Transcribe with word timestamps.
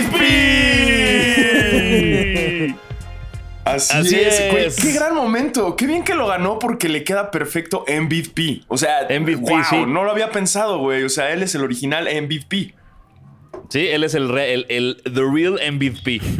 MVP. 0.00 1.42
Así, 3.64 3.96
Así 3.96 4.16
es, 4.16 4.40
es. 4.40 4.76
Qué 4.76 4.92
gran 4.92 5.14
momento. 5.14 5.76
Qué 5.76 5.86
bien 5.86 6.04
que 6.04 6.14
lo 6.14 6.26
ganó 6.26 6.58
porque 6.58 6.88
le 6.88 7.04
queda 7.04 7.30
perfecto 7.30 7.84
MVP. 7.88 8.62
O 8.68 8.76
sea, 8.76 9.06
MVP, 9.08 9.36
wow, 9.36 9.62
sí. 9.68 9.76
no 9.86 10.04
lo 10.04 10.10
había 10.10 10.30
pensado, 10.30 10.78
güey. 10.78 11.04
O 11.04 11.08
sea, 11.08 11.32
él 11.32 11.42
es 11.42 11.54
el 11.54 11.62
original 11.62 12.06
MVP. 12.22 12.74
Sí, 13.68 13.86
él 13.88 14.04
es 14.04 14.14
el, 14.14 14.28
re- 14.28 14.52
el, 14.52 14.66
el 14.68 15.00
The 15.04 15.22
Real 15.32 15.58
MVP. 15.72 16.20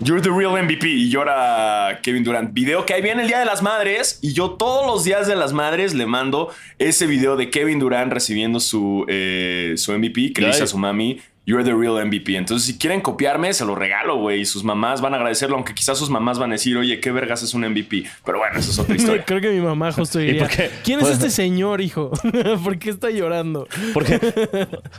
You're 0.00 0.20
the 0.20 0.28
real 0.28 0.52
MVP. 0.62 0.86
Y 0.86 1.08
llora 1.08 2.00
Kevin 2.02 2.24
Durant. 2.24 2.52
Video 2.52 2.84
que 2.84 2.92
ahí 2.92 3.00
viene 3.00 3.22
el 3.22 3.28
Día 3.28 3.38
de 3.38 3.46
las 3.46 3.62
Madres. 3.62 4.18
Y 4.20 4.34
yo 4.34 4.50
todos 4.50 4.86
los 4.86 5.02
días 5.04 5.26
de 5.26 5.34
las 5.34 5.54
madres 5.54 5.94
le 5.94 6.04
mando 6.04 6.50
ese 6.78 7.06
video 7.06 7.36
de 7.36 7.48
Kevin 7.48 7.78
Durant 7.78 8.12
recibiendo 8.12 8.60
su, 8.60 9.06
eh, 9.08 9.72
su 9.78 9.92
MVP 9.96 10.34
que 10.34 10.42
le 10.42 10.48
dice 10.48 10.64
a 10.64 10.66
su 10.66 10.76
mami. 10.76 11.20
You're 11.46 11.62
the 11.62 11.74
real 11.74 12.02
MVP. 12.02 12.36
Entonces, 12.36 12.66
si 12.66 12.78
quieren 12.78 13.02
copiarme, 13.02 13.52
se 13.52 13.66
lo 13.66 13.74
regalo, 13.74 14.16
güey. 14.16 14.40
Y 14.40 14.44
sus 14.46 14.64
mamás 14.64 15.02
van 15.02 15.12
a 15.12 15.16
agradecerlo, 15.16 15.56
aunque 15.56 15.74
quizás 15.74 15.98
sus 15.98 16.08
mamás 16.08 16.38
van 16.38 16.50
a 16.50 16.54
decir, 16.54 16.74
oye, 16.78 17.00
qué 17.00 17.12
vergas 17.12 17.42
es 17.42 17.52
un 17.52 17.68
MVP. 17.68 18.04
Pero 18.24 18.38
bueno, 18.38 18.58
eso 18.58 18.70
es 18.70 18.78
otra 18.78 18.96
historia. 18.96 19.24
Creo 19.26 19.40
que 19.42 19.50
mi 19.50 19.60
mamá 19.60 19.92
justo 19.92 20.18
diría? 20.18 20.48
¿quién 20.82 21.00
es 21.00 21.08
este 21.10 21.28
señor, 21.42 21.82
hijo? 21.82 22.12
¿Por 22.64 22.78
qué 22.78 22.88
está 22.88 23.10
llorando? 23.10 23.68
¿Por 23.92 24.04
qué, 24.06 24.18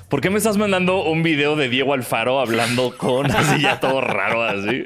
¿Por 0.08 0.22
qué 0.22 0.30
me 0.30 0.38
estás 0.38 0.58
mandando 0.58 1.04
un 1.04 1.24
video 1.24 1.56
de 1.56 1.68
Diego 1.68 1.94
Alfaro 1.96 2.40
hablando 2.40 2.96
con 2.96 3.32
así 3.32 3.62
ya 3.62 3.80
todo 3.80 4.02
raro 4.02 4.44
así? 4.44 4.86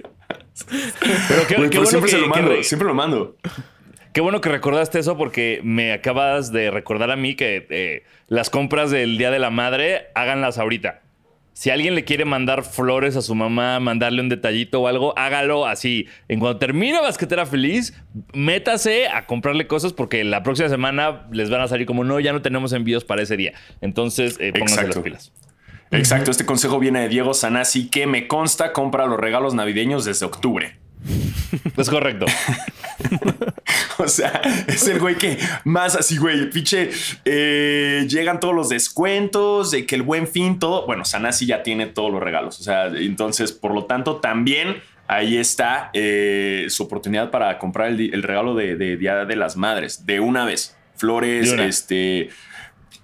Pero 1.27 1.47
qué, 1.47 1.55
Güey, 1.55 1.69
qué 1.69 1.80
pero 1.80 1.83
bueno 1.83 1.85
siempre 1.87 2.09
que, 2.09 2.15
se 2.15 2.17
lo 2.17 2.23
que 2.31 2.39
mando, 2.39 2.49
re- 2.55 2.63
siempre 2.63 2.87
lo 2.87 2.93
mando. 2.93 3.35
qué 4.13 4.21
bueno 4.21 4.39
que 4.41 4.49
recordaste 4.49 4.99
eso 4.99 5.17
porque 5.17 5.59
me 5.63 5.91
acabas 5.93 6.52
de 6.52 6.71
recordar 6.71 7.11
a 7.11 7.15
mí 7.15 7.35
que 7.35 7.65
eh, 7.69 8.03
las 8.27 8.49
compras 8.49 8.91
del 8.91 9.17
Día 9.17 9.31
de 9.31 9.39
la 9.39 9.49
Madre 9.49 10.07
háganlas 10.15 10.57
ahorita. 10.57 11.02
Si 11.59 11.69
alguien 11.71 11.93
le 11.93 12.05
quiere 12.05 12.23
mandar 12.23 12.63
flores 12.63 13.17
a 13.17 13.21
su 13.21 13.35
mamá, 13.35 13.81
mandarle 13.81 14.21
un 14.21 14.29
detallito 14.29 14.79
o 14.79 14.88
algo, 14.88 15.13
hágalo 15.19 15.67
así. 15.67 16.07
En 16.29 16.39
cuanto 16.39 16.57
termine 16.57 17.02
Basquetera 17.02 17.45
Feliz, 17.45 17.93
métase 18.33 19.09
a 19.09 19.25
comprarle 19.25 19.67
cosas 19.67 19.91
porque 19.91 20.23
la 20.23 20.41
próxima 20.41 20.69
semana 20.69 21.27
les 21.33 21.49
van 21.49 21.59
a 21.59 21.67
salir 21.67 21.85
como 21.85 22.05
no, 22.05 22.17
ya 22.21 22.31
no 22.31 22.41
tenemos 22.41 22.71
envíos 22.71 23.03
para 23.03 23.23
ese 23.23 23.35
día. 23.35 23.52
Entonces, 23.81 24.37
eh, 24.39 24.53
pónganse 24.53 24.87
las 24.87 24.99
pilas. 24.99 25.33
Exacto, 25.91 26.31
este 26.31 26.45
consejo 26.45 26.80
viene 26.80 27.02
de 27.02 27.09
Diego 27.09 27.33
Sanasi, 27.33 27.89
que 27.89 28.07
me 28.07 28.30
consta 28.30 28.71
compra 28.71 29.05
los 29.05 29.19
regalos 29.19 29.53
navideños 29.53 30.05
desde 30.05 30.25
octubre. 30.25 30.77
Es 31.75 31.89
correcto. 31.89 32.25
O 34.03 34.08
sea, 34.08 34.42
es 34.67 34.88
el 34.88 34.97
güey 34.97 35.16
que 35.16 35.38
más 35.66 35.95
así, 35.95 36.17
güey, 36.17 36.50
pinche, 36.50 36.89
eh, 37.25 38.05
llegan 38.08 38.39
todos 38.39 38.55
los 38.55 38.69
descuentos, 38.69 39.72
de 39.72 39.86
que 39.86 39.95
el 39.95 40.03
buen 40.03 40.25
fin, 40.25 40.58
todo. 40.58 40.86
Bueno, 40.86 41.03
Sanasi 41.03 41.45
ya 41.45 41.64
tiene 41.64 41.86
todos 41.86 42.09
los 42.09 42.23
regalos. 42.23 42.59
O 42.61 42.64
sea, 42.64 42.88
entonces, 42.88 43.52
por 43.52 43.73
lo 43.73 43.86
tanto, 43.86 44.17
también 44.17 44.81
ahí 45.08 45.38
está 45.38 45.89
eh, 45.94 46.67
su 46.70 46.83
oportunidad 46.83 47.30
para 47.30 47.59
comprar 47.59 47.89
el, 47.89 48.23
regalo 48.23 48.55
de, 48.55 48.77
de 48.77 48.95
Día 48.95 49.26
de 49.26 49.36
las 49.36 49.58
Madres 49.58 50.05
de 50.05 50.21
una 50.21 50.45
vez. 50.45 50.77
Flores, 50.95 51.52
este. 51.52 52.30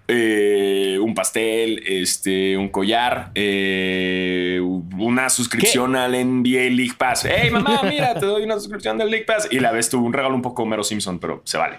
Eh, 0.08 0.98
un 1.02 1.14
pastel, 1.16 1.82
este, 1.86 2.58
un 2.58 2.70
collar, 2.70 3.32
eh, 3.36 4.60
una 4.98 5.30
suscripción 5.30 5.96
al 5.96 6.12
NBA 6.14 6.70
League 6.76 6.94
Pass. 6.98 7.26
Hey, 7.26 7.50
mamá, 7.52 7.82
mira, 7.90 8.14
te 8.14 8.26
doy 8.26 8.44
una 8.44 8.56
suscripción 8.56 8.98
del 8.98 9.10
League 9.10 9.26
Pass. 9.26 9.48
Y 9.52 9.60
la 9.60 9.72
ves 9.72 9.90
tú, 9.90 10.04
un 10.04 10.14
regalo 10.14 10.36
un 10.36 10.42
poco 10.42 10.64
Homero 10.64 10.84
Simpson, 10.84 11.20
pero 11.20 11.42
se 11.46 11.58
vale. 11.58 11.78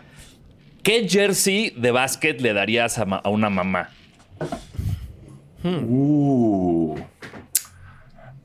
¿Qué 0.82 1.09
jersey 1.09 1.70
de 1.76 1.91
básquet 1.91 2.41
le 2.41 2.53
darías 2.53 2.98
a, 2.98 3.04
ma- 3.04 3.16
a 3.25 3.28
una 3.28 3.50
mamá? 3.50 3.91
Uh. 5.64 6.97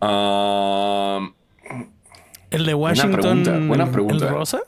Um, 0.02 1.34
¿El 2.50 2.66
de 2.66 2.74
Washington? 2.74 3.22
pregunta, 3.22 3.60
buena 3.68 3.92
pregunta. 3.92 4.26
¿El 4.28 4.32
rosa? 4.34 4.60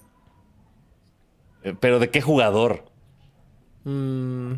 Eh, 1.63 1.73
¿Pero 1.79 1.97
de 1.99 2.09
qué 2.11 2.21
jugador? 2.21 2.85
Mm, 3.85 4.53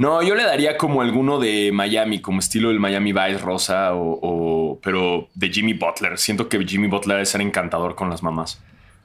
no, 0.00 0.22
yo 0.22 0.34
le 0.34 0.42
daría 0.44 0.76
como 0.76 1.02
alguno 1.02 1.38
de 1.38 1.70
Miami, 1.72 2.20
como 2.20 2.40
estilo 2.40 2.70
del 2.70 2.80
Miami 2.80 3.12
Vice 3.12 3.38
rosa, 3.38 3.94
o, 3.94 4.18
o- 4.22 4.80
pero 4.82 5.28
de 5.34 5.48
Jimmy 5.50 5.74
Butler. 5.74 6.16
Siento 6.18 6.48
que 6.48 6.64
Jimmy 6.64 6.88
Butler 6.88 7.20
es 7.20 7.28
ser 7.28 7.42
encantador 7.42 7.94
con 7.94 8.08
las 8.10 8.22
mamás. 8.22 8.60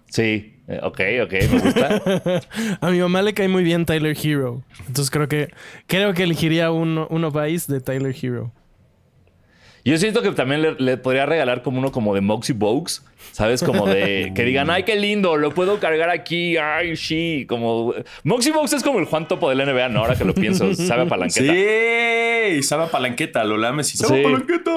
Sí, 0.07 0.53
eh, 0.67 0.79
ok, 0.81 1.01
ok, 1.23 1.33
me 1.51 1.59
gusta. 1.59 2.01
a 2.81 2.89
mi 2.91 2.99
mamá 2.99 3.21
le 3.21 3.33
cae 3.33 3.47
muy 3.49 3.63
bien 3.63 3.85
Tyler 3.85 4.15
Hero. 4.21 4.63
Entonces 4.87 5.11
creo 5.11 5.27
que 5.27 5.49
creo 5.87 6.13
que 6.13 6.23
elegiría 6.23 6.71
uno, 6.71 7.07
uno 7.09 7.29
Vice 7.31 7.71
de 7.71 7.81
Tyler 7.81 8.15
Hero. 8.21 8.51
Yo 9.85 9.97
siento 9.99 10.21
que 10.23 10.31
también 10.31 10.61
le, 10.63 10.73
le 10.79 10.97
podría 10.97 11.25
regalar 11.27 11.61
como 11.61 11.77
uno 11.79 11.91
como 11.91 12.15
de 12.15 12.21
Moxie 12.21 12.55
Bogues, 12.55 13.03
¿sabes? 13.31 13.61
Como 13.63 13.85
de 13.85 14.31
que 14.35 14.43
digan, 14.45 14.69
ay, 14.71 14.81
qué 14.83 14.95
lindo, 14.95 15.37
lo 15.37 15.51
puedo 15.51 15.79
cargar 15.79 16.09
aquí, 16.09 16.57
ay, 16.57 16.95
sí. 16.97 17.45
Como 17.47 17.93
Moxie 18.23 18.51
Bogues 18.51 18.73
es 18.73 18.83
como 18.83 18.97
el 18.99 19.05
Juan 19.05 19.27
Topo 19.27 19.47
del 19.49 19.59
NBA, 19.59 19.89
¿no? 19.89 19.99
Ahora 19.99 20.15
que 20.15 20.25
lo 20.25 20.33
pienso, 20.33 20.73
sabe 20.75 21.03
a 21.03 21.05
palanqueta. 21.05 21.53
Sí, 21.53 22.63
sabe 22.63 22.83
a 22.85 22.87
palanqueta, 22.87 23.43
lo 23.43 23.57
lames 23.57 23.93
y 23.93 23.97
sabe 23.97 24.15
Sí. 24.15 24.19
a 24.21 24.23
palanqueta. 24.23 24.71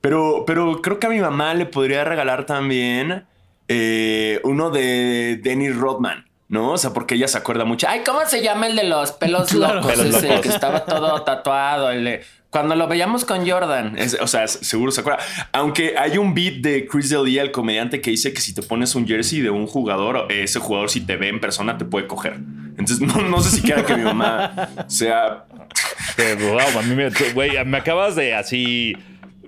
Pero, 0.00 0.44
pero 0.46 0.80
creo 0.82 0.98
que 1.00 1.06
a 1.06 1.10
mi 1.10 1.18
mamá 1.20 1.54
le 1.54 1.66
podría 1.66 2.04
regalar 2.04 2.46
también 2.46 3.24
eh, 3.68 4.40
uno 4.44 4.70
de 4.70 5.40
Dennis 5.42 5.74
Rodman. 5.76 6.26
¿No? 6.46 6.72
O 6.72 6.78
sea, 6.78 6.92
porque 6.92 7.14
ella 7.14 7.26
se 7.26 7.38
acuerda 7.38 7.64
mucho. 7.64 7.88
Ay, 7.88 8.02
¿cómo 8.06 8.20
se 8.26 8.42
llama 8.42 8.66
el 8.66 8.76
de 8.76 8.84
los 8.84 9.12
pelos 9.12 9.48
Claro. 9.50 9.76
locos? 9.76 9.92
Pelos 9.92 10.14
ese 10.14 10.28
locos. 10.28 10.42
que 10.42 10.48
estaba 10.50 10.84
todo 10.84 11.22
tatuado. 11.22 11.90
el 11.90 12.04
de- 12.04 12.20
Cuando 12.54 12.76
lo 12.76 12.86
veíamos 12.86 13.24
con 13.24 13.44
Jordan. 13.50 13.98
Es- 13.98 14.16
o 14.20 14.28
sea, 14.28 14.46
seguro 14.46 14.92
se 14.92 15.00
acuerda. 15.00 15.18
Aunque 15.50 15.96
hay 15.98 16.18
un 16.18 16.34
beat 16.34 16.58
de 16.60 16.86
Chris 16.86 17.10
D'Elia, 17.10 17.42
el 17.42 17.50
comediante, 17.50 18.00
que 18.00 18.12
dice 18.12 18.32
que 18.32 18.40
si 18.40 18.54
te 18.54 18.62
pones 18.62 18.94
un 18.94 19.08
jersey 19.08 19.40
de 19.40 19.50
un 19.50 19.66
jugador, 19.66 20.30
ese 20.30 20.60
jugador, 20.60 20.88
si 20.88 21.00
te 21.00 21.16
ve 21.16 21.30
en 21.30 21.40
persona, 21.40 21.76
te 21.78 21.84
puede 21.84 22.06
coger. 22.06 22.34
Entonces, 22.78 23.00
no, 23.00 23.22
no 23.22 23.40
sé 23.40 23.56
si 23.56 23.60
quiera 23.60 23.84
que 23.84 23.96
mi 23.96 24.04
mamá 24.04 24.68
sea 24.86 25.46
wow, 26.16 26.78
a 26.78 26.82
mí 26.82 26.94
me, 26.94 27.10
güey, 27.32 27.64
me 27.64 27.78
acabas 27.78 28.14
de 28.14 28.34
así. 28.36 28.96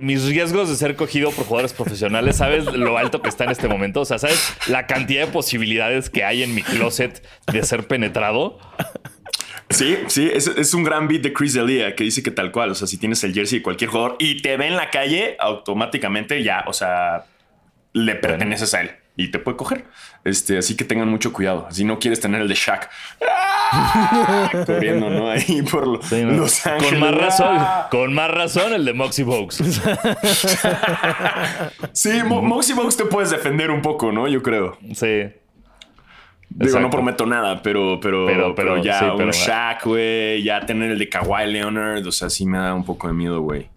Mis 0.00 0.25
riesgos 0.25 0.69
de 0.69 0.75
ser 0.75 0.97
cogido 0.97 1.31
por 1.31 1.44
jugadores 1.47 1.73
profesionales, 1.75 2.38
¿sabes 2.38 2.65
lo 2.67 2.99
alto 2.99 3.23
que 3.23 3.28
está 3.28 3.44
en 3.44 3.50
este 3.50 3.69
momento? 3.69 4.00
O 4.00 4.05
sea, 4.05 4.19
¿sabes 4.19 4.53
la 4.67 4.88
cantidad 4.88 5.25
de 5.27 5.33
posibilidades 5.33 6.11
que 6.11 6.25
hay 6.25 6.43
en 6.43 6.56
mi 6.56 6.62
closet 6.62 7.25
de 7.50 7.62
ser 7.62 7.87
penetrado? 7.87 8.59
Sí, 9.71 9.99
sí, 10.06 10.31
es, 10.32 10.47
es 10.47 10.75
un 10.75 10.84
gran 10.84 11.09
beat 11.09 11.22
de 11.22 11.32
Chris 11.32 11.54
D'Elia 11.54 11.94
que 11.97 12.04
dice 12.04 12.22
que 12.22 12.31
tal 12.31 12.53
cual, 12.53 12.71
o 12.71 12.75
sea, 12.75 12.87
si 12.87 12.99
tienes 12.99 13.22
el 13.25 13.34
jersey 13.34 13.59
de 13.59 13.62
cualquier 13.62 13.91
jugador 13.91 14.16
y 14.21 14.41
te 14.41 14.56
ve 14.56 14.69
en 14.69 14.77
la 14.77 14.91
calle, 14.91 15.37
automáticamente 15.41 16.43
ya, 16.44 16.65
o 16.69 16.72
sea, 16.72 17.25
le 17.93 18.15
perteneces 18.15 18.72
a 18.75 18.82
él 18.82 18.93
y 19.16 19.31
te 19.31 19.38
puede 19.38 19.56
coger. 19.56 19.84
Este, 20.25 20.59
así 20.59 20.76
que 20.76 20.84
tengan 20.84 21.09
mucho 21.09 21.32
cuidado. 21.32 21.66
Si 21.71 21.84
no 21.84 21.99
quieres 21.99 22.21
tener 22.21 22.43
el 22.43 22.49
de 22.49 22.55
Shaq 22.55 22.88
¡Ah! 23.28 24.50
corriendo, 24.66 25.09
¿no? 25.10 25.31
Ahí 25.31 25.62
por 25.62 25.87
lo- 25.87 26.03
Sí, 26.03 26.22
¿no? 26.22 26.32
Los 26.32 26.65
Ángeles. 26.66 26.91
Con 26.91 27.00
más 27.00 27.15
razón, 27.15 27.56
¡Ah! 27.58 27.88
con 27.91 28.14
más 28.14 28.31
razón 28.31 28.73
el 28.73 28.85
de 28.85 28.93
Moxie 28.93 29.25
Bogues. 29.25 29.58
Sí, 31.93 32.11
Mo- 32.25 32.43
Moxie 32.43 32.75
Box 32.75 32.96
te 32.96 33.05
puedes 33.05 33.31
defender 33.31 33.70
un 33.70 33.82
poco, 33.82 34.12
¿no? 34.12 34.29
Yo 34.29 34.43
creo. 34.43 34.79
Sí. 34.94 35.25
Digo, 36.58 36.69
Exacto. 36.69 36.87
no 36.87 36.91
prometo 36.91 37.26
nada, 37.26 37.61
pero, 37.62 37.99
pero, 38.00 38.25
Pero- 38.25 38.55
pero, 38.55 38.75
pero, 38.76 38.82
ya 38.82 38.99
sí, 38.99 39.05
un 39.05 39.17
pero- 39.19 39.31
Shaq, 39.32 39.85
güey, 39.85 40.43
ya 40.43 40.64
tener 40.64 40.91
el 40.91 40.99
de 40.99 41.06
Kawhi 41.11 41.47
Leonard, 41.53 42.06
o 42.06 42.12
sea, 42.12 42.31
sí 42.31 42.47
me 42.47 42.56
da 42.56 42.73
un 42.73 42.82
poco 42.85 43.08
de 43.08 43.12
miedo, 43.12 43.41
güey. 43.43 43.69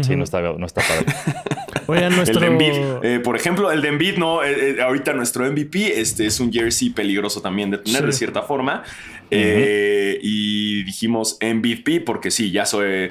Sí, 0.00 0.16
no 0.16 0.24
está, 0.24 0.40
no 0.40 0.66
está 0.66 0.80
padre. 0.80 1.04
Oigan, 1.86 2.16
nuestro... 2.16 2.40
El 2.40 2.40
de 2.40 2.46
Embiid, 2.46 3.04
eh, 3.04 3.20
por 3.20 3.36
ejemplo, 3.36 3.70
el 3.70 3.82
de 3.82 3.88
Embiid, 3.88 4.16
no, 4.16 4.42
Eh, 4.42 4.70
eh, 4.78 4.82
ahorita 4.82 5.12
nuestro 5.12 5.44
MVP 5.44 6.00
este 6.00 6.26
es 6.26 6.40
un 6.40 6.50
jersey 6.52 6.90
peligroso 6.90 7.40
también 7.40 7.70
de 7.70 7.78
tener 7.78 8.00
Sí. 8.00 8.06
de 8.06 8.12
cierta 8.12 8.42
forma. 8.42 8.82
Eh, 9.30 10.18
y 10.22 10.82
dijimos 10.84 11.38
MVP 11.40 12.00
porque 12.00 12.30
sí, 12.30 12.50
ya 12.50 12.66
soy 12.66 12.86
eh, 12.86 13.10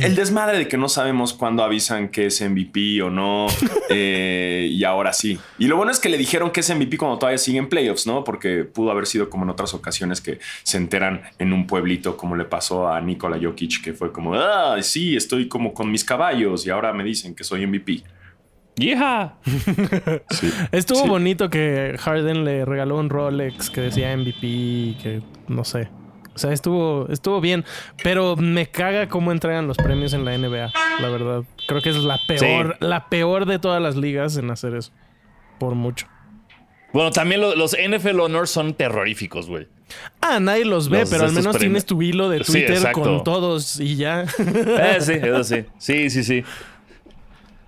el 0.00 0.14
desmadre 0.14 0.58
de 0.58 0.68
que 0.68 0.76
no 0.76 0.88
sabemos 0.88 1.32
cuándo 1.32 1.62
avisan 1.62 2.08
que 2.08 2.26
es 2.26 2.40
MVP 2.40 3.02
o 3.02 3.10
no. 3.10 3.46
eh, 3.90 4.68
y 4.70 4.84
ahora 4.84 5.12
sí. 5.12 5.38
Y 5.58 5.66
lo 5.66 5.76
bueno 5.76 5.92
es 5.92 5.98
que 5.98 6.08
le 6.08 6.18
dijeron 6.18 6.50
que 6.50 6.60
es 6.60 6.74
MVP 6.74 6.98
cuando 6.98 7.18
todavía 7.18 7.38
siguen 7.38 7.68
playoffs, 7.68 8.06
¿no? 8.06 8.24
Porque 8.24 8.64
pudo 8.64 8.90
haber 8.90 9.06
sido 9.06 9.30
como 9.30 9.44
en 9.44 9.50
otras 9.50 9.74
ocasiones 9.74 10.20
que 10.20 10.38
se 10.62 10.76
enteran 10.76 11.22
en 11.38 11.52
un 11.52 11.66
pueblito, 11.66 12.16
como 12.16 12.36
le 12.36 12.44
pasó 12.44 12.88
a 12.88 13.00
Nikola 13.00 13.38
Jokic, 13.40 13.82
que 13.82 13.92
fue 13.92 14.12
como, 14.12 14.34
ah, 14.34 14.78
sí, 14.82 15.16
estoy 15.16 15.48
como 15.48 15.74
con 15.74 15.90
mis 15.90 16.04
caballos 16.04 16.66
y 16.66 16.70
ahora 16.70 16.92
me 16.92 17.04
dicen 17.04 17.34
que 17.34 17.44
soy 17.44 17.66
MVP. 17.66 18.02
Sí. 20.30 20.50
Estuvo 20.72 21.02
Sí. 21.04 21.08
bonito 21.08 21.48
que 21.50 21.94
Harden 21.98 22.44
le 22.44 22.64
regaló 22.64 22.98
un 22.98 23.08
Rolex 23.10 23.70
que 23.70 23.80
decía 23.82 24.16
MVP 24.16 24.96
que 25.02 25.22
no 25.48 25.64
sé. 25.64 25.88
O 26.34 26.38
sea, 26.38 26.52
estuvo, 26.52 27.06
estuvo 27.10 27.40
bien. 27.40 27.64
Pero 28.02 28.34
me 28.36 28.66
caga 28.66 29.08
cómo 29.08 29.30
entregan 29.30 29.68
los 29.68 29.76
premios 29.76 30.12
en 30.14 30.24
la 30.24 30.36
NBA, 30.36 30.72
la 31.00 31.08
verdad. 31.08 31.44
Creo 31.68 31.80
que 31.80 31.90
es 31.90 31.96
la 31.96 32.18
peor, 32.26 32.76
la 32.80 33.08
peor 33.08 33.46
de 33.46 33.60
todas 33.60 33.80
las 33.80 33.94
ligas 33.94 34.36
en 34.36 34.50
hacer 34.50 34.74
eso. 34.74 34.90
Por 35.60 35.76
mucho. 35.76 36.08
Bueno, 36.92 37.10
también 37.12 37.40
lo- 37.40 37.54
los 37.54 37.76
NFL 37.76 38.18
Honors 38.20 38.50
son 38.50 38.74
terroríficos, 38.74 39.48
güey. 39.48 39.68
Ah, 40.20 40.40
nadie 40.40 40.64
los 40.64 40.88
ve, 40.88 41.00
Los 41.00 41.10
pero 41.10 41.24
al 41.24 41.30
menos 41.30 41.42
premios. 41.56 41.60
tienes 41.60 41.84
tu 41.86 42.02
hilo 42.02 42.28
de 42.28 42.40
Twitter 42.40 42.90
con 42.92 43.22
todos 43.22 43.78
y 43.80 43.94
ya. 43.96 44.22
Eh, 44.38 44.96
sí, 45.00 45.12
eso 45.12 45.44
sí. 45.44 45.64
Sí, 45.78 46.10
sí, 46.10 46.24
sí. 46.24 46.44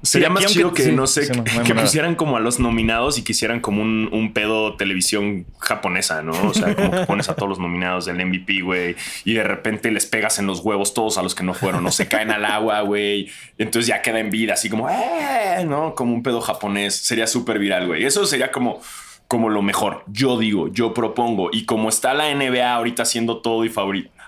Sería 0.06 0.28
Sí, 0.28 0.34
más 0.34 0.46
chido 0.46 0.72
que, 0.72 0.84
sí, 0.84 0.92
no 0.92 1.06
sé, 1.06 1.26
sí, 1.26 1.32
que 1.64 1.74
pusieran 1.74 2.14
como 2.14 2.36
a 2.36 2.40
los 2.40 2.58
nominados 2.58 3.18
y 3.18 3.22
que 3.22 3.32
hicieran 3.32 3.60
como 3.60 3.82
un, 3.82 4.08
un 4.12 4.32
pedo 4.32 4.76
televisión 4.76 5.46
japonesa, 5.58 6.22
¿no? 6.22 6.32
O 6.48 6.54
sea, 6.54 6.74
como 6.74 6.90
que 6.90 7.06
pones 7.06 7.28
a 7.28 7.34
todos 7.36 7.48
los 7.48 7.58
nominados 7.58 8.06
del 8.06 8.24
MVP, 8.24 8.60
güey, 8.62 8.96
y 9.24 9.34
de 9.34 9.42
repente 9.42 9.90
les 9.90 10.06
pegas 10.06 10.38
en 10.38 10.46
los 10.46 10.60
huevos 10.60 10.94
todos 10.94 11.18
a 11.18 11.22
los 11.22 11.34
que 11.34 11.42
no 11.42 11.54
fueron, 11.54 11.86
o 11.86 11.90
se 11.90 12.08
caen 12.08 12.30
al 12.30 12.44
agua, 12.44 12.80
güey, 12.80 13.30
entonces 13.58 13.88
ya 13.88 14.02
queda 14.02 14.20
en 14.20 14.30
vida, 14.30 14.54
así 14.54 14.70
como, 14.70 14.88
¡eh! 14.88 15.64
¿no? 15.64 15.94
Como 15.94 16.14
un 16.14 16.22
pedo 16.22 16.40
japonés. 16.40 16.96
Sería 16.96 17.26
súper 17.26 17.58
viral, 17.58 17.86
güey. 17.86 18.04
Eso 18.04 18.26
sería 18.26 18.50
como, 18.52 18.80
como 19.28 19.48
lo 19.48 19.62
mejor. 19.62 20.04
Yo 20.06 20.38
digo, 20.38 20.68
yo 20.68 20.94
propongo, 20.94 21.50
y 21.52 21.64
como 21.64 21.88
está 21.88 22.14
la 22.14 22.32
NBA 22.34 22.72
ahorita 22.72 23.02
haciendo 23.02 23.38
todo 23.38 23.64
y 23.64 23.72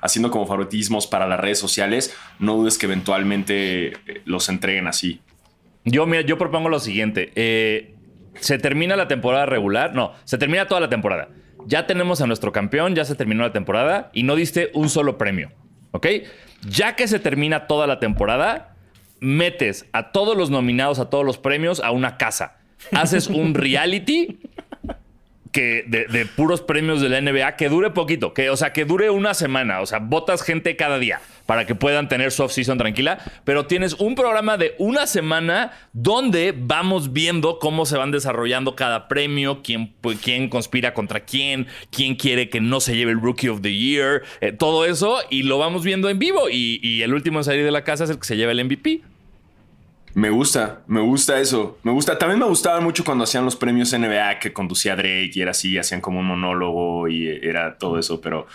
haciendo 0.01 0.31
como 0.31 0.47
favoritismos 0.47 1.07
para 1.07 1.27
las 1.27 1.41
redes 1.41 1.59
sociales, 1.59 2.15
no 2.39 2.55
dudes 2.57 2.79
que 2.79 2.87
eventualmente 2.87 3.89
eh, 3.89 4.23
los 4.25 4.49
entreguen 4.49 4.87
así. 4.87 5.21
Yo, 5.85 6.07
mira, 6.07 6.23
yo 6.23 6.39
propongo 6.39 6.69
lo 6.69 6.81
siguiente. 6.81 7.33
Eh, 7.35 7.95
se 8.41 8.59
termina 8.59 8.97
la 8.97 9.09
temporada 9.09 9.47
regular. 9.47 9.95
No, 9.95 10.13
se 10.25 10.39
termina 10.39 10.67
toda 10.67 10.81
la 10.81 10.89
temporada. 10.89 11.29
Ya 11.67 11.87
tenemos 11.87 12.21
a 12.21 12.27
nuestro 12.27 12.53
campeón, 12.53 12.95
ya 12.95 13.05
se 13.05 13.15
terminó 13.15 13.43
la 13.43 13.53
temporada 13.53 14.11
y 14.13 14.23
no 14.23 14.37
diste 14.37 14.71
un 14.75 14.89
solo 14.89 15.19
premio. 15.19 15.51
¿Ok? 15.91 16.07
Ya 16.69 16.97
que 16.97 17.09
se 17.09 17.19
termina 17.19 17.67
toda 17.67 17.87
la 17.87 18.01
temporada, 18.01 18.77
metes 19.21 19.87
a 19.93 20.13
todos 20.13 20.37
los 20.37 20.51
nominados 20.51 20.99
a 20.99 21.11
todos 21.11 21.25
los 21.25 21.39
premios 21.39 21.81
a 21.81 21.91
una 21.91 22.17
casa. 22.17 22.59
Haces 22.93 23.29
un 23.29 23.55
reality 23.55 24.41
que 25.53 25.85
de, 25.87 26.07
de 26.07 26.27
puros 26.27 26.61
premios 26.61 27.01
de 27.01 27.09
la 27.09 27.21
NBA 27.21 27.57
que 27.57 27.69
dure 27.69 27.91
poquito, 27.91 28.35
que, 28.35 28.51
o 28.51 28.57
sea, 28.57 28.73
que 28.73 28.85
dure 28.85 29.11
una 29.11 29.35
semana, 29.35 29.81
o 29.81 29.87
sea, 29.87 29.99
votas 29.99 30.43
gente 30.43 30.77
cada 30.77 30.99
día 30.99 31.21
para 31.49 31.65
que 31.65 31.75
puedan 31.75 32.09
tener 32.11 32.31
su 32.31 32.43
off-season 32.43 32.77
tranquila, 32.77 33.17
pero 33.45 33.65
tienes 33.65 33.95
un 33.95 34.15
programa 34.15 34.59
de 34.59 34.75
una 34.77 35.07
semana 35.07 35.73
donde 35.95 36.55
vamos 36.55 37.15
viendo 37.15 37.59
cómo 37.59 37.87
se 37.87 37.97
van 37.97 38.11
desarrollando 38.11 38.77
cada 38.77 39.09
premio, 39.09 39.63
quién, 39.63 39.95
pues, 40.03 40.19
quién 40.21 40.51
conspira 40.51 40.93
contra 40.93 41.21
quién, 41.21 41.67
quién 41.91 42.17
quiere 42.17 42.51
que 42.51 42.61
no 42.61 42.81
se 42.81 42.95
lleve 42.95 43.13
el 43.13 43.23
Rookie 43.23 43.49
of 43.49 43.63
the 43.63 43.75
Year, 43.75 44.25
eh, 44.43 44.53
todo 44.53 44.85
eso, 44.85 45.21
y 45.31 45.45
lo 45.45 45.57
vamos 45.57 45.85
viendo 45.85 46.11
en 46.11 46.19
vivo, 46.19 46.51
y, 46.51 46.81
y 46.83 47.01
el 47.01 47.15
último 47.15 47.39
en 47.39 47.45
salir 47.45 47.65
de 47.65 47.71
la 47.71 47.83
casa 47.83 48.05
es 48.05 48.11
el 48.11 48.19
que 48.19 48.27
se 48.27 48.37
lleva 48.37 48.53
el 48.53 48.63
MVP. 48.63 49.01
Me 50.13 50.29
gusta, 50.29 50.83
me 50.87 51.01
gusta 51.01 51.41
eso. 51.41 51.79
Me 51.83 51.93
gusta. 51.93 52.19
También 52.19 52.41
me 52.41 52.47
gustaba 52.47 52.81
mucho 52.83 53.05
cuando 53.05 53.25
hacían 53.25 53.47
los 53.47 53.57
premios 53.57 53.97
NBA 53.99 54.39
que 54.39 54.53
conducía 54.53 54.97
Drake 54.97 55.31
y 55.33 55.41
era 55.41 55.53
así, 55.53 55.79
hacían 55.79 56.03
como 56.03 56.21
un 56.21 56.27
monólogo 56.27 57.09
y 57.09 57.27
era 57.27 57.79
todo 57.79 57.99
eso, 57.99 58.21
pero. 58.21 58.47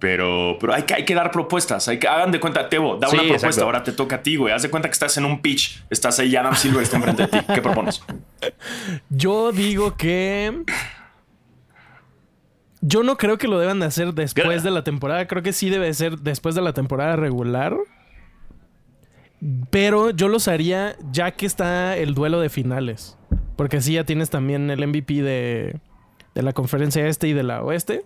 Pero, 0.00 0.56
pero 0.58 0.72
hay 0.74 0.82
que, 0.84 0.94
hay 0.94 1.04
que 1.04 1.14
dar 1.14 1.30
propuestas. 1.30 1.86
Hay 1.88 1.98
que, 1.98 2.08
hagan 2.08 2.32
de 2.32 2.40
cuenta, 2.40 2.68
Tebo, 2.68 2.96
da 2.96 3.06
Sí, 3.08 3.14
una 3.16 3.22
propuesta. 3.22 3.46
exacto. 3.48 3.66
Ahora 3.66 3.82
te 3.84 3.92
toca 3.92 4.16
a 4.16 4.22
ti, 4.22 4.36
güey. 4.36 4.52
Haz 4.52 4.62
de 4.62 4.70
cuenta 4.70 4.88
que 4.88 4.94
estás 4.94 5.16
en 5.18 5.26
un 5.26 5.42
pitch. 5.42 5.84
Estás 5.90 6.18
ahí, 6.18 6.34
Adam 6.34 6.54
Silver 6.56 6.82
está 6.82 6.96
enfrente 6.96 7.26
de 7.26 7.28
ti. 7.28 7.38
¿Qué 7.54 7.60
propones? 7.60 8.02
Yo 9.10 9.52
digo 9.52 9.96
que. 9.96 10.64
Yo 12.80 13.02
no 13.02 13.18
creo 13.18 13.36
que 13.36 13.46
lo 13.46 13.58
deban 13.58 13.78
de 13.78 13.86
hacer 13.86 14.14
después 14.14 14.62
de 14.62 14.70
la 14.70 14.82
temporada. 14.84 15.26
Creo 15.26 15.42
que 15.42 15.52
sí 15.52 15.68
debe 15.68 15.92
ser 15.92 16.16
después 16.18 16.54
de 16.54 16.62
la 16.62 16.72
temporada 16.72 17.14
regular. 17.16 17.76
Pero 19.70 20.10
yo 20.10 20.28
los 20.28 20.48
haría 20.48 20.96
ya 21.12 21.30
que 21.32 21.44
está 21.46 21.96
el 21.96 22.14
duelo 22.14 22.40
de 22.40 22.48
finales. 22.48 23.18
Porque 23.56 23.78
así 23.78 23.94
ya 23.94 24.04
tienes 24.04 24.30
también 24.30 24.70
el 24.70 24.86
MVP 24.86 25.22
de, 25.22 25.80
de 26.34 26.42
la 26.42 26.52
conferencia 26.52 27.06
este 27.06 27.28
y 27.28 27.32
de 27.32 27.42
la 27.42 27.62
oeste. 27.62 28.04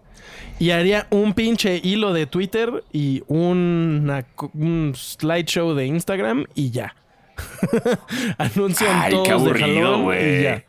Y 0.58 0.70
haría 0.70 1.06
un 1.10 1.34
pinche 1.34 1.80
hilo 1.82 2.12
de 2.12 2.26
Twitter 2.26 2.84
y 2.92 3.22
una 3.26 4.24
un 4.54 4.92
slideshow 4.96 5.74
de 5.74 5.86
Instagram 5.86 6.46
y 6.54 6.70
ya. 6.70 6.94
Anuncian 8.38 9.00
Ay, 9.02 9.10
todos 9.12 9.26
qué 9.26 9.32
aburrido, 9.32 10.02
güey. 10.02 10.42
ya. 10.42 10.64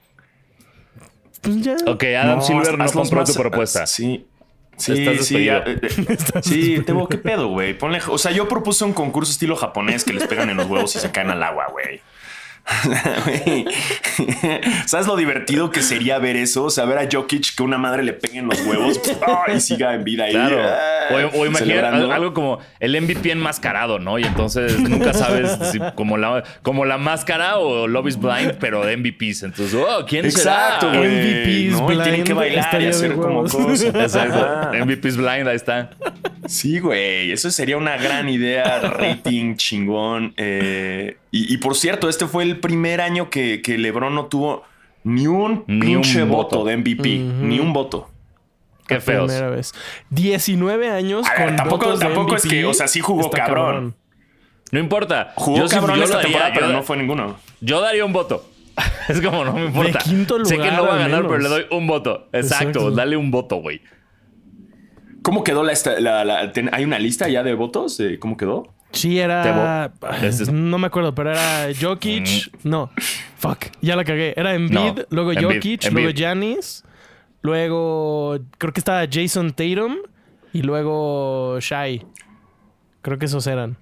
Pues 1.42 1.62
ya. 1.62 1.75
Ok, 1.86 2.04
Adam 2.04 2.42
Silver 2.42 2.78
no 2.78 2.86
compró 2.92 3.22
más- 3.22 3.34
tu 3.34 3.40
propuesta. 3.40 3.86
Sí. 3.86 4.25
Sí, 4.78 4.92
Estás 4.92 5.25
sí, 5.25 5.36
despedido. 5.36 5.57
eh, 5.66 5.80
eh, 6.36 6.42
sí, 6.42 6.81
Tebo, 6.86 7.07
¿qué 7.07 7.18
pedo, 7.18 7.48
güey? 7.48 7.78
Ponle, 7.78 8.02
o 8.10 8.18
sea, 8.18 8.31
yo 8.31 8.48
propuse 8.50 8.84
un 8.84 8.92
concurso 8.92 9.31
estilo 9.31 9.56
japonés 9.56 10.04
que 10.04 10.12
les 10.12 10.28
pegan 10.28 10.50
en 10.50 10.57
los 10.57 10.68
huevos 10.69 10.94
y 10.98 11.00
se 11.00 11.12
caen 11.12 11.30
al 11.30 11.42
agua, 11.44 11.68
güey. 11.72 12.02
¿Sabes 14.86 15.06
lo 15.06 15.16
divertido 15.16 15.70
que 15.70 15.84
sería 15.84 16.18
ver 16.18 16.36
eso? 16.36 16.64
O 16.66 16.70
sea, 16.72 16.86
ver 16.86 16.98
a 16.98 17.08
Jokic 17.12 17.56
que 17.56 17.62
una 17.62 17.78
madre 17.78 18.02
le 18.04 18.14
pegue 18.14 18.40
en 18.40 18.48
los 18.48 18.60
huevos 18.62 19.00
¡ah! 19.28 19.44
y 19.56 19.60
siga 19.60 19.94
en 19.94 20.04
vida 20.04 20.24
ahí. 20.26 20.32
Claro. 20.32 20.58
O, 21.12 21.42
o 21.42 21.46
imagina 21.46 21.90
algo 21.90 22.34
como 22.34 22.58
el 22.80 23.00
MVP 23.00 23.32
enmascarado, 23.32 24.00
¿no? 24.00 24.18
Y 24.18 24.24
entonces 24.24 24.80
nunca 24.80 25.14
sabes 25.14 25.60
si 25.72 25.80
como, 25.94 26.18
la, 26.18 26.44
como 26.64 26.86
la 26.86 26.98
máscara 26.98 27.58
o 27.58 27.88
Love 27.88 28.08
is 28.08 28.18
Blind, 28.18 28.56
pero 28.60 28.84
de 28.84 28.98
MVPs. 28.98 29.44
Entonces, 29.44 29.76
oh, 29.76 30.04
¿quién 30.08 30.26
Exacto, 30.26 30.92
será? 30.92 31.04
MVPs 31.04 31.82
¿no? 31.82 31.92
Y 31.92 31.98
tienen 31.98 32.12
blind 32.12 32.28
que 32.28 32.34
bailar 32.34 32.82
y 32.82 32.88
hacer 32.88 33.16
como 33.16 33.44
cosas. 33.44 33.84
Exacto. 33.84 34.72
MVPs 34.74 35.18
Blind, 35.18 35.48
ahí 35.48 35.56
está. 35.56 35.92
Sí, 36.47 36.80
güey, 36.80 37.31
eso 37.31 37.50
sería 37.51 37.77
una 37.77 37.97
gran 37.97 38.30
idea, 38.30 38.80
rating 38.80 39.56
chingón. 39.57 40.33
eh, 40.38 41.18
y, 41.31 41.53
y 41.53 41.57
por 41.57 41.75
cierto, 41.75 42.09
este 42.09 42.27
fue 42.27 42.44
el 42.44 42.59
primer 42.59 43.01
año 43.01 43.30
que, 43.30 43.62
que 43.62 43.77
LeBron 43.77 44.13
no 44.15 44.25
tuvo 44.27 44.63
ni 45.03 45.27
un 45.27 45.63
Ni 45.68 45.95
un 45.95 46.01
pinche 46.01 46.24
voto. 46.24 46.57
voto. 46.59 46.65
de 46.65 46.77
MVP, 46.77 47.18
ni 47.42 47.59
un 47.59 47.74
voto. 47.74 48.09
Qué 48.88 49.00
feos. 49.00 49.27
Primera 49.31 49.50
vez. 49.50 49.74
19 50.12 50.89
años 50.92 51.25
A 51.27 51.33
ver, 51.39 51.45
con 51.47 51.56
tampoco- 51.56 51.86
votos 51.86 52.00
de 52.00 52.06
tampoco 52.06 52.36
es 52.36 52.44
que, 52.44 52.65
o 52.65 52.74
sea, 52.74 52.88
sí 52.88 53.00
jugó 53.00 53.30
cabrón. 53.31 53.95
No 54.71 54.80
importa. 54.80 55.33
Jugó 55.36 55.57
Yo 55.57 55.68
sí- 55.68 55.75
cabrón 55.75 55.97
yo 55.97 56.04
esta 56.04 56.18
daría- 56.18 56.28
temporada, 56.31 56.54
pero 56.54 56.68
yo- 56.68 56.73
no 56.73 56.83
fue 56.83 56.97
ninguno. 56.97 57.37
Yo 57.61 57.81
daría 57.81 58.06
un 58.06 58.14
voto. 58.14 58.49
Es 59.07 59.21
como, 59.21 59.45
no 59.45 59.54
me 59.54 59.66
importa. 59.66 59.99
quinto 59.99 60.44
sé 60.44 60.56
que 60.56 60.64
lugar, 60.64 60.73
no 60.78 60.87
va 60.87 60.95
a 60.95 60.97
ganar, 60.97 61.21
pero 61.28 61.37
le 61.37 61.47
doy 61.49 61.66
un 61.71 61.85
voto. 61.87 62.28
Exacto, 62.33 62.66
Exacto. 62.68 62.92
dale 62.92 63.16
un 63.18 63.30
voto, 63.31 63.57
güey. 63.57 63.81
¿Cómo 65.26 65.44
quedó 65.44 65.64
la, 65.64 65.72
esta- 65.72 66.00
la- 66.00 66.24
la- 66.24 66.52
ten- 66.52 66.70
¿Hay 66.72 66.84
una 66.86 67.00
lista 67.00 67.28
ya 67.28 67.42
de 67.42 67.56
votos? 67.56 68.00
¿Cómo 68.20 68.38
quedó? 68.38 68.72
Sí, 68.92 69.18
era. 69.20 69.42
Tebo. 69.42 70.08
Ay, 70.14 70.28
Ese 70.28 70.44
es- 70.44 70.52
No 70.52 70.78
me 70.78 70.86
acuerdo, 70.86 71.16
pero 71.16 71.32
era 71.32 71.68
Jokic. 71.82 72.52
No. 72.64 72.92
Fuck. 73.40 73.66
Ya 73.82 73.96
la 73.96 74.04
cagué. 74.06 74.36
Era 74.38 74.54
Embiid, 74.54 74.74
No, 74.78 74.96
luego 75.10 75.32
Embiid, 75.32 75.48
Jokic, 75.48 75.84
Embiid. 75.86 76.04
luego 76.04 76.16
Giannis. 76.16 76.84
Luego. 77.42 78.38
Creo 78.60 78.72
que 78.72 78.80
estaba 78.80 79.04
Jason 79.12 79.52
Tatum. 79.52 79.96
Y 80.54 80.62
luego 80.62 81.60
Shai. 81.60 82.06
Creo 83.02 83.18
que 83.18 83.26
esos 83.26 83.48
eran. 83.48 83.78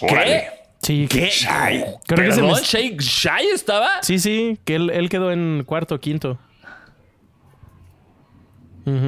Órale. 0.00 0.48
Sí. 0.82 1.06
¿Qué? 1.08 1.30
Ay, 1.48 1.84
Creo 2.06 2.24
que 2.26 2.32
se 2.32 2.40
¿Perdón? 2.40 2.56
me- 2.56 2.62
¿Shai, 2.66 2.96
Shai 2.98 3.46
estaba? 3.54 4.02
Sí, 4.02 4.18
sí. 4.18 4.58
Que 4.64 4.74
él, 4.76 4.90
él 4.90 5.08
quedó 5.08 5.30
en 5.32 5.62
cuarto 5.64 5.98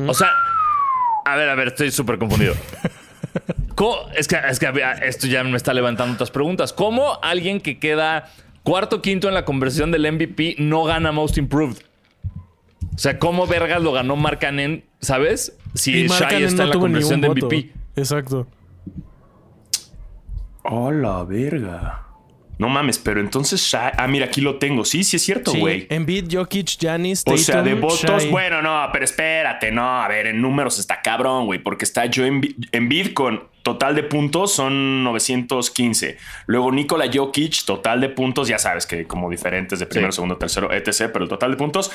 o 0.09 0.15
sea, 0.15 0.29
a 1.25 1.37
ver, 1.37 1.49
a 1.49 1.55
ver, 1.55 1.69
estoy 1.69 1.91
súper 1.91 2.19
confundido. 2.19 2.55
Es 4.15 4.29
que, 4.29 4.37
es 4.37 4.59
que 4.59 4.71
esto 5.05 5.27
ya 5.27 5.43
me 5.43 5.57
está 5.57 5.73
levantando 5.73 6.13
otras 6.13 6.31
preguntas. 6.31 6.75
¿Cómo 6.75 7.19
alguien 7.23 7.61
que 7.61 7.79
queda 7.79 8.29
cuarto 8.63 8.97
o 8.97 9.03
quinto 9.03 9.27
en 9.29 9.33
la 9.33 9.47
conversión 9.47 9.91
del 9.91 10.11
MVP 10.13 10.57
no 10.59 10.85
gana 10.85 11.13
Most 11.13 11.39
Improved? 11.39 11.79
O 12.95 12.99
sea, 12.99 13.19
¿cómo 13.19 13.47
vergas 13.47 13.81
lo 13.81 13.93
ganó 13.93 14.17
Mark 14.17 14.39
Cannon, 14.41 14.85
sabes? 15.01 15.57
Si 15.75 15.93
Y 15.93 16.09
Shai 16.09 16.43
está 16.43 16.65
en 16.65 16.71
la 16.71 16.77
un 16.77 16.93
de 16.93 17.29
voto. 17.29 17.47
MVP. 17.47 17.73
Exacto. 17.97 18.47
Oh, 20.65 20.91
la 20.91 21.25
verga. 21.25 22.07
No 22.61 22.69
mames, 22.69 22.99
pero 22.99 23.21
entonces 23.21 23.61
Shai. 23.62 23.93
Ah, 23.97 24.07
mira, 24.07 24.26
aquí 24.26 24.40
lo 24.40 24.57
tengo. 24.57 24.85
Sí, 24.85 25.02
sí 25.02 25.17
es 25.17 25.23
cierto, 25.23 25.52
güey. 25.55 25.81
Sí, 25.81 25.87
Embiid, 25.90 26.26
Jokic, 26.31 26.79
Giannis, 26.79 27.25
O 27.26 27.37
sea, 27.38 27.62
de 27.62 27.71
Tatum, 27.71 27.81
votos, 27.81 28.23
Shai. 28.23 28.29
bueno, 28.31 28.61
no, 28.62 28.88
pero 28.93 29.05
espérate, 29.05 29.73
no, 29.73 30.02
a 30.02 30.07
ver, 30.09 30.26
en 30.29 30.40
números 30.43 30.79
está 30.79 31.00
cabrón, 31.02 31.47
güey, 31.47 31.59
porque 31.59 31.85
está 31.85 32.02
Joe 32.14 32.29
Embi- 32.31 32.55
Embiid 32.73 33.14
con 33.14 33.45
total 33.73 33.95
de 33.95 34.03
puntos 34.03 34.53
son 34.53 35.05
915. 35.05 36.17
Luego 36.47 36.71
Nikola 36.73 37.07
Jokic, 37.12 37.65
total 37.65 38.00
de 38.00 38.09
puntos, 38.09 38.49
ya 38.49 38.59
sabes 38.59 38.87
que 38.87 39.05
como 39.07 39.31
diferentes 39.31 39.79
de 39.79 39.87
primero, 39.87 40.12
Sí. 40.12 40.17
segundo, 40.17 40.37
tercero, 40.37 40.73
etc., 40.73 41.11
pero 41.12 41.25
el 41.25 41.29
total 41.29 41.53
de 41.53 41.57
puntos, 41.57 41.91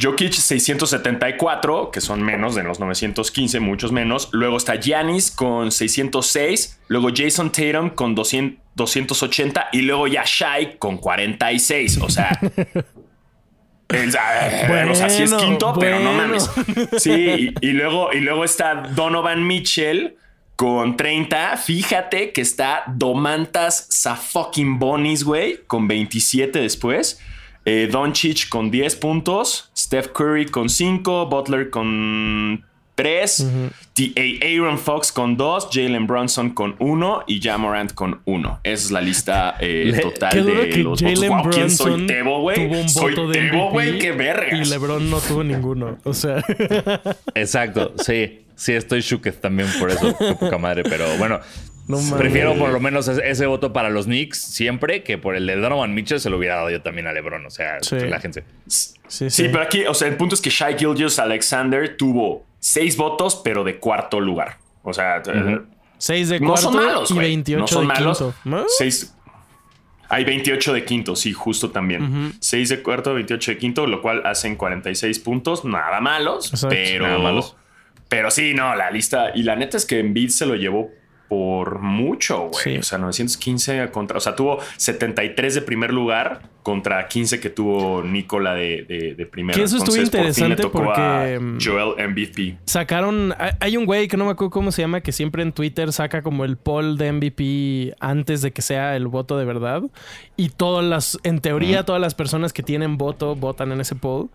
Jokic 0.00 0.32
674, 0.32 1.90
que 1.90 2.00
son 2.00 2.22
menos 2.22 2.54
de 2.54 2.62
los 2.62 2.80
915, 2.80 3.60
muchos 3.60 3.92
menos. 3.92 4.28
Luego 4.32 4.56
está 4.56 4.74
Giannis 4.76 5.30
con 5.30 5.70
606, 5.72 6.80
luego 6.88 7.08
Jason 7.14 7.50
Tatum 7.50 7.90
con 7.90 8.14
200 8.14 8.62
280 8.76 9.68
y 9.72 9.80
luego 9.82 10.06
ya 10.06 10.22
Shai 10.26 10.76
con 10.78 10.98
46, 10.98 11.98
o 12.02 12.10
sea... 12.10 12.38
El- 13.88 14.08
o 14.08 14.94
sea, 14.94 15.08
sí 15.08 15.22
es 15.22 15.30
Bueno, 15.30 15.46
quinto, 15.46 15.74
pero 15.78 16.00
no 16.00 16.12
bueno. 16.12 16.34
mames. 16.34 16.50
Sí, 16.98 17.54
y, 17.62 17.66
y 17.68 17.72
luego, 17.72 18.12
y 18.12 18.18
luego 18.20 18.44
está 18.44 18.74
Donovan 18.94 19.46
Mitchell 19.46 20.16
con 20.56 20.96
30. 20.96 21.56
Fíjate 21.58 22.32
que 22.32 22.40
está 22.40 22.84
Domantas 22.88 23.86
Safucking 23.90 24.78
Bonis, 24.78 25.22
güey, 25.24 25.60
con 25.66 25.86
27 25.86 26.58
después. 26.58 27.20
Eh, 27.64 27.88
Doncic 27.90 28.48
con 28.48 28.70
10 28.70 28.96
puntos. 28.96 29.70
Steph 29.76 30.08
Curry 30.12 30.46
con 30.46 30.68
5. 30.68 31.26
Butler 31.26 31.68
con 31.70 32.64
3. 32.94 33.46
Aaron 34.42 34.78
Fox 34.78 35.10
con 35.12 35.36
2. 35.36 35.68
Jalen 35.72 36.06
Brunson 36.06 36.50
con 36.50 36.76
1. 36.78 37.24
Y 37.26 37.40
Jamorant 37.42 37.92
con 37.92 38.20
1. 38.24 38.60
Esa 38.62 38.84
es 38.84 38.90
la 38.92 39.00
lista 39.00 39.56
eh, 39.60 39.90
Le- 39.92 39.98
total 39.98 40.46
de 40.46 40.70
que 40.70 40.78
los 40.78 41.00
Jalen 41.00 41.28
votos. 41.28 41.42
Wow, 41.44 41.50
¿quién 41.52 41.70
soy? 41.70 42.06
Tebo, 42.06 42.40
güey. 42.40 42.68
tuvo 42.68 42.80
un 42.80 42.88
Soy 42.88 43.10
voto 43.14 43.28
de 43.28 43.40
Tebo, 43.40 43.70
güey. 43.70 43.98
Qué 43.98 44.12
vergas. 44.12 44.66
Y 44.66 44.70
LeBron 44.70 45.10
no 45.10 45.18
tuvo 45.18 45.42
ninguno. 45.44 45.98
O 46.04 46.14
sea, 46.14 46.42
Exacto, 47.34 47.94
sí. 47.98 48.45
Sí, 48.56 48.72
estoy 48.72 49.00
shooketh 49.02 49.40
también 49.40 49.68
por 49.78 49.90
eso. 49.90 50.16
Qué 50.18 50.34
poca 50.34 50.58
madre, 50.58 50.82
pero 50.82 51.06
bueno. 51.18 51.38
No 51.88 51.98
prefiero 52.18 52.56
por 52.56 52.70
lo 52.70 52.80
menos 52.80 53.06
ese, 53.06 53.30
ese 53.30 53.46
voto 53.46 53.72
para 53.72 53.90
los 53.90 54.06
Knicks 54.06 54.40
siempre 54.42 55.04
que 55.04 55.18
por 55.18 55.36
el 55.36 55.46
de 55.46 55.54
Donovan 55.54 55.94
Mitchell 55.94 56.18
se 56.18 56.30
lo 56.30 56.36
hubiera 56.36 56.56
dado 56.56 56.68
yo 56.68 56.82
también 56.82 57.06
a 57.06 57.12
LeBron. 57.12 57.46
O 57.46 57.50
sea, 57.50 57.78
Sí. 57.80 57.96
relájense. 57.96 58.42
sí, 58.66 58.90
sí. 59.06 59.30
Sí, 59.30 59.48
pero 59.52 59.62
aquí, 59.62 59.84
o 59.86 59.94
sea, 59.94 60.08
el 60.08 60.16
punto 60.16 60.34
es 60.34 60.40
que 60.40 60.50
Shai 60.50 60.76
Gilgeous 60.76 61.20
Alexander 61.20 61.96
tuvo 61.96 62.44
seis 62.58 62.96
votos, 62.96 63.40
pero 63.44 63.62
de 63.62 63.76
cuarto 63.78 64.18
lugar. 64.18 64.58
O 64.82 64.92
sea, 64.92 65.22
eh, 65.32 65.60
6 65.98 66.28
de 66.28 66.40
no 66.40 66.48
cuarto 66.48 66.72
son 66.72 66.74
malos, 66.74 67.10
y 67.12 67.14
güey. 67.14 67.26
28 67.28 67.60
No 67.60 67.66
son 67.68 67.80
de 67.82 67.86
malos. 67.94 68.18
quinto. 68.18 68.34
¿No? 68.44 68.64
Seis. 68.66 69.14
Hay 70.08 70.24
28 70.24 70.72
de 70.72 70.84
quinto, 70.84 71.14
sí, 71.14 71.32
justo 71.32 71.70
también. 71.70 72.32
6 72.40 72.68
de 72.68 72.82
cuarto, 72.82 73.14
28 73.14 73.52
de 73.52 73.58
quinto, 73.58 73.86
lo 73.86 74.02
cual 74.02 74.22
hacen 74.26 74.56
46 74.56 75.20
puntos. 75.20 75.64
Nada 75.64 76.00
malos, 76.00 76.48
Exacto. 76.52 76.74
pero. 76.74 77.06
Nada 77.06 77.18
malos. 77.20 77.54
Pero 78.08 78.30
sí, 78.30 78.54
no, 78.54 78.74
la 78.76 78.90
lista. 78.90 79.32
Y 79.34 79.42
la 79.42 79.56
neta 79.56 79.76
es 79.76 79.84
que 79.86 79.98
Embiid 80.00 80.28
se 80.30 80.46
lo 80.46 80.54
llevó 80.54 80.90
por 81.28 81.80
mucho, 81.80 82.50
güey. 82.50 82.62
Sí. 82.62 82.76
O 82.78 82.82
sea, 82.84 82.98
915 82.98 83.88
contra. 83.90 84.18
O 84.18 84.20
sea, 84.20 84.36
tuvo 84.36 84.60
73 84.76 85.56
de 85.56 85.62
primer 85.62 85.92
lugar 85.92 86.42
contra 86.62 87.08
15 87.08 87.40
que 87.40 87.50
tuvo 87.50 88.02
Nicola 88.04 88.54
de, 88.54 88.84
de, 88.88 89.14
de 89.16 89.26
primero. 89.26 89.56
Que 89.58 89.64
eso 89.64 89.76
estuvo 89.78 89.96
por 89.96 90.04
interesante 90.04 90.62
tocó 90.62 90.84
porque, 90.84 91.00
a 91.00 91.38
mm, 91.40 91.58
Joel 91.60 92.10
MVP. 92.10 92.58
Sacaron. 92.66 93.34
hay- 93.38 93.52
Hay 93.58 93.76
un 93.76 93.86
güey 93.86 94.06
que 94.06 94.16
no 94.16 94.24
me 94.24 94.30
acuerdo 94.30 94.50
cómo 94.52 94.70
se 94.70 94.82
llama, 94.82 95.00
que 95.00 95.10
siempre 95.10 95.42
en 95.42 95.50
Twitter 95.50 95.92
saca 95.92 96.22
como 96.22 96.44
el 96.44 96.56
poll 96.56 96.96
de 96.96 97.10
MVP 97.12 97.96
antes 97.98 98.40
de 98.42 98.52
que 98.52 98.62
sea 98.62 98.94
el 98.94 99.08
voto 99.08 99.36
de 99.36 99.44
verdad. 99.46 99.82
Y 100.36 100.50
todas 100.50 100.84
las. 100.84 101.18
En 101.24 101.40
teoría, 101.40 101.82
todas 101.84 102.00
las 102.00 102.14
personas 102.14 102.52
que 102.52 102.62
tienen 102.62 102.98
voto 102.98 103.34
votan 103.34 103.72
en 103.72 103.80
ese 103.80 103.96
poll. 103.96 104.28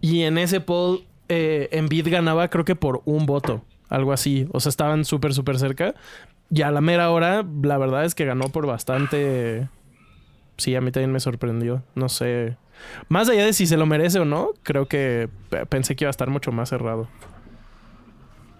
Y 0.00 0.22
en 0.22 0.38
ese 0.38 0.60
poll, 0.62 1.02
eh, 1.30 1.68
Embiid 1.72 2.08
ganaba, 2.10 2.48
creo 2.48 2.66
que 2.66 2.76
por 2.76 3.00
un 3.06 3.24
voto. 3.24 3.62
Algo 3.88 4.12
así. 4.12 4.46
O 4.52 4.60
sea, 4.60 4.68
estaban 4.70 5.04
súper, 5.06 5.32
súper 5.32 5.58
cerca. 5.58 5.94
Y 6.50 6.62
a 6.62 6.70
la 6.70 6.80
mera 6.80 7.10
hora, 7.10 7.44
la 7.62 7.78
verdad 7.78 8.04
es 8.04 8.14
que 8.14 8.24
ganó 8.24 8.48
por 8.50 8.66
bastante. 8.66 9.68
Sí, 10.58 10.74
a 10.76 10.80
mí 10.80 10.92
también 10.92 11.10
me 11.12 11.20
sorprendió. 11.20 11.82
No 11.94 12.08
sé. 12.08 12.56
Más 13.08 13.28
allá 13.28 13.44
de 13.44 13.52
si 13.52 13.66
se 13.66 13.76
lo 13.76 13.86
merece 13.86 14.20
o 14.20 14.24
no, 14.24 14.50
creo 14.62 14.86
que 14.86 15.28
pe- 15.48 15.64
pensé 15.66 15.96
que 15.96 16.04
iba 16.04 16.08
a 16.08 16.12
estar 16.12 16.28
mucho 16.30 16.52
más 16.52 16.68
cerrado. 16.68 17.08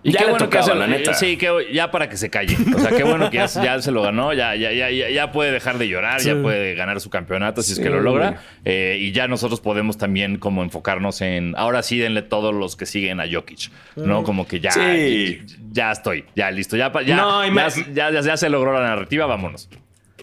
Y 0.03 0.13
Ya 0.13 0.21
qué 0.21 0.25
le 0.25 0.31
bueno 0.31 0.45
tocaba, 0.47 0.65
que 0.65 0.73
se, 0.73 0.79
la 0.79 0.87
neta. 0.87 1.13
Sí, 1.15 1.37
que 1.37 1.69
ya 1.73 1.91
para 1.91 2.09
que 2.09 2.17
se 2.17 2.31
calle. 2.31 2.57
O 2.75 2.79
sea, 2.79 2.91
qué 2.91 3.05
bueno 3.05 3.29
que 3.31 3.37
ya, 3.37 3.47
ya 3.47 3.83
se 3.83 3.91
lo 3.93 4.01
ganó, 4.03 4.33
ya, 4.33 4.57
ya, 4.57 4.73
ya, 4.73 4.91
ya, 4.91 5.11
ya 5.11 5.31
puede 5.31 5.53
dejar 5.53 5.77
de 5.77 5.89
llorar, 5.89 6.21
Sí. 6.21 6.29
ya 6.29 6.41
puede 6.41 6.75
ganar 6.75 7.01
su 7.01 7.11
campeonato 7.11 7.61
si 7.63 7.75
es 7.75 7.81
que 7.81 7.91
lo 7.91 8.01
logra. 8.01 8.41
Eh, 8.65 8.97
y 8.99 9.13
ya 9.13 9.29
nosotros 9.29 9.61
podemos 9.61 9.99
también 9.99 10.39
como 10.39 10.63
enfocarnos 10.63 11.21
en, 11.21 11.55
ahora 11.59 11.83
sí 11.83 11.99
denle 11.99 12.23
todos 12.23 12.55
los 12.55 12.77
que 12.77 12.87
siguen 12.87 13.21
a 13.21 13.25
Jokic, 13.31 13.71
¿no? 13.97 14.23
Como 14.23 14.47
que 14.49 14.59
ya, 14.61 14.71
Sí. 14.71 15.43
ya 15.71 15.93
estoy, 15.93 16.25
ya 16.35 16.51
listo, 16.51 16.77
ya, 16.79 16.91
pa- 16.93 17.03
ya, 17.03 17.17
No, 17.17 17.45
y 17.45 17.49
ya, 17.49 17.55
más- 17.55 17.77
ya, 17.95 18.11
ya- 18.11 18.21
ya 18.23 18.37
se 18.39 18.49
logró 18.49 18.73
la 18.73 18.81
narrativa, 18.81 19.27
vámonos. 19.27 19.69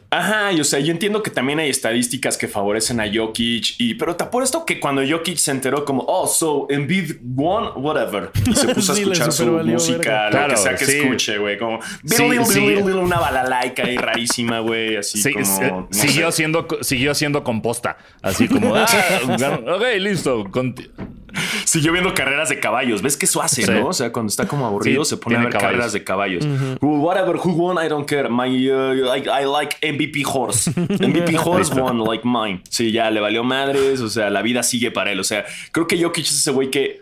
Ajá, 0.09 0.53
y 0.53 0.61
o 0.61 0.63
sea, 0.63 0.79
yo 0.79 0.91
entiendo 0.93 1.21
que 1.21 1.29
también 1.29 1.59
hay 1.59 1.69
estadísticas 1.69 2.37
que 2.37 2.47
favorecen 2.47 3.01
a 3.01 3.05
Jokic, 3.13 3.75
y, 3.77 3.95
pero 3.95 4.15
te 4.15 4.23
apuesto 4.23 4.63
que 4.65 4.79
cuando 4.79 5.01
Jokic 5.05 5.35
se 5.37 5.51
enteró 5.51 5.83
como, 5.83 6.03
oh, 6.07 6.27
so 6.27 6.65
Embiid 6.69 7.17
won, 7.21 7.71
whatever, 7.83 8.31
y 8.49 8.55
se 8.55 8.67
puso 8.73 8.93
Sí, 8.95 9.01
a 9.01 9.03
escuchar 9.03 9.31
su 9.33 9.45
música, 9.47 10.25
lo 10.25 10.31
Claro, 10.31 10.53
que 10.53 10.57
sea 10.57 10.75
que 10.75 10.85
sí. 10.85 10.97
escuche, 10.99 11.37
güey, 11.39 11.57
como, 11.57 11.79
Sí, 12.05 12.23
sí. 12.45 12.59
una 12.77 13.19
balalaica 13.19 13.83
ahí 13.83 13.97
rarísima, 13.97 14.59
güey, 14.61 14.95
así 14.95 15.21
Sí, 15.21 15.33
como, 15.33 15.45
no 15.81 15.87
siguió, 15.91 16.31
sé. 16.31 16.37
siendo, 16.37 16.67
siguió 16.81 17.13
siendo 17.13 17.43
composta. 17.43 17.97
Así 18.21 18.47
como, 18.47 18.75
ah, 18.75 18.85
ok, 19.75 19.83
listo. 19.99 20.45
Conti- 21.27 21.41
Siguió 21.65 21.91
viendo 21.91 22.13
carreras 22.13 22.49
de 22.49 22.59
caballos. 22.59 23.01
¿Ves 23.01 23.17
que 23.17 23.25
eso 23.25 23.41
hace, 23.41 23.63
Sí. 23.63 23.71
no? 23.71 23.87
O 23.87 23.93
sea, 23.93 24.11
cuando 24.11 24.29
está 24.29 24.47
como 24.47 24.65
aburrido, 24.65 25.03
Sí, 25.05 25.11
se 25.11 25.17
pone 25.17 25.35
a 25.35 25.39
ver 25.39 25.49
caballos. 25.49 25.69
carreras 25.71 25.93
de 25.93 26.03
caballos. 26.03 26.47
Whatever, 26.81 27.35
who 27.37 27.51
won, 27.53 27.83
I 27.83 27.89
don't 27.89 28.07
care. 28.07 28.29
My, 28.29 28.47
uh, 28.71 29.15
I, 29.15 29.19
I 29.41 29.45
like 29.45 29.75
MVP 29.81 30.23
horse. 30.25 30.71
MVP 30.75 31.37
horse 31.37 31.73
won, 31.73 31.99
like 32.03 32.23
mine. 32.25 32.61
Sí, 32.69 32.91
ya 32.91 33.11
le 33.11 33.19
valió 33.19 33.43
madres. 33.43 34.01
O 34.01 34.09
sea, 34.09 34.29
la 34.29 34.41
vida 34.41 34.63
sigue 34.63 34.91
para 34.91 35.11
él. 35.11 35.19
O 35.19 35.23
sea, 35.23 35.45
creo 35.71 35.87
que 35.87 36.01
Jokic 36.01 36.25
es 36.25 36.31
ese 36.33 36.51
güey 36.51 36.71
que 36.71 37.01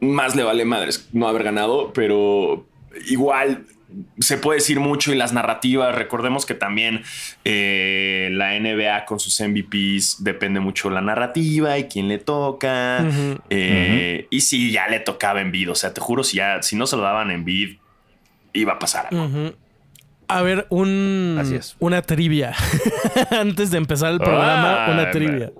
más 0.00 0.34
le 0.34 0.42
vale 0.42 0.64
madres 0.64 1.08
no 1.12 1.28
haber 1.28 1.44
ganado, 1.44 1.92
pero 1.92 2.66
igual 3.08 3.64
se 4.18 4.38
puede 4.38 4.58
decir 4.58 4.80
mucho 4.80 5.12
y 5.12 5.16
las 5.16 5.32
narrativas. 5.32 5.94
Recordemos 5.94 6.46
que 6.46 6.54
también 6.54 7.02
eh, 7.44 8.28
la 8.32 8.58
NBA 8.58 9.04
con 9.04 9.18
sus 9.20 9.40
MVPs 9.40 10.22
depende 10.24 10.60
mucho 10.60 10.88
de 10.88 10.94
la 10.96 11.00
narrativa 11.00 11.78
y 11.78 11.84
quién 11.84 12.08
le 12.08 12.18
toca. 12.18 13.04
Eh, 13.50 14.26
Y 14.30 14.40
si 14.42 14.70
ya 14.72 14.88
le 14.88 15.00
tocaba 15.00 15.40
en 15.40 15.52
O 15.68 15.74
sea, 15.74 15.92
te 15.94 16.00
juro, 16.00 16.24
si 16.24 16.38
ya, 16.38 16.62
si 16.62 16.76
no 16.76 16.86
se 16.86 16.96
lo 16.96 17.02
daban 17.02 17.30
en 17.30 17.44
vid, 17.44 17.76
iba 18.52 18.74
a 18.74 18.78
pasar 18.78 19.08
algo. 19.10 19.52
A 20.28 20.40
ver, 20.42 20.66
un, 20.70 21.36
Así 21.38 21.54
es. 21.56 21.76
una 21.78 22.00
trivia. 22.00 22.54
Antes 23.30 23.70
de 23.70 23.78
empezar 23.78 24.12
el 24.12 24.18
programa, 24.18 24.86
Ah, 24.86 24.90
una 24.92 25.10
trivia. 25.10 25.52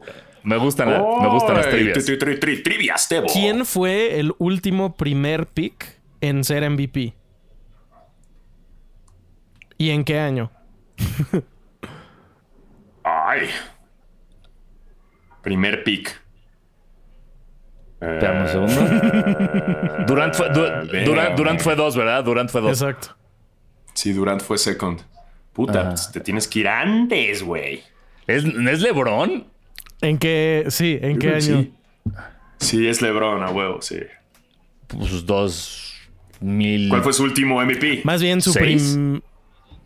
Me 0.45 0.57
gustan, 0.57 0.91
la- 0.91 0.99
me 1.21 1.29
gustan 1.29 1.57
las 1.57 1.69
trivias. 1.69 1.99
tri- 1.99 2.19
tri- 2.19 2.39
tri- 2.41 2.63
Trivias, 2.65 3.07
Tebo. 3.09 3.27
¿Quién 3.33 3.65
fue 3.67 4.19
el 4.19 4.33
último 4.39 4.97
primer 4.97 5.47
pick 5.47 6.01
en 6.21 6.43
ser 6.43 6.69
MVP? 6.69 7.13
¿Y 9.83 9.91
en 9.91 10.05
qué 10.05 10.17
año? 10.17 10.49
Ay. 13.03 13.49
Primer 15.43 15.83
pick. 15.83 16.23
Espérame 18.01 18.43
un 18.43 18.49
segundo. 18.49 20.05
Durant 20.07 20.35
fue, 20.37 20.51
Du-. 20.51 21.05
Durant, 21.05 21.37
Durant 21.37 21.61
fue 21.61 21.75
dos, 21.75 21.97
¿verdad? 21.97 22.23
Durant 22.23 22.49
fue 22.49 22.61
dos. 22.61 22.81
Exacto. 22.81 23.17
Sí, 23.93 24.13
Durant 24.13 24.41
fue 24.41 24.57
second. 24.57 25.01
Puta, 25.53 25.89
pues, 25.89 26.13
te 26.13 26.21
tienes 26.21 26.47
que 26.47 26.61
ir 26.61 26.69
antes, 26.69 27.43
güey. 27.43 27.83
¿Es, 28.29 28.45
¿Es 28.45 28.81
LeBron? 28.83 29.49
¿En 30.01 30.19
qué? 30.19 30.67
Sí, 30.69 30.97
¿en 31.03 31.19
qué 31.19 31.31
año? 31.31 31.41
Sí. 31.41 31.75
Sí, 32.59 32.87
es 32.87 33.03
LeBron, 33.03 33.43
a 33.43 33.51
huevo, 33.51 33.83
sí. 33.83 33.99
Pues 34.87 35.27
dos 35.27 35.93
mil. 36.41 36.89
¿Cuál 36.89 37.03
fue 37.03 37.13
su 37.13 37.25
último 37.25 37.61
MVP? 37.61 38.03
Más 38.05 38.23
bien 38.23 38.41
su 38.41 38.53
Seis. 38.53 38.93
prim... 38.93 39.21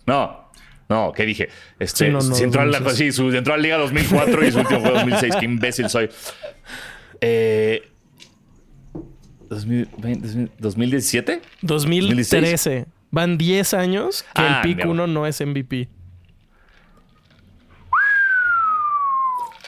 No. 0.06 0.46
No, 0.88 1.12
¿qué 1.12 1.24
dije? 1.26 1.48
Este, 1.80 2.06
Sí, 2.06 2.12
no, 2.12 2.18
no, 2.20 2.34
si 2.34 2.44
entró, 2.44 2.60
a 2.62 2.64
la, 2.64 2.78
2006. 2.78 3.14
sí, 3.14 3.16
su, 3.16 3.36
entró 3.36 3.54
a 3.54 3.56
la 3.56 3.62
Liga 3.64 3.76
2004 3.78 4.46
y 4.46 4.52
su 4.52 4.58
último 4.60 4.80
fue 4.80 4.90
2006. 4.92 5.36
Qué 5.36 5.44
imbécil 5.44 5.88
soy. 5.90 6.08
Eh, 7.20 7.82
2020, 9.50 10.50
2017? 10.58 11.42
2013. 11.62 12.86
Van 13.10 13.36
10 13.38 13.74
años 13.74 14.22
que 14.34 14.42
Ah, 14.42 14.56
el 14.56 14.62
pick 14.62 14.76
mierda. 14.76 14.92
1 14.92 15.06
no 15.08 15.26
es 15.26 15.40
MVP. 15.40 15.88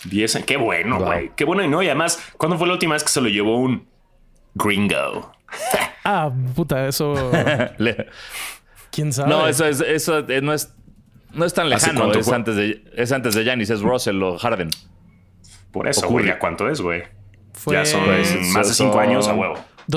10 0.04 0.44
Qué 0.46 0.56
bueno, 0.56 0.96
Wow. 0.98 1.06
güey. 1.06 1.30
Qué 1.36 1.44
bueno 1.44 1.62
y 1.64 1.68
no. 1.68 1.82
Y 1.82 1.86
además, 1.86 2.22
¿cuándo 2.36 2.56
fue 2.58 2.66
la 2.66 2.74
última 2.74 2.94
vez 2.94 3.02
que 3.02 3.10
se 3.10 3.20
lo 3.20 3.28
llevó 3.28 3.56
un 3.58 3.86
gringo? 4.54 5.32
Ah, 6.04 6.30
puta, 6.54 6.86
eso... 6.86 7.14
Le- 7.78 8.06
¿Quién 8.90 9.12
sabe? 9.12 9.30
no, 9.30 9.46
eso 9.46 9.64
es. 9.66 9.80
Eso 9.80 10.18
eh, 10.28 10.40
no 10.42 10.52
es. 10.52 10.72
No 11.34 11.44
es 11.44 11.52
tan 11.54 11.70
¿Hace 11.72 11.92
lejano, 11.92 12.12
es 12.12 12.24
fue? 12.26 12.34
antes, 12.34 12.56
de, 12.56 12.82
es 12.96 13.12
antes 13.12 13.34
de 13.34 13.44
Giannis, 13.44 13.68
es 13.70 13.80
Russell 13.82 14.20
o 14.22 14.38
Harden. 14.38 14.70
Por 15.72 15.86
eso, 15.86 16.08
güey. 16.08 16.26
¿ya 16.26 16.38
¿Cuánto 16.38 16.68
es, 16.70 16.80
güey? 16.80 17.02
Fue 17.52 17.74
Ya 17.74 17.84
son 17.84 18.04
Pues, 18.04 18.34
más 18.54 18.68
de 18.68 18.74
cinco 18.74 18.94
son- 18.94 19.02
años 19.02 19.28
a 19.28 19.34
huevo. 19.34 19.54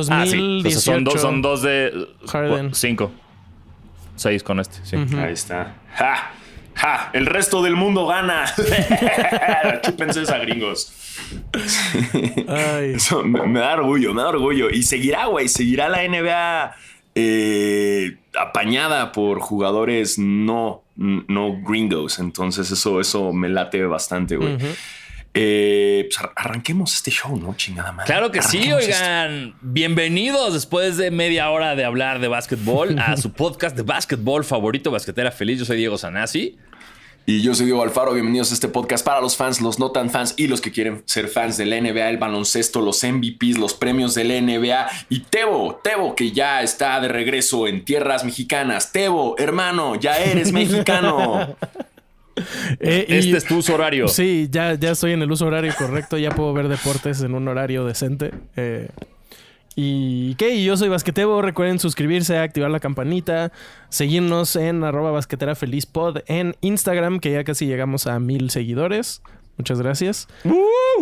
Ah, 0.10 0.26
sí. 0.26 0.38
2018. 0.38 0.64
Entonces 0.64 0.84
son, 0.84 1.04
dos, 1.04 1.22
son 1.22 1.42
dos 1.42 1.62
de... 1.62 2.08
Harden. 2.28 2.74
Cinco. 2.74 3.12
Seis 4.16 4.44
con 4.44 4.60
este, 4.60 4.86
sí. 4.86 4.96
Ahí 5.18 5.34
está. 5.34 5.76
¡Ja! 5.96 6.32
¡Ja! 6.76 7.10
El 7.14 7.26
resto 7.26 7.62
del 7.64 7.76
mundo 7.76 8.06
gana. 8.08 8.46
Chúpense 9.84 10.22
esa 10.24 10.38
gringos. 10.40 10.94
Ay. 12.48 12.94
Eso 12.96 13.24
me, 13.24 13.46
me 13.48 13.60
da 13.60 13.74
orgullo, 13.76 14.14
me 14.14 14.22
da 14.22 14.30
orgullo. 14.30 14.70
Y 14.70 14.84
seguirá, 14.84 15.26
güey. 15.26 15.48
Seguirá 15.48 15.90
la 15.90 16.04
NBA 16.08 16.76
eh, 17.16 18.18
apañada 18.40 19.12
por 19.12 19.40
jugadores 19.40 20.18
no, 20.18 20.84
no 20.96 21.62
gringos. 21.62 22.20
Entonces, 22.20 22.72
eso, 22.72 23.00
eso 23.02 23.34
me 23.34 23.50
late 23.50 23.84
bastante, 23.86 24.38
güey. 24.38 24.58
Eh, 25.34 26.08
pues 26.10 26.20
ar- 26.20 26.34
arranquemos 26.36 26.94
este 26.94 27.10
show, 27.10 27.38
¿no? 27.38 27.54
Chingada 27.56 27.94
madre. 27.94 28.06
Claro 28.06 28.32
que 28.32 28.42
sí, 28.42 28.58
Arranquemos 28.70 28.84
esto. 28.84 28.96
oigan. 29.06 29.56
Bienvenidos 29.62 30.54
después 30.54 30.98
de 30.98 31.10
media 31.10 31.50
hora 31.52 31.76
de 31.76 31.86
hablar 31.86 32.20
de 32.20 32.28
básquetbol 32.28 33.00
a 33.00 33.16
su 33.16 33.32
podcast 33.34 33.76
de 33.78 33.84
básquetbol 33.84 34.44
favorito, 34.44 34.92
Basquetera 34.92 35.32
Feliz. 35.32 35.60
Yo 35.60 35.66
soy 35.66 35.78
Diego 35.78 35.98
Sanasi. 35.98 36.58
Y 37.26 37.42
yo 37.44 37.54
soy 37.54 37.68
Diego 37.68 37.84
Alfaro, 37.84 38.14
bienvenidos 38.14 38.52
a 38.52 38.56
este 38.56 38.68
podcast 38.68 39.06
para 39.06 39.22
los 39.22 39.38
fans, 39.38 39.62
los 39.62 39.80
no 39.80 39.92
tan 39.92 40.10
fans 40.10 40.34
y 40.38 40.48
los 40.48 40.60
que 40.60 40.72
quieren 40.72 41.04
ser 41.06 41.28
fans 41.28 41.56
de 41.56 41.66
la 41.66 41.80
NBA, 41.80 42.10
el 42.10 42.18
baloncesto, 42.18 42.82
los 42.82 43.04
MVPs, 43.04 43.58
los 43.60 43.74
premios 43.76 44.16
de 44.16 44.24
la 44.24 44.42
NBA 44.42 44.88
y 45.08 45.20
Tebo, 45.22 45.80
Tebo 45.84 46.16
que 46.16 46.32
ya 46.32 46.62
está 46.64 47.00
de 47.00 47.08
regreso 47.08 47.68
en 47.68 47.86
tierras 47.86 48.26
mexicanas. 48.26 48.92
Tebo, 48.92 49.36
hermano, 49.38 49.96
ya 49.96 50.18
eres 50.18 50.52
mexicano. 50.54 51.56
Eh, 52.80 53.06
y- 53.08 53.14
Este 53.14 53.38
es 53.38 53.46
tu 53.46 53.58
uso 53.58 53.76
horario. 53.76 54.08
Sí, 54.08 54.48
ya, 54.50 54.74
ya 54.74 54.92
estoy 54.92 55.12
en 55.14 55.22
el 55.22 55.32
uso 55.32 55.46
horario 55.46 55.74
correcto. 55.78 56.18
Ya 56.18 56.32
puedo 56.32 56.52
ver 56.54 56.68
deportes 56.70 57.22
en 57.22 57.36
un 57.36 57.48
horario 57.48 57.86
decente. 57.86 58.32
Eh, 58.56 58.90
¿Y 59.76 60.36
qué? 60.36 60.56
Y 60.56 60.66
yo 60.66 60.76
soy 60.76 60.90
Basquetebo. 60.90 61.42
Recuerden 61.42 61.80
suscribirse, 61.80 62.38
activar 62.38 62.72
la 62.72 62.80
campanita, 62.80 63.52
seguirnos 63.90 64.56
en 64.56 64.84
arroba 64.84 65.12
basquetera 65.12 65.56
feliz 65.56 65.86
pod 65.86 66.20
en 66.28 66.56
Instagram, 66.62 67.20
que 67.20 67.32
ya 67.32 67.44
casi 67.44 67.66
llegamos 67.66 68.08
a 68.08 68.20
mil 68.20 68.50
seguidores. 68.50 69.22
Muchas 69.58 69.82
gracias. 69.82 70.28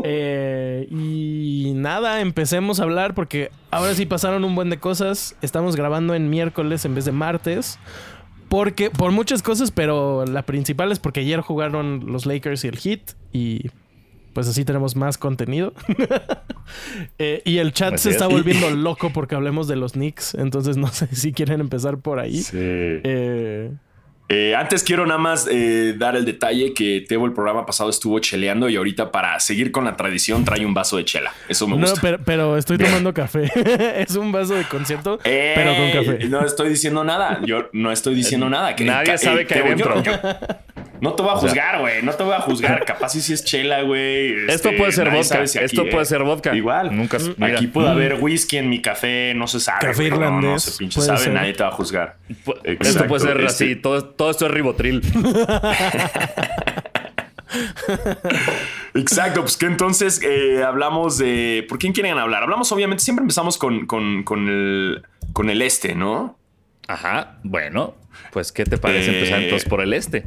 Eh, 0.04 0.88
y 0.92 1.72
nada, 1.76 2.20
empecemos 2.20 2.80
a 2.80 2.84
hablar 2.84 3.14
porque 3.14 3.52
ahora 3.72 3.94
sí 3.96 4.06
pasaron 4.06 4.44
un 4.44 4.56
buen 4.56 4.70
de 4.70 4.78
cosas. 4.80 5.36
Estamos 5.42 5.76
grabando 5.76 6.14
en 6.14 6.30
miércoles 6.30 6.84
en 6.86 6.96
vez 6.96 7.06
de 7.06 7.12
martes. 7.12 7.80
Porque, 8.50 8.90
por 8.90 9.12
muchas 9.12 9.44
cosas, 9.44 9.72
pero 9.72 10.26
la 10.26 10.42
principal 10.42 10.92
es 10.92 11.00
porque 11.00 11.20
ayer 11.20 11.40
jugaron 11.42 12.04
los 12.08 12.26
Lakers 12.26 12.66
y 12.66 12.68
el 12.68 12.78
Heat. 12.78 13.02
Y 13.32 13.70
pues 14.34 14.48
así 14.48 14.66
tenemos 14.66 14.96
más 14.96 15.18
contenido. 15.18 15.74
Eh, 17.18 17.42
y 17.46 17.58
el 17.58 17.74
chat 17.74 17.98
se 17.98 18.10
es. 18.10 18.16
está 18.16 18.28
volviendo 18.28 18.70
loco 18.70 19.12
porque 19.12 19.34
hablemos 19.34 19.68
de 19.68 19.76
los 19.76 19.94
Knicks. 19.94 20.36
Entonces 20.36 20.78
no 20.78 20.88
sé 20.94 21.08
si 21.16 21.34
quieren 21.34 21.62
empezar 21.62 21.98
por 21.98 22.20
ahí. 22.20 22.44
Eh, 22.54 23.72
Eh, 24.32 24.54
antes 24.56 24.84
quiero 24.84 25.08
nada 25.08 25.18
más 25.18 25.48
eh, 25.52 25.96
dar 25.98 26.16
el 26.16 26.24
detalle 26.24 26.76
que 26.76 27.04
Tebo 27.10 27.26
el 27.26 27.34
programa 27.34 27.66
pasado 27.66 27.90
estuvo 27.90 28.20
cheleando 28.20 28.70
y 28.70 28.76
ahorita 28.76 29.12
para 29.12 29.40
seguir 29.40 29.72
con 29.72 29.86
la 29.86 29.96
tradición 29.98 30.46
trae 30.46 30.64
un 30.64 30.76
vaso 30.76 30.98
de 30.98 31.06
chela. 31.06 31.32
Eso 31.48 31.68
me 31.68 31.76
no, 31.78 31.88
gusta. 31.88 32.00
pero, 32.00 32.20
pero 32.24 32.56
estoy 32.58 32.78
tomando 32.78 33.12
café. 33.16 33.50
es 34.04 34.16
un 34.16 34.32
vaso 34.32 34.54
de 34.54 34.66
concierto, 34.66 35.18
Eh, 35.24 35.54
pero 35.56 35.76
con 35.76 35.92
café. 36.06 36.28
No 36.30 36.46
estoy 36.46 36.70
diciendo 36.70 37.04
nada. 37.04 37.42
Yo 37.44 37.70
no 37.74 37.92
estoy 37.92 38.14
diciendo 38.14 38.48
nada. 38.52 38.76
Que- 38.76 38.86
Nadie 38.86 39.18
sabe 39.18 39.48
qué 39.48 39.56
hay 39.56 39.62
yo- 39.62 39.68
dentro. 39.70 40.04
yo- 40.04 40.12
no 41.02 41.14
te 41.14 41.24
voy 41.24 41.32
a 41.32 41.36
juzgar, 41.36 41.80
güey. 41.80 42.02
No 42.04 42.12
te 42.14 42.24
voy 42.24 42.34
a 42.34 42.40
juzgar. 42.42 42.84
Capaz 42.88 43.10
si 43.10 43.22
sí 43.22 43.34
es 43.34 43.44
chela, 43.46 43.82
güey. 43.84 44.34
Esto 44.50 44.70
Este, 44.70 44.72
puede 44.74 44.92
ser 44.92 45.10
vodka. 45.10 45.24
sabe 45.24 45.48
si 45.48 45.58
aquí, 45.58 45.66
Esto 45.66 45.84
eh, 45.84 45.90
puede 45.92 46.06
ser 46.06 46.24
vodka. 46.24 46.56
Igual. 46.56 46.96
Nunca. 46.96 47.18
mira. 47.38 47.56
Aquí 47.58 47.68
puede 47.68 47.90
haber 47.90 48.16
whisky 48.20 48.58
en 48.58 48.70
mi 48.70 48.82
café. 48.82 49.34
No 49.36 49.48
se 49.48 49.60
sabe. 49.60 49.80
Café 49.88 50.10
güey. 50.10 50.10
No, 50.10 50.32
no 50.32 50.38
irlandés, 50.40 50.64
se 50.64 50.78
pinche 50.78 51.02
sabe. 51.02 51.18
ser. 51.20 51.34
Nadie 51.34 51.54
te 51.54 51.64
va 51.64 51.70
a 51.70 51.74
juzgar. 51.74 52.18
Pu- 52.46 52.56
Esto 52.64 52.70
Exacto, 52.72 53.08
puede 53.08 53.22
ser 53.22 53.38
este- 53.42 53.46
así. 53.48 53.76
Todo, 53.76 54.04
todo 54.06 54.30
esto 54.32 54.46
es 54.46 54.52
ribotril. 54.52 55.02
Exacto, 58.94 59.42
pues 59.42 59.58
que 59.58 59.66
entonces 59.66 60.22
eh, 60.24 60.64
hablamos 60.64 61.18
de. 61.18 61.66
¿Por 61.68 61.80
quién 61.80 61.94
quieren 61.94 62.18
hablar? 62.18 62.44
Hablamos, 62.44 62.72
obviamente, 62.72 63.04
siempre 63.04 63.24
empezamos 63.24 63.58
con, 63.58 63.86
con, 63.86 64.24
con 64.24 64.48
el, 64.48 65.04
con 65.34 65.50
el 65.50 65.62
este, 65.62 65.96
¿no? 65.96 66.38
Ajá. 66.88 67.38
Bueno, 67.44 67.96
pues, 68.32 68.52
¿qué 68.52 68.66
te 68.66 68.78
parece 68.78 69.12
Eh, 69.12 69.16
empezar 69.20 69.42
entonces 69.42 69.68
por 69.70 69.82
el 69.82 69.94
este? 69.94 70.26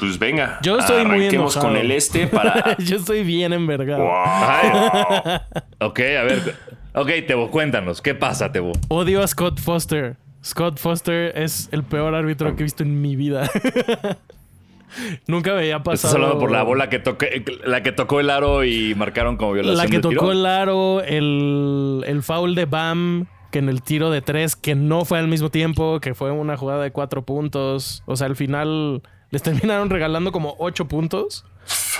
Pues 0.00 0.18
venga. 0.18 0.58
Yo 0.62 0.78
estoy 0.78 1.04
muy 1.04 1.26
enojado. 1.26 1.66
con 1.68 1.76
el 1.76 1.90
este 1.90 2.26
para. 2.26 2.76
Yo 2.78 2.96
estoy 2.96 3.22
bien 3.22 3.52
envergado. 3.52 4.02
Wow. 4.04 5.40
Ok, 5.88 6.00
a 6.00 6.22
ver. 6.24 6.54
Ok, 6.94 7.10
Tebo, 7.26 7.50
cuéntanos. 7.50 8.00
¿Qué 8.02 8.14
pasa, 8.14 8.50
Tebo? 8.50 8.72
Odio 8.88 9.22
a 9.22 9.26
Scott 9.26 9.60
Foster. 9.60 10.16
Scott 10.42 10.78
Foster 10.78 11.36
es 11.38 11.68
el 11.72 11.84
peor 11.84 12.14
árbitro 12.14 12.56
que 12.56 12.62
he 12.62 12.64
visto 12.64 12.82
en 12.82 13.00
mi 13.02 13.14
vida. 13.14 13.48
Nunca 15.26 15.52
veía 15.52 15.82
pasado. 15.82 15.94
Estás 15.94 16.14
hablando 16.14 16.38
por 16.38 16.50
la 16.50 16.62
bola 16.62 16.88
que, 16.88 16.98
toque, 16.98 17.44
la 17.64 17.82
que 17.82 17.92
tocó 17.92 18.20
el 18.20 18.28
aro 18.30 18.64
y 18.64 18.94
marcaron 18.94 19.36
como 19.36 19.52
violación 19.52 19.76
La 19.76 19.86
que 19.86 19.98
de 19.98 20.08
tiro? 20.08 20.20
tocó 20.20 20.32
el 20.32 20.44
aro, 20.46 21.02
el, 21.02 22.02
el 22.06 22.22
foul 22.22 22.54
de 22.54 22.64
Bam, 22.64 23.26
que 23.52 23.60
en 23.60 23.68
el 23.68 23.82
tiro 23.82 24.10
de 24.10 24.20
tres, 24.20 24.56
que 24.56 24.74
no 24.74 25.04
fue 25.04 25.18
al 25.18 25.28
mismo 25.28 25.50
tiempo, 25.50 26.00
que 26.00 26.14
fue 26.14 26.30
una 26.32 26.56
jugada 26.56 26.82
de 26.82 26.90
cuatro 26.90 27.22
puntos. 27.24 28.02
O 28.06 28.16
sea, 28.16 28.26
al 28.26 28.36
final 28.36 29.02
les 29.30 29.42
terminaron 29.42 29.90
regalando 29.90 30.32
como 30.32 30.56
ocho 30.58 30.86
puntos. 30.86 31.44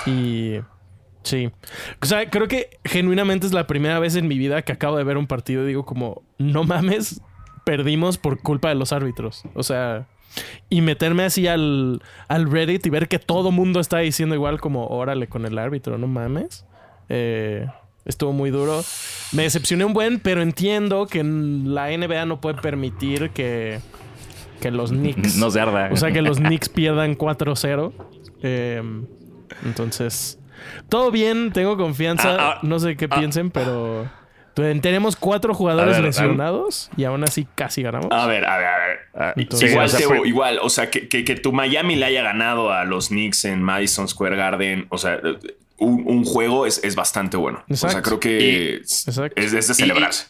Y. 0.06 0.60
Sí. 1.22 1.50
O 2.00 2.06
sea, 2.06 2.30
creo 2.30 2.48
que 2.48 2.78
genuinamente 2.84 3.46
es 3.46 3.52
la 3.52 3.66
primera 3.66 3.98
vez 3.98 4.16
en 4.16 4.26
mi 4.26 4.38
vida 4.38 4.62
que 4.62 4.72
acabo 4.72 4.96
de 4.96 5.04
ver 5.04 5.18
un 5.18 5.26
partido 5.26 5.64
y 5.64 5.68
digo 5.68 5.84
como, 5.84 6.22
no 6.38 6.64
mames, 6.64 7.20
perdimos 7.64 8.16
por 8.16 8.40
culpa 8.40 8.70
de 8.70 8.74
los 8.74 8.92
árbitros. 8.92 9.42
O 9.54 9.62
sea, 9.62 10.06
y 10.68 10.80
meterme 10.80 11.24
así 11.24 11.46
al, 11.46 12.02
al 12.28 12.50
Reddit 12.50 12.86
y 12.86 12.90
ver 12.90 13.08
que 13.08 13.18
todo 13.18 13.50
mundo 13.50 13.80
está 13.80 13.98
diciendo 13.98 14.34
igual 14.34 14.60
como, 14.60 14.86
órale 14.86 15.28
con 15.28 15.44
el 15.44 15.58
árbitro, 15.58 15.98
no 15.98 16.06
mames. 16.06 16.64
Eh, 17.08 17.66
estuvo 18.04 18.32
muy 18.32 18.50
duro. 18.50 18.82
Me 19.32 19.42
decepcioné 19.42 19.84
un 19.84 19.92
buen, 19.92 20.20
pero 20.20 20.42
entiendo 20.42 21.06
que 21.06 21.22
la 21.22 21.88
NBA 21.96 22.24
no 22.26 22.40
puede 22.40 22.60
permitir 22.60 23.30
que, 23.30 23.80
que 24.60 24.70
los 24.70 24.90
Knicks... 24.90 25.36
No 25.38 25.50
se 25.50 25.60
arda. 25.60 25.90
O 25.92 25.96
sea, 25.96 26.12
que 26.12 26.22
los 26.22 26.38
Knicks 26.38 26.68
pierdan 26.68 27.16
4-0. 27.16 27.92
Eh, 28.42 28.82
entonces, 29.64 30.38
todo 30.88 31.10
bien, 31.10 31.52
tengo 31.52 31.76
confianza. 31.76 32.36
Ah, 32.38 32.54
ah, 32.56 32.60
no 32.62 32.78
sé 32.78 32.96
qué 32.96 33.08
ah, 33.10 33.18
piensen, 33.18 33.50
pero 33.50 34.08
tenemos 34.54 35.16
cuatro 35.16 35.54
jugadores 35.54 35.96
ver, 35.96 36.04
lesionados 36.04 36.90
y 36.96 37.04
aún 37.04 37.24
así 37.24 37.46
casi 37.54 37.82
ganamos. 37.82 38.08
A 38.10 38.26
ver, 38.26 38.44
a 38.44 38.58
ver, 38.58 38.66
a 38.66 38.78
ver. 38.78 39.34
Entonces- 39.36 39.70
igual, 39.70 39.86
o 39.86 39.88
sea, 39.88 39.98
Tebo, 39.98 40.16
fue- 40.16 40.28
igual. 40.28 40.58
O 40.62 40.70
sea, 40.70 40.90
que, 40.90 41.08
que, 41.08 41.24
que 41.24 41.36
tu 41.36 41.52
Miami 41.52 41.96
le 41.96 42.06
haya 42.06 42.22
ganado 42.22 42.70
a 42.70 42.84
los 42.84 43.08
Knicks 43.08 43.44
en 43.44 43.62
Madison 43.62 44.08
Square 44.08 44.36
Garden. 44.36 44.86
O 44.90 44.98
sea, 44.98 45.20
un, 45.78 46.04
un 46.06 46.24
juego 46.24 46.66
es, 46.66 46.82
es 46.84 46.94
bastante 46.94 47.36
bueno. 47.36 47.64
O 47.68 47.74
sea, 47.74 48.02
creo 48.02 48.20
que 48.20 48.76
es, 48.76 49.06
es 49.36 49.52
de 49.52 49.62
celebrarse. 49.74 50.26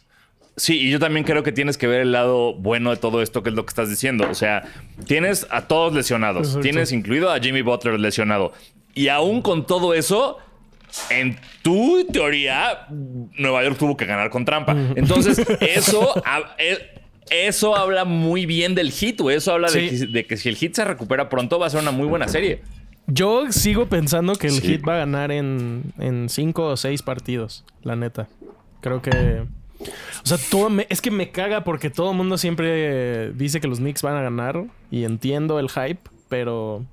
Sí, 0.57 0.79
y 0.79 0.91
yo 0.91 0.99
también 0.99 1.25
creo 1.25 1.43
que 1.43 1.53
tienes 1.53 1.79
que 1.79 1.87
ver 1.87 2.01
el 2.01 2.13
lado 2.13 2.55
bueno 2.55 2.91
de 2.91 2.97
todo 2.97 3.23
esto, 3.23 3.43
que 3.43 3.49
es 3.51 3.55
lo 3.55 3.65
que 3.65 3.71
estás 3.71 3.89
diciendo. 3.89 4.27
O 4.31 4.35
sea, 4.35 4.65
tienes 5.07 5.47
a 5.51 5.67
todos 5.69 5.95
lesionados. 5.95 6.49
Exacto. 6.49 6.61
Tienes 6.63 6.93
incluido 6.93 7.31
a 7.31 7.39
Jimmy 7.41 7.63
Butler 7.63 7.99
lesionado. 7.99 8.53
Y 8.95 9.09
aún 9.09 9.41
con 9.41 9.67
todo 9.67 9.95
eso, 9.95 10.37
en 11.09 11.39
tu 11.63 12.05
teoría, 12.13 12.87
Nueva 12.91 13.65
York 13.65 13.77
tuvo 13.79 13.97
que 13.97 14.05
ganar 14.05 14.29
con 14.31 14.45
trampa. 14.45 14.77
Entonces, 14.97 15.39
eso, 15.61 16.13
eh, 16.59 16.79
eso 17.31 17.77
habla 17.77 18.05
muy 18.05 18.45
bien 18.45 18.75
del 18.75 18.91
hit, 18.91 19.21
güey. 19.21 19.37
Eso 19.37 19.53
habla 19.53 19.71
de, 19.71 19.89
que, 19.89 19.97
de 20.09 20.27
que 20.27 20.37
si 20.37 20.49
el 20.51 20.57
hit 20.57 20.75
se 20.75 20.85
recupera 20.85 21.29
pronto, 21.29 21.59
va 21.59 21.69
a 21.69 21.71
ser 21.71 21.81
una 21.81 21.93
muy 21.93 22.07
buena 22.07 22.29
serie. 22.29 22.61
Yo 23.07 23.51
sigo 23.51 23.87
pensando 23.87 24.35
que 24.35 24.49
el 24.49 24.53
Sí. 24.55 24.69
Heat 24.69 24.83
va 24.87 24.95
a 24.95 24.99
ganar 24.99 25.33
en, 25.33 25.93
en 25.99 26.29
cinco 26.29 26.67
o 26.67 26.77
seis 26.77 27.03
partidos, 27.03 27.65
la 27.83 27.97
neta. 27.97 28.29
Creo 28.83 29.01
que... 29.03 29.45
O 29.81 30.27
sea, 30.27 30.39
todo 30.51 30.69
me- 30.71 30.87
es 30.91 31.01
que 31.01 31.11
me 31.11 31.31
caga 31.31 31.65
porque 31.65 31.91
todo 31.91 32.11
el 32.11 32.17
mundo 32.17 32.37
siempre 32.39 33.33
dice 33.33 33.61
que 33.61 33.69
los 33.69 33.79
Knicks 33.79 34.03
van 34.03 34.17
a 34.17 34.23
ganar 34.23 34.65
y 34.91 35.05
entiendo 35.05 35.59
el 35.59 35.71
hype, 35.71 36.01
pero 36.29 36.85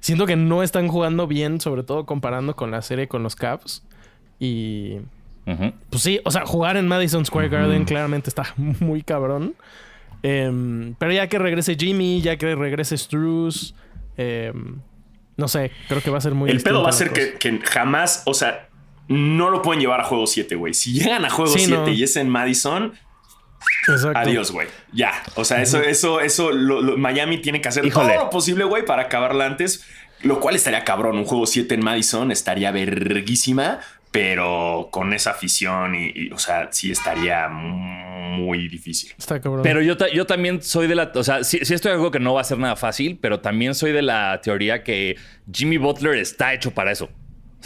siento 0.00 0.26
que 0.26 0.36
no 0.36 0.62
están 0.62 0.88
jugando 0.88 1.26
bien, 1.26 1.60
sobre 1.60 1.82
todo 1.84 2.04
comparando 2.06 2.56
con 2.56 2.70
la 2.70 2.82
serie 2.82 3.06
con 3.08 3.22
los 3.22 3.36
Cavs. 3.36 3.84
Y 4.38 4.96
pues 5.90 6.02
sí, 6.02 6.20
o 6.24 6.30
sea, 6.32 6.44
jugar 6.44 6.76
en 6.76 6.88
Madison 6.88 7.24
Square 7.24 7.48
Garden 7.48 7.84
claramente 7.84 8.28
está 8.30 8.44
muy 8.56 9.02
cabrón. 9.02 9.54
Em, 10.22 10.94
pero 10.98 11.12
ya 11.12 11.28
que 11.28 11.38
regrese 11.38 11.76
Jimmy, 11.78 12.20
ya 12.20 12.36
que 12.36 12.54
regrese 12.56 12.96
Struz, 12.98 13.74
em, 14.16 14.80
no 15.36 15.46
sé, 15.46 15.70
creo 15.88 16.00
que 16.00 16.10
va 16.10 16.18
a 16.18 16.20
ser 16.22 16.34
muy 16.34 16.50
El 16.50 16.62
pedo 16.62 16.82
va 16.82 16.88
a 16.88 16.92
ser 16.92 17.12
que, 17.12 17.34
que 17.34 17.60
jamás, 17.60 18.22
o 18.26 18.34
sea, 18.34 18.68
no 19.08 19.50
lo 19.50 19.62
pueden 19.62 19.80
llevar 19.80 20.00
a 20.00 20.04
juego 20.04 20.26
7, 20.26 20.54
güey. 20.56 20.74
Si 20.74 20.92
llegan 20.92 21.24
a 21.24 21.30
juego 21.30 21.50
Sí, 21.52 21.60
7 21.66 21.72
no. 21.82 21.88
y 21.88 22.02
es 22.02 22.16
en 22.16 22.28
Madison, 22.28 22.92
Exacto. 23.88 24.18
Adiós, 24.18 24.50
güey. 24.52 24.68
Ya. 24.92 25.12
O 25.34 25.44
sea, 25.44 25.62
eso, 25.62 25.80
eso, 25.80 26.20
eso, 26.20 26.52
lo- 26.52 26.80
lo- 26.82 26.96
Miami 26.96 27.38
tiene 27.38 27.60
que 27.60 27.68
hacer 27.68 27.84
Híjole. 27.84 28.14
todo 28.14 28.24
lo 28.24 28.30
posible, 28.30 28.64
güey, 28.64 28.84
para 28.84 29.02
acabarla 29.02 29.46
antes. 29.46 29.84
Lo 30.22 30.40
cual 30.40 30.56
estaría 30.56 30.84
cabrón. 30.84 31.18
Un 31.18 31.24
juego 31.24 31.46
7 31.46 31.74
en 31.74 31.84
Madison 31.84 32.30
estaría 32.32 32.70
verguísima, 32.70 33.80
pero 34.10 34.88
con 34.90 35.12
esa 35.12 35.30
afición 35.32 35.94
y, 35.94 36.10
y, 36.14 36.30
o 36.32 36.38
sea, 36.38 36.68
sí 36.72 36.90
estaría 36.90 37.48
muy 37.48 38.68
difícil. 38.68 39.12
Está 39.18 39.40
cabrón. 39.40 39.62
Pero 39.62 39.80
yo, 39.82 39.96
ta- 39.96 40.10
yo 40.12 40.26
también 40.26 40.62
soy 40.62 40.86
de 40.86 40.94
la. 40.94 41.12
O 41.14 41.22
sea, 41.24 41.44
sí, 41.44 41.60
sí 41.62 41.74
estoy 41.74 41.92
acuerdo 41.92 42.10
que 42.12 42.20
no 42.20 42.34
va 42.34 42.40
a 42.40 42.44
ser 42.44 42.58
nada 42.58 42.76
fácil, 42.76 43.18
pero 43.20 43.40
también 43.40 43.74
soy 43.74 43.92
de 43.92 44.02
la 44.02 44.40
teoría 44.42 44.82
que 44.82 45.16
Jimmy 45.52 45.76
Butler 45.78 46.14
está 46.16 46.52
hecho 46.54 46.72
para 46.72 46.92
eso. 46.92 47.08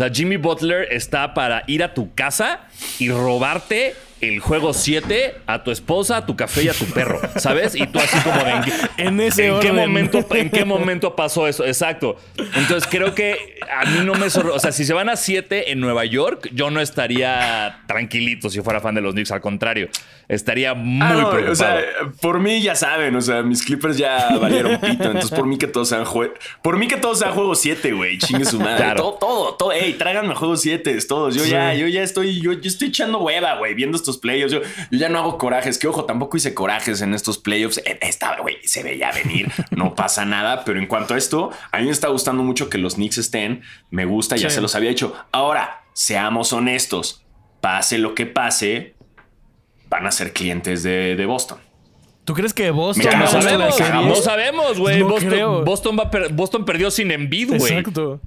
O 0.00 0.02
sea, 0.02 0.10
Jimmy 0.10 0.38
Butler 0.38 0.88
está 0.90 1.34
para 1.34 1.62
ir 1.66 1.84
a 1.84 1.92
tu 1.92 2.14
casa 2.14 2.60
y 2.98 3.10
robarte 3.10 3.94
el 4.20 4.38
juego 4.40 4.72
7 4.74 5.36
a 5.46 5.62
tu 5.64 5.70
esposa, 5.70 6.18
a 6.18 6.26
tu 6.26 6.36
café 6.36 6.64
y 6.64 6.68
a 6.68 6.74
tu 6.74 6.84
perro, 6.86 7.20
¿sabes? 7.36 7.74
Y 7.74 7.86
tú 7.86 7.98
así 7.98 8.18
como 8.20 8.42
de... 8.44 8.50
¿En, 8.50 8.62
qué- 8.62 8.72
En 8.98 9.20
ese 9.20 9.46
¿en 9.46 9.60
qué 9.60 9.72
momento, 9.72 10.24
¿En 10.34 10.50
qué 10.50 10.64
momento 10.64 11.16
pasó 11.16 11.46
eso? 11.46 11.64
Exacto. 11.64 12.16
Entonces 12.36 12.86
creo 12.90 13.14
que 13.14 13.58
a 13.74 13.86
mí 13.86 14.00
no 14.04 14.14
me 14.14 14.28
sorprende. 14.28 14.56
O 14.56 14.60
sea, 14.60 14.72
si 14.72 14.84
se 14.84 14.92
van 14.92 15.08
a 15.08 15.16
7 15.16 15.72
en 15.72 15.80
Nueva 15.80 16.04
York, 16.04 16.48
yo 16.52 16.70
no 16.70 16.80
estaría 16.80 17.80
tranquilito 17.86 18.50
si 18.50 18.60
fuera 18.60 18.80
fan 18.80 18.94
de 18.94 19.00
los 19.00 19.14
Knicks. 19.14 19.30
Al 19.32 19.40
contrario, 19.40 19.88
estaría 20.28 20.74
muy 20.74 21.00
Ah, 21.06 21.14
no, 21.14 21.30
preocupado. 21.30 21.52
o 21.52 21.54
sea, 21.54 21.80
por 22.20 22.40
mí 22.40 22.60
ya 22.62 22.74
saben, 22.74 23.14
o 23.16 23.20
sea, 23.20 23.42
mis 23.42 23.62
Clippers 23.62 23.96
ya 23.96 24.36
valieron 24.38 24.78
pito. 24.80 25.04
Entonces, 25.04 25.30
por 25.30 25.46
mí 25.46 25.56
que 25.56 25.66
todos 25.66 25.88
sean 25.88 26.04
jue- 26.04 26.32
Por 26.62 26.76
mí 26.78 26.88
que 26.88 26.96
todos 26.98 27.18
sean 27.20 27.32
juego 27.32 27.54
7, 27.54 27.92
güey. 27.92 28.18
Chingue 28.18 28.44
su 28.44 28.60
madre. 28.60 28.76
Claro. 28.76 29.00
Todo, 29.02 29.14
todo, 29.18 29.54
todo. 29.54 29.72
Ey, 29.72 29.94
tráiganme 29.94 30.34
juegos 30.34 30.60
7 30.60 30.98
todos. 31.08 31.34
Yo 31.34 31.44
ya, 31.46 31.72
yo 31.74 31.86
ya 31.88 32.02
estoy, 32.02 32.40
yo, 32.40 32.52
yo 32.52 32.68
estoy 32.68 32.88
echando 32.88 33.18
hueva, 33.20 33.54
güey, 33.56 33.74
viendo 33.74 33.96
estos 33.96 34.09
playoffs. 34.18 34.52
Yo, 34.52 34.60
yo 34.62 34.98
ya 34.98 35.08
no 35.08 35.18
hago 35.18 35.38
corajes. 35.38 35.78
Que 35.78 35.86
ojo, 35.88 36.04
tampoco 36.04 36.36
hice 36.36 36.54
corajes 36.54 37.00
en 37.02 37.14
estos 37.14 37.38
playoffs. 37.38 37.78
Eh, 37.78 37.98
Esta, 38.02 38.36
güey, 38.40 38.56
se 38.64 38.82
veía 38.82 39.10
venir. 39.12 39.50
No 39.70 39.94
pasa 39.94 40.24
nada. 40.24 40.64
Pero 40.64 40.78
en 40.78 40.86
cuanto 40.86 41.14
a 41.14 41.18
esto, 41.18 41.50
a 41.72 41.78
mí 41.78 41.84
me 41.86 41.90
está 41.92 42.08
gustando 42.08 42.42
mucho 42.42 42.68
que 42.68 42.78
los 42.78 42.94
Knicks 42.94 43.18
estén. 43.18 43.62
Me 43.90 44.04
gusta, 44.04 44.36
ya 44.36 44.48
Sí. 44.50 44.56
se 44.56 44.60
los 44.60 44.74
había 44.74 44.90
dicho. 44.90 45.14
Ahora, 45.32 45.82
seamos 45.92 46.52
honestos. 46.52 47.24
Pase 47.60 47.98
lo 47.98 48.14
que 48.14 48.24
pase, 48.26 48.94
van 49.88 50.06
a 50.06 50.10
ser 50.12 50.32
clientes 50.32 50.82
de, 50.82 51.14
de 51.16 51.26
Boston. 51.26 51.58
¿Tú 52.24 52.34
crees 52.34 52.54
que 52.54 52.70
Boston 52.70 53.04
Ya 53.10 53.18
no 53.18 53.26
sabemos, 53.26 53.78
no 54.06 54.14
sabemos, 54.16 54.78
güey. 54.78 55.00
No 55.00 55.08
Boston. 55.08 55.64
Boston, 55.64 55.96
va 55.98 56.04
a 56.04 56.10
per- 56.10 56.32
Boston 56.32 56.64
perdió 56.64 56.90
sin 56.90 57.10
Embiid, 57.10 57.48
güey. 57.48 57.72
Exacto. 57.72 58.20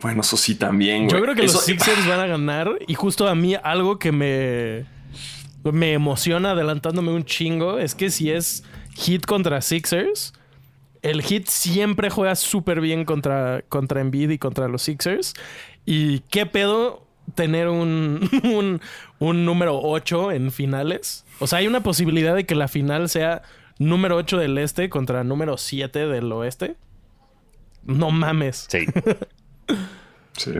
Bueno, 0.00 0.22
eso 0.22 0.36
sí 0.36 0.54
también, 0.54 1.04
güey. 1.06 1.16
Yo 1.16 1.22
creo 1.22 1.34
que 1.34 1.44
Eso- 1.44 1.58
los 1.58 1.64
Sixers 1.64 2.06
van 2.08 2.20
a 2.20 2.26
ganar. 2.26 2.70
Y 2.88 2.94
justo 2.94 3.28
a 3.28 3.34
mí 3.34 3.54
algo 3.62 3.98
que 3.98 4.10
me, 4.10 4.84
me 5.64 5.92
emociona 5.92 6.52
adelantándome 6.52 7.12
un 7.12 7.24
chingo 7.24 7.78
es 7.78 7.94
que 7.94 8.10
si 8.10 8.30
es 8.30 8.64
Hit 8.96 9.26
contra 9.26 9.60
Sixers, 9.60 10.32
el 11.02 11.22
Hit 11.22 11.46
siempre 11.48 12.10
juega 12.10 12.34
súper 12.34 12.80
bien 12.80 13.04
contra, 13.04 13.62
contra 13.68 14.00
Embiid 14.00 14.30
y 14.30 14.38
contra 14.38 14.68
los 14.68 14.82
Sixers. 14.82 15.34
Y 15.84 16.20
qué 16.30 16.46
pedo 16.46 17.06
tener 17.34 17.68
un, 17.68 18.28
un, 18.44 18.80
un 19.18 19.44
número 19.44 19.80
8 19.80 20.32
en 20.32 20.52
finales. 20.52 21.24
O 21.38 21.46
sea, 21.46 21.58
hay 21.58 21.66
una 21.66 21.82
posibilidad 21.82 22.34
de 22.34 22.46
que 22.46 22.54
la 22.54 22.68
final 22.68 23.08
sea 23.08 23.42
número 23.78 24.16
8 24.16 24.38
del 24.38 24.58
este 24.58 24.88
contra 24.88 25.24
número 25.24 25.56
7 25.56 26.06
del 26.06 26.30
oeste. 26.32 26.76
No 27.84 28.10
mames. 28.10 28.66
Sí. 28.68 28.86
Sí, 30.34 30.50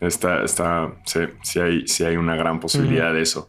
está, 0.00 0.42
está, 0.42 0.92
sí, 1.06 1.20
sí 1.42 1.60
hay, 1.60 1.86
sí 1.86 2.04
hay 2.04 2.16
una 2.16 2.34
gran 2.34 2.58
posibilidad 2.58 3.12
de 3.12 3.22
eso. 3.22 3.48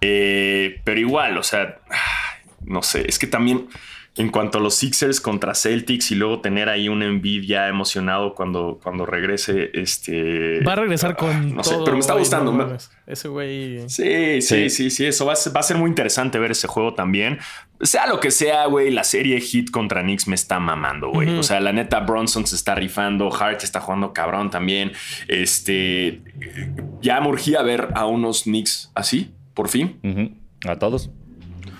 Eh, 0.00 0.80
pero 0.84 1.00
igual, 1.00 1.38
o 1.38 1.42
sea, 1.42 1.78
no 2.64 2.82
sé, 2.82 3.06
es 3.08 3.18
que 3.18 3.26
también 3.26 3.68
en 4.16 4.30
cuanto 4.30 4.58
a 4.58 4.60
los 4.60 4.74
Sixers 4.74 5.20
contra 5.20 5.54
Celtics 5.54 6.10
y 6.10 6.14
luego 6.14 6.40
tener 6.40 6.70
ahí 6.70 6.88
un 6.88 7.02
Embiid 7.02 7.42
ya 7.44 7.68
emocionado 7.68 8.34
cuando, 8.34 8.80
cuando 8.82 9.04
regrese, 9.04 9.70
este... 9.74 10.60
Va 10.60 10.72
a 10.72 10.76
regresar 10.76 11.16
con 11.16 11.30
ah, 11.30 11.40
No 11.40 11.62
sé, 11.62 11.76
pero 11.84 11.92
me 11.92 12.00
está 12.00 12.14
gustando. 12.14 12.50
no. 12.50 12.76
Ese 13.06 13.28
güey. 13.28 13.88
Sí, 13.88 14.40
sí, 14.40 14.40
Sí. 14.40 14.70
sí, 14.70 14.90
sí, 14.90 15.04
eso 15.04 15.26
va 15.26 15.34
a, 15.34 15.36
ser, 15.36 15.54
va 15.54 15.60
a 15.60 15.62
ser 15.62 15.76
muy 15.76 15.90
interesante 15.90 16.38
ver 16.38 16.52
ese 16.52 16.66
juego 16.66 16.94
también. 16.94 17.38
Sea 17.82 18.06
lo 18.06 18.18
que 18.18 18.30
sea, 18.30 18.64
güey, 18.66 18.90
la 18.90 19.04
serie 19.04 19.38
Hit 19.38 19.70
contra 19.70 20.00
Knicks 20.02 20.28
me 20.28 20.34
está 20.34 20.58
mamando, 20.60 21.10
güey. 21.10 21.36
O 21.36 21.42
sea, 21.42 21.60
la 21.60 21.74
neta, 21.74 22.00
Bronson 22.00 22.46
se 22.46 22.56
está 22.56 22.74
rifando, 22.74 23.30
Hart 23.30 23.62
está 23.64 23.80
jugando 23.80 24.14
cabrón 24.14 24.50
también. 24.50 24.92
Este, 25.28 26.22
ya 27.02 27.20
me 27.20 27.28
urgía 27.28 27.60
ver 27.60 27.90
a 27.94 28.06
unos 28.06 28.44
Knicks 28.44 28.90
así, 28.94 29.34
por 29.56 29.68
fin. 29.68 29.98
A 30.68 30.76
todos. 30.76 31.10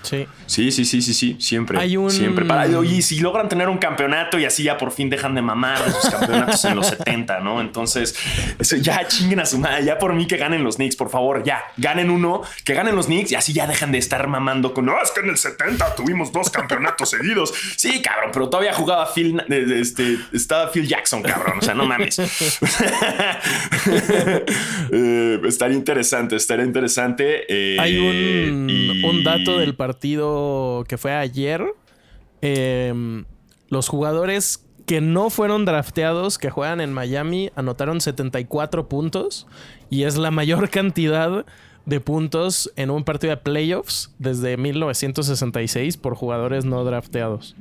Sí. 0.06 0.26
Sí, 0.46 0.70
sí, 0.70 0.84
sí, 0.84 1.02
sí, 1.02 1.12
sí, 1.14 1.36
siempre. 1.40 1.78
Hay 1.78 1.96
un- 1.96 2.10
Siempre. 2.10 2.44
Para, 2.44 2.64
oye, 2.78 3.02
si 3.02 3.18
logran 3.20 3.48
tener 3.48 3.68
un 3.68 3.78
campeonato 3.78 4.38
y 4.38 4.44
así 4.44 4.62
ya 4.62 4.78
por 4.78 4.92
fin 4.92 5.10
dejan 5.10 5.34
de 5.34 5.42
mamar 5.42 5.84
de 5.84 5.90
sus 5.90 6.10
campeonatos 6.10 6.64
en 6.64 6.76
los 6.76 6.86
70, 6.86 7.40
¿no? 7.40 7.60
Entonces, 7.60 8.14
eso 8.58 8.76
ya 8.76 9.06
chinguen 9.08 9.40
a 9.40 9.46
su 9.46 9.58
madre. 9.58 9.84
Ya 9.84 9.98
por 9.98 10.14
mí 10.14 10.26
que 10.26 10.36
ganen 10.36 10.62
los 10.62 10.76
Knicks, 10.76 10.94
por 10.96 11.10
favor, 11.10 11.42
ya. 11.44 11.62
Ganen 11.76 12.10
uno, 12.10 12.42
que 12.64 12.74
ganen 12.74 12.94
los 12.94 13.06
Knicks 13.06 13.32
y 13.32 13.34
así 13.34 13.52
ya 13.52 13.66
dejan 13.66 13.90
de 13.92 13.98
estar 13.98 14.26
mamando 14.28 14.72
con, 14.72 14.86
no, 14.86 14.94
es 15.02 15.10
que 15.10 15.20
en 15.20 15.30
el 15.30 15.36
70 15.36 15.94
tuvimos 15.96 16.30
dos 16.32 16.50
campeonatos 16.50 17.10
seguidos. 17.10 17.52
Sí, 17.76 18.00
cabrón, 18.00 18.30
pero 18.32 18.48
todavía 18.48 18.72
jugaba 18.72 19.06
Phil, 19.12 19.42
eh, 19.48 19.66
este, 19.80 20.16
estaba 20.32 20.70
Phil 20.70 20.86
Jackson, 20.86 21.22
cabrón. 21.22 21.58
O 21.58 21.62
sea, 21.62 21.74
no 21.74 21.84
mames. 21.86 22.20
Eh, 24.92 25.40
estaría 25.46 25.76
interesante, 25.76 26.36
estaría 26.36 26.64
interesante. 26.64 27.44
eh, 27.48 27.76
Hay 27.80 27.98
un, 27.98 28.66
y- 28.70 29.02
un 29.04 29.24
dato 29.24 29.58
del 29.58 29.74
partido 29.74 29.95
que 29.98 30.96
fue 30.98 31.12
ayer. 31.12 31.64
Em, 32.42 33.24
los 33.68 33.88
jugadores 33.88 34.64
que 34.86 35.00
no 35.00 35.30
fueron 35.30 35.64
drafteados, 35.64 36.38
que 36.38 36.50
juegan 36.50 36.80
en 36.80 36.92
Miami, 36.92 37.50
anotaron 37.56 38.00
74 38.00 38.88
puntos. 38.88 39.46
Y 39.90 40.04
es 40.04 40.16
la 40.16 40.30
mayor 40.30 40.70
cantidad 40.70 41.44
de 41.84 42.00
puntos 42.00 42.72
en 42.76 42.90
un 42.90 43.04
partido 43.04 43.30
de 43.30 43.36
playoffs 43.38 44.12
desde 44.18 44.56
1966 44.56 45.96
por 45.96 46.14
jugadores 46.14 46.64
no 46.64 46.84
drafteados. 46.84 47.54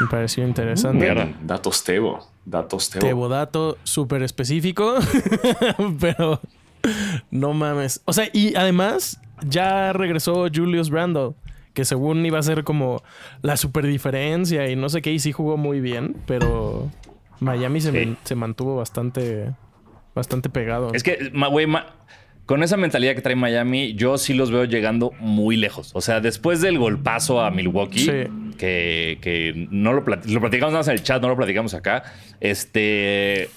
Me 0.00 0.06
pareció 0.06 0.46
interesante. 0.46 0.98
Mierda. 0.98 1.32
Datos 1.42 1.84
Tebo. 1.84 2.26
Datos 2.44 2.90
Tebo. 2.90 3.06
Tebo 3.06 3.28
dato 3.28 3.78
súper 3.84 4.22
específico, 4.22 4.94
pero 6.00 6.40
no 7.30 7.52
mames. 7.52 8.00
O 8.04 8.12
sea, 8.12 8.28
y 8.32 8.54
además 8.54 9.20
ya 9.48 9.92
regresó 9.92 10.46
Julius 10.54 10.90
Randle, 10.90 11.32
que 11.74 11.84
según 11.84 12.24
iba 12.26 12.38
a 12.38 12.42
ser 12.42 12.64
como 12.64 13.02
la 13.42 13.56
super 13.56 13.86
diferencia 13.86 14.68
y 14.70 14.76
no 14.76 14.88
sé 14.88 15.02
qué, 15.02 15.12
y 15.12 15.18
sí 15.18 15.32
jugó 15.32 15.56
muy 15.56 15.80
bien, 15.80 16.16
pero 16.26 16.90
Miami 17.40 17.80
se, 17.80 17.92
Sí. 17.92 18.16
se 18.24 18.34
mantuvo 18.34 18.76
bastante, 18.76 19.50
bastante 20.14 20.48
pegado. 20.50 20.92
Es 20.94 21.02
que, 21.02 21.30
güey, 21.50 21.66
con 22.46 22.62
esa 22.64 22.76
mentalidad 22.76 23.14
que 23.14 23.20
trae 23.20 23.36
Miami, 23.36 23.94
yo 23.94 24.18
sí 24.18 24.34
los 24.34 24.50
veo 24.50 24.64
llegando 24.64 25.12
muy 25.20 25.56
lejos. 25.56 25.92
O 25.94 26.00
sea, 26.00 26.20
después 26.20 26.60
del 26.60 26.78
golpazo 26.78 27.40
a 27.40 27.50
Milwaukee, 27.52 28.00
Sí. 28.00 28.10
que, 28.58 29.18
que 29.22 29.68
no 29.70 29.92
lo, 29.92 30.04
plat- 30.04 30.24
lo 30.26 30.40
platicamos 30.40 30.72
nada 30.72 30.80
más 30.80 30.88
en 30.88 30.94
el 30.94 31.02
chat, 31.04 31.22
no 31.22 31.28
lo 31.28 31.36
platicamos 31.36 31.74
acá. 31.74 32.02
Este. 32.40 33.48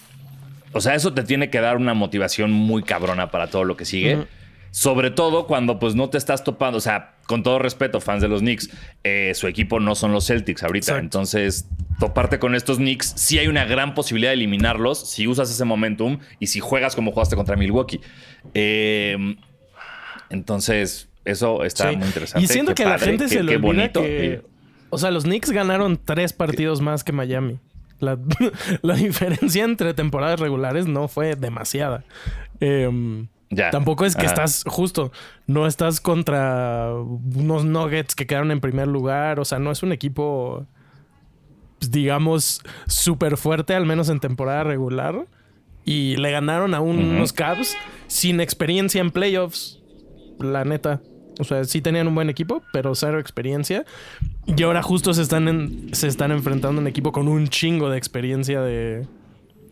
O 0.73 0.81
sea, 0.81 0.95
eso 0.95 1.13
te 1.13 1.23
tiene 1.23 1.49
que 1.49 1.59
dar 1.59 1.77
una 1.77 1.93
motivación 1.93 2.51
muy 2.51 2.83
cabrona 2.83 3.29
para 3.31 3.47
todo 3.47 3.63
lo 3.63 3.75
que 3.77 3.85
sigue. 3.85 4.25
Sobre 4.75 5.11
todo 5.11 5.45
cuando 5.45 5.77
pues 5.77 5.93
no 5.93 6.09
te 6.09 6.17
estás 6.17 6.43
topando, 6.43 6.79
o 6.79 6.81
sea, 6.81 7.13
con 7.27 7.43
todo 7.43 7.59
respeto, 7.59 8.01
fans 8.01 8.23
de 8.23 8.27
los 8.27 8.41
Knicks, 8.41 8.71
eh, 9.03 9.31
su 9.35 9.45
equipo 9.45 9.79
no 9.79 9.93
son 9.93 10.11
los 10.13 10.25
Celtics 10.25 10.63
ahorita. 10.63 10.85
Exacto. 10.93 11.03
Entonces, 11.03 11.67
toparte 11.99 12.39
con 12.39 12.55
estos 12.55 12.77
Knicks, 12.77 13.13
sí 13.15 13.37
hay 13.37 13.47
una 13.47 13.65
gran 13.65 13.93
posibilidad 13.93 14.31
de 14.31 14.33
eliminarlos 14.33 15.07
si 15.07 15.27
usas 15.27 15.51
ese 15.51 15.63
momentum 15.63 16.17
y 16.39 16.47
si 16.47 16.59
juegas 16.59 16.95
como 16.95 17.11
jugaste 17.11 17.35
contra 17.35 17.55
Milwaukee. 17.55 18.01
Eh, 18.55 19.35
entonces, 20.29 21.07
eso 21.25 21.63
está 21.63 21.91
Sí. 21.91 21.97
muy 21.97 22.07
interesante. 22.07 22.43
Y 22.43 22.47
siento 22.47 22.73
Qué 22.73 22.83
que 22.83 22.89
a 22.89 22.93
la 22.93 22.99
gente 22.99 23.25
qué- 23.25 23.29
se 23.29 23.43
le 23.43 23.51
qué 23.51 23.55
olvida 23.57 23.67
bonito. 23.67 24.01
que... 24.01 24.33
Eh, 24.33 24.41
O 24.89 24.97
sea, 24.97 25.11
los 25.11 25.23
Knicks 25.23 25.51
ganaron 25.51 25.99
tres 26.03 26.33
partidos 26.33 26.81
más 26.81 27.03
que 27.03 27.11
Miami. 27.11 27.59
La, 27.99 28.17
la 28.81 28.95
diferencia 28.95 29.63
entre 29.63 29.93
temporadas 29.93 30.39
regulares 30.39 30.87
no 30.87 31.07
fue 31.07 31.35
demasiada. 31.35 32.03
Em, 32.59 33.27
Ya. 33.55 33.69
Tampoco 33.69 34.05
es 34.05 34.15
que 34.15 34.25
Ajá. 34.25 34.33
estás 34.33 34.63
justo, 34.67 35.11
no 35.47 35.67
estás 35.67 35.99
contra 36.01 36.91
unos 36.93 37.65
Nuggets 37.65 38.15
que 38.15 38.25
quedaron 38.27 38.51
en 38.51 38.59
primer 38.61 38.87
lugar, 38.87 39.39
o 39.39 39.45
sea, 39.45 39.59
no 39.59 39.71
es 39.71 39.83
un 39.83 39.91
equipo, 39.91 40.65
pues, 41.79 41.91
digamos, 41.91 42.61
súper 42.87 43.37
fuerte, 43.37 43.75
al 43.75 43.85
menos 43.85 44.09
en 44.09 44.19
temporada 44.19 44.63
regular, 44.63 45.25
y 45.85 46.15
le 46.17 46.31
ganaron 46.31 46.73
a 46.73 46.79
un- 46.79 46.99
unos 47.03 47.33
Cavs 47.33 47.75
sin 48.07 48.39
experiencia 48.39 49.01
en 49.01 49.11
playoffs, 49.11 49.81
la 50.39 50.63
neta. 50.65 51.01
O 51.39 51.43
sea, 51.43 51.63
sí 51.63 51.81
tenían 51.81 52.07
un 52.07 52.15
buen 52.15 52.29
equipo, 52.29 52.61
pero 52.71 52.93
cero 52.95 53.19
experiencia. 53.19 53.85
Y 54.45 54.61
ahora 54.63 54.83
justo 54.83 55.13
se 55.13 55.23
están, 55.23 55.47
en- 55.47 55.89
se 55.93 56.07
están 56.07 56.31
enfrentando 56.31 56.79
a 56.79 56.81
un 56.81 56.87
equipo 56.87 57.11
con 57.11 57.27
un 57.27 57.47
chingo 57.47 57.89
de 57.89 57.97
experiencia 57.97 58.61
de, 58.61 59.07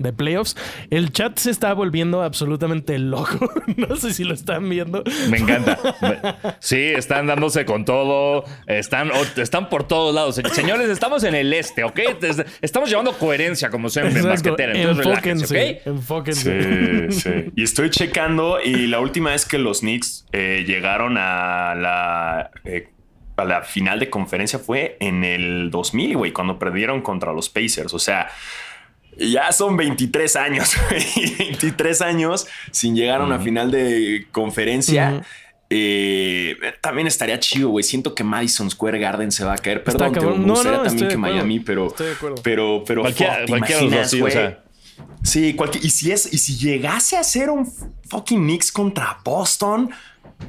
de 0.01 0.13
playoffs. 0.13 0.55
El 0.89 1.11
chat 1.11 1.37
se 1.37 1.51
está 1.51 1.73
volviendo 1.73 2.21
absolutamente 2.21 2.97
loco. 2.99 3.51
no 3.77 3.95
sé 3.95 4.13
si 4.13 4.23
lo 4.23 4.33
están 4.33 4.69
viendo. 4.69 5.03
Me 5.29 5.37
encanta. 5.37 5.77
Sí, 6.59 6.81
están 6.81 7.27
dándose 7.27 7.65
con 7.65 7.85
todo. 7.85 8.45
Están, 8.67 9.11
están 9.37 9.69
por 9.69 9.87
todos 9.87 10.13
lados. 10.13 10.41
Señores, 10.53 10.89
estamos 10.89 11.23
en 11.23 11.35
el 11.35 11.53
este, 11.53 11.83
¿ok? 11.83 11.99
Estamos 12.61 12.89
llevando 12.89 13.13
coherencia 13.13 13.69
como 13.69 13.89
siempre 13.89 14.19
en 14.19 14.27
basquetera. 14.27 14.73
Entonces 14.73 15.05
relájense, 15.05 15.81
Enfóquense. 15.85 15.85
¿ok? 15.85 15.87
Enfóquense. 15.87 17.11
Sí, 17.11 17.19
sí. 17.21 17.51
Y 17.55 17.63
estoy 17.63 17.89
checando 17.89 18.59
y 18.63 18.87
la 18.87 18.99
última 18.99 19.31
vez 19.31 19.45
que 19.45 19.57
los 19.57 19.79
Knicks 19.79 20.25
eh, 20.31 20.63
llegaron 20.65 21.17
a 21.17 21.75
la, 21.75 22.51
eh, 22.65 22.89
a 23.37 23.45
la 23.45 23.61
final 23.61 23.99
de 23.99 24.09
conferencia 24.09 24.59
fue 24.59 24.97
en 24.99 25.23
el 25.23 25.71
2000, 25.71 26.17
güey, 26.17 26.31
cuando 26.31 26.59
perdieron 26.59 27.01
contra 27.01 27.33
los 27.33 27.49
Pacers. 27.49 27.93
O 27.93 27.99
sea, 27.99 28.29
ya 29.29 29.51
son 29.51 29.77
23 29.77 30.35
años, 30.35 30.75
güey. 30.89 31.35
23 31.37 32.01
años 32.01 32.47
sin 32.71 32.95
llegar 32.95 33.21
a 33.21 33.25
una 33.25 33.39
final 33.39 33.71
de 33.71 34.27
conferencia. 34.31 35.23
Eh, 35.73 36.57
también 36.81 37.07
estaría 37.07 37.39
chido, 37.39 37.69
güey. 37.69 37.83
Siento 37.83 38.13
que 38.13 38.23
Madison 38.25 38.69
Square 38.69 38.99
Garden 38.99 39.31
se 39.31 39.45
va 39.45 39.53
a 39.53 39.57
caer. 39.57 39.83
Perdón, 39.83 40.11
te 40.11 40.19
cabrón. 40.19 40.41
me 40.41 40.47
No, 40.47 40.53
gustaría 40.53 40.77
no, 40.79 40.83
también 40.83 41.07
que. 41.07 41.17
Miami, 41.17 41.59
pero, 41.61 41.87
Estoy 41.87 42.07
de 42.07 42.13
acuerdo. 42.13 42.35
pero, 42.43 42.83
pero, 42.85 43.01
Cualquiera- 43.01 43.33
fuck, 43.35 43.45
¿te 43.45 43.49
cualquiera 43.51 43.79
de 43.79 43.85
los 43.85 43.91
dos, 43.93 43.93
imaginas, 43.93 44.11
sí, 44.11 44.17
o 44.17 44.19
güey? 44.21 44.33
sea. 44.33 44.63
Sí, 45.23 45.53
cualquier, 45.53 45.85
y 45.85 45.89
si 45.89 46.11
es, 46.11 46.31
y 46.33 46.37
si 46.37 46.57
llegase 46.57 47.15
a 47.17 47.23
ser 47.23 47.49
un 47.49 47.65
fucking 48.09 48.39
Knicks 48.43 48.71
contra 48.71 49.17
Boston, 49.23 49.89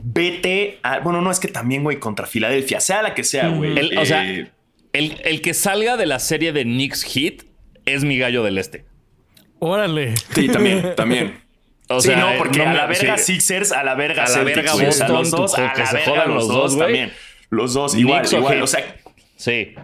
vete 0.03 0.79
a, 0.83 0.99
bueno, 1.01 1.21
no 1.21 1.31
es 1.31 1.39
que 1.39 1.49
también, 1.49 1.85
güey, 1.85 1.99
contra 2.01 2.27
Filadelfia, 2.27 2.81
sea 2.81 3.03
la 3.03 3.15
que 3.15 3.23
sea, 3.23 3.49
güey. 3.49 3.79
El- 3.79 3.99
o 3.99 4.05
sea, 4.05 4.29
Eh, 4.29 4.51
El, 4.93 5.21
el 5.25 5.41
que 5.41 5.55
salga 5.55 5.97
de 5.97 6.05
la 6.07 6.19
serie 6.19 6.53
de 6.53 6.65
Knicks 6.65 7.03
Hit 7.05 7.45
es 7.87 8.05
mi 8.05 8.19
gallo 8.19 8.43
del 8.43 8.59
este. 8.59 8.85
Órale. 9.59 10.17
sí, 10.35 10.49
también, 10.49 10.93
también. 10.97 11.41
O 11.89 12.01
sí, 12.01 12.09
sea, 12.09 12.17
no, 12.17 12.39
porque 12.39 12.59
no 12.59 12.71
a 12.71 12.75
la 12.75 12.87
verga 12.87 13.19
sí. 13.19 13.35
Sixers, 13.35 13.73
a 13.73 13.83
la 13.85 13.95
verga 13.95 14.25
A 14.25 14.29
la 14.29 14.35
Celtics, 14.35 14.57
verga 14.57 14.87
Boston, 14.87 15.13
los 15.13 15.31
dos, 15.31 15.59
a 15.59 15.63
la 15.63 15.87
se 15.87 15.97
verga 15.97 16.11
jodan 16.11 16.35
los 16.35 16.47
los 16.47 16.49
dos 16.49 16.79
también. 16.79 17.13
Los 17.51 17.75
dos, 17.75 17.95
igual, 17.95 18.21
Knicks 18.21 18.33
igual. 18.33 18.63
O 18.63 18.67
sea, 18.67 18.97
Sí. 19.43 19.75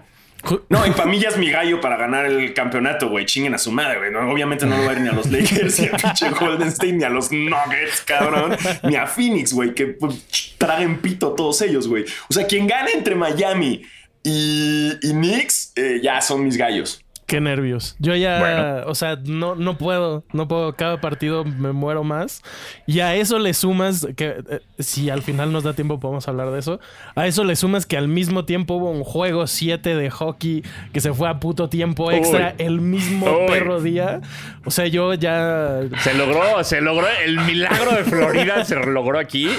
No, 0.68 0.86
y 0.86 0.92
para 0.92 1.06
mí 1.06 1.18
ya 1.18 1.30
es 1.30 1.36
mi 1.36 1.50
gallo 1.50 1.80
para 1.80 1.96
ganar 1.96 2.24
el 2.26 2.54
campeonato, 2.54 3.08
güey. 3.08 3.26
Chinguen 3.26 3.54
a 3.54 3.58
su 3.58 3.72
madre, 3.72 3.98
güey. 3.98 4.12
No, 4.12 4.30
obviamente 4.30 4.66
no 4.66 4.76
lo 4.76 4.84
va 4.84 4.90
a 4.90 4.94
ir 4.94 5.00
ni 5.00 5.08
a 5.08 5.12
los 5.12 5.26
Lakers, 5.32 5.80
ni 5.80 5.86
a 5.88 5.96
pinche 5.96 6.30
Golden 6.30 6.68
State, 6.68 6.92
ni 6.92 7.02
a 7.02 7.08
los 7.10 7.32
Nuggets, 7.32 8.02
cabrón. 8.06 8.56
Ni 8.84 8.94
a 8.94 9.06
Phoenix, 9.06 9.52
güey. 9.52 9.74
Que 9.74 9.88
pues, 9.88 10.54
traguen 10.56 11.00
pito 11.00 11.32
todos 11.32 11.60
ellos, 11.62 11.88
güey. 11.88 12.04
O 12.30 12.32
sea, 12.32 12.46
quien 12.46 12.68
gane 12.68 12.92
entre 12.92 13.16
Miami 13.16 13.82
y, 14.22 14.92
y 15.02 15.10
Knicks, 15.10 15.72
eh, 15.74 15.98
ya 16.02 16.20
son 16.20 16.44
mis 16.44 16.56
gallos. 16.56 17.04
Qué 17.28 17.42
nervios. 17.42 17.94
Yo 17.98 18.16
ya, 18.16 18.38
Bueno. 18.38 18.86
o 18.86 18.94
sea, 18.94 19.18
no, 19.22 19.54
no 19.54 19.76
puedo, 19.76 20.24
no 20.32 20.48
puedo. 20.48 20.74
Cada 20.76 20.98
partido 20.98 21.44
me 21.44 21.72
muero 21.72 22.02
más. 22.02 22.42
Y 22.86 23.00
a 23.00 23.14
eso 23.16 23.38
le 23.38 23.52
sumas 23.52 24.08
que, 24.16 24.36
eh, 24.50 24.60
si 24.78 25.10
al 25.10 25.20
final 25.20 25.52
nos 25.52 25.62
da 25.62 25.74
tiempo, 25.74 26.00
podemos 26.00 26.26
hablar 26.26 26.50
de 26.50 26.58
eso. 26.58 26.80
A 27.14 27.26
eso 27.26 27.44
le 27.44 27.54
sumas 27.54 27.84
que 27.84 27.98
al 27.98 28.08
mismo 28.08 28.46
tiempo 28.46 28.76
hubo 28.76 28.90
un 28.90 29.04
juego 29.04 29.46
7 29.46 29.94
de 29.94 30.08
hockey 30.10 30.62
que 30.94 31.02
se 31.02 31.12
fue 31.12 31.28
a 31.28 31.38
puto 31.38 31.68
tiempo 31.68 32.10
extra 32.10 32.54
Uy. 32.58 32.64
el 32.64 32.80
mismo 32.80 33.26
Uy. 33.26 33.46
perro 33.46 33.82
día. 33.82 34.22
O 34.64 34.70
sea, 34.70 34.86
yo 34.86 35.12
ya. 35.12 35.80
Se 36.00 36.14
logró, 36.14 36.64
se 36.64 36.80
logró. 36.80 37.06
El 37.26 37.40
milagro 37.40 37.90
de 37.90 38.04
Florida 38.04 38.64
se 38.64 38.74
logró 38.74 39.18
aquí. 39.18 39.50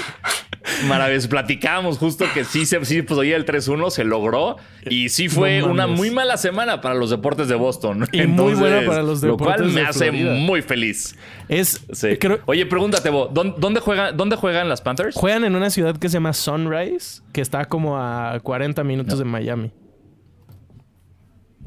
Maravilloso. 0.88 1.28
Platicábamos 1.28 1.98
justo 1.98 2.26
que 2.34 2.44
sí, 2.44 2.66
se, 2.66 2.84
sí 2.84 3.02
pues 3.02 3.18
oía 3.18 3.36
el 3.36 3.46
3-1, 3.46 3.90
se 3.90 4.04
logró. 4.04 4.56
Y 4.88 5.08
sí 5.10 5.28
fue 5.28 5.60
No 5.60 5.68
una 5.68 5.86
muy 5.86 6.10
mala 6.10 6.36
semana 6.36 6.80
para 6.80 6.94
los 6.94 7.10
deportes 7.10 7.48
de 7.48 7.54
Boston. 7.60 8.08
Y 8.12 8.22
muy 8.26 8.54
buena 8.54 8.86
para 8.86 9.02
los 9.02 9.22
Lo 9.22 9.36
cual 9.36 9.52
deportes 9.52 9.74
me 9.74 9.80
de 9.82 9.86
hace 9.86 10.10
muy 10.12 10.62
feliz. 10.62 11.16
Es. 11.48 11.84
Sí. 11.92 12.16
creo- 12.18 12.40
Oye, 12.46 12.66
pregúntate, 12.66 13.10
vos, 13.10 13.28
¿dónde, 13.32 13.54
dónde, 13.58 13.80
juega, 13.80 14.12
¿dónde 14.12 14.36
juegan 14.36 14.68
las 14.68 14.80
Panthers? 14.80 15.14
juegan 15.14 15.44
en 15.44 15.54
una 15.54 15.70
ciudad 15.70 15.96
que 15.96 16.08
se 16.08 16.14
llama 16.14 16.32
Sunrise, 16.32 17.22
que 17.32 17.40
está 17.40 17.64
como 17.66 17.96
a 17.98 18.40
40 18.42 18.82
minutos 18.84 19.18
de 19.18 19.24
Miami. 19.24 19.70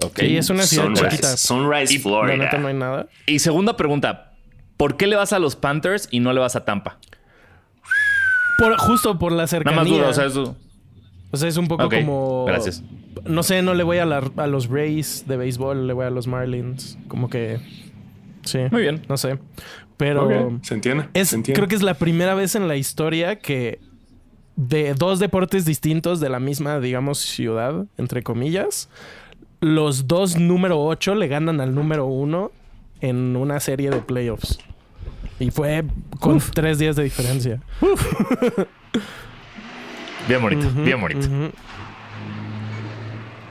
Ok. 0.03 0.19
Sí, 0.19 0.37
es 0.37 0.49
una 0.49 0.63
ciudad 0.63 0.85
Sunrise, 0.85 1.09
chiquita. 1.09 1.37
Sunrise, 1.37 1.93
La 1.93 1.99
Florida. 2.01 2.37
neta 2.37 2.57
no 2.57 2.67
hay 2.67 2.73
nada. 2.73 3.07
Y 3.27 3.39
segunda 3.39 3.77
pregunta, 3.77 4.33
¿por 4.77 4.97
qué 4.97 5.07
le 5.07 5.15
vas 5.15 5.33
a 5.33 5.39
los 5.39 5.55
Panthers 5.55 6.07
y 6.11 6.19
no 6.19 6.33
le 6.33 6.39
vas 6.39 6.55
a 6.55 6.65
Tampa? 6.65 6.97
Por, 8.57 8.77
justo 8.77 9.17
por 9.19 9.31
la 9.31 9.37
Nada 9.37 9.47
cercanía. 9.47 9.79
más 9.79 9.87
duda, 9.87 10.07
o 10.09 10.13
sea, 10.13 10.25
eso... 10.25 10.55
O 11.33 11.37
sea, 11.37 11.49
es 11.49 11.57
un 11.57 11.67
poco 11.67 11.89
como. 11.89 12.45
gracias. 12.45 12.81
No 13.25 13.43
sé, 13.43 13.61
no 13.61 13.73
le 13.73 13.83
voy 13.83 13.97
a, 13.97 14.05
la- 14.05 14.31
a 14.37 14.47
los 14.47 14.67
Rays 14.69 15.25
de 15.27 15.35
béisbol, 15.35 15.87
le 15.87 15.93
voy 15.93 16.05
a 16.05 16.09
los 16.09 16.27
Marlins. 16.27 16.97
Como 17.09 17.29
que. 17.29 17.59
Sí. 18.43 18.59
Muy 18.71 18.81
bien. 18.83 19.01
No 19.09 19.17
sé. 19.17 19.39
Pero. 19.97 20.25
Ok, 20.55 20.63
¿Se 20.63 20.73
entiende? 20.75 21.05
Es, 21.13 21.29
¿Se 21.29 21.35
entiende? 21.35 21.57
creo 21.57 21.67
que 21.67 21.75
es 21.75 21.81
la 21.81 21.95
primera 21.95 22.35
vez 22.35 22.55
en 22.55 22.67
la 22.67 22.75
historia 22.77 23.39
que 23.39 23.79
de 24.55 24.93
dos 24.93 25.17
deportes 25.19 25.65
distintos 25.65 26.19
de 26.19 26.29
la 26.29 26.39
misma, 26.39 26.79
digamos, 26.79 27.17
ciudad, 27.19 27.85
entre 27.97 28.21
comillas, 28.21 28.89
los 29.61 30.07
dos 30.07 30.37
número 30.37 30.83
8 30.83 31.15
le 31.15 31.27
ganan 31.27 31.59
al 31.61 31.73
número 31.73 32.05
1 32.05 32.51
en 33.01 33.35
una 33.35 33.59
serie 33.59 33.89
de 33.89 33.97
playoffs. 34.01 34.59
Y 35.39 35.49
fue 35.49 35.83
con 36.19 36.39
tres 36.53 36.77
días 36.77 36.95
de 36.95 37.03
diferencia. 37.03 37.61
Bien 40.27 40.41
bonito, 40.41 40.69
bien 40.83 40.99
bonito. 41.01 41.27
Ujú. 41.27 41.51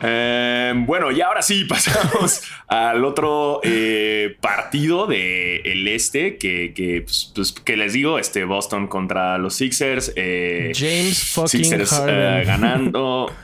Eh, 0.05 0.73
bueno, 0.79 1.13
y 1.13 1.21
ahora 1.21 1.43
sí 1.43 1.65
pasamos 1.69 2.43
al 2.67 3.05
otro 3.05 3.61
eh, 3.63 4.37
partido 4.41 5.07
del 5.07 5.87
este 5.87 6.39
que, 6.39 6.73
que, 6.75 7.03
pues, 7.03 7.31
pues, 7.35 7.53
que 7.53 7.77
les 7.77 7.93
digo, 7.93 8.19
este 8.19 8.45
Boston 8.45 8.89
contra 8.89 9.39
los 9.39 9.55
Sixers. 9.55 10.13
eh, 10.17 10.73
James 10.75 11.23
fucking 11.33 11.65
Sixers 11.65 11.93
eh, 11.93 11.97
Harden. 11.97 12.47
ganando. 12.47 13.33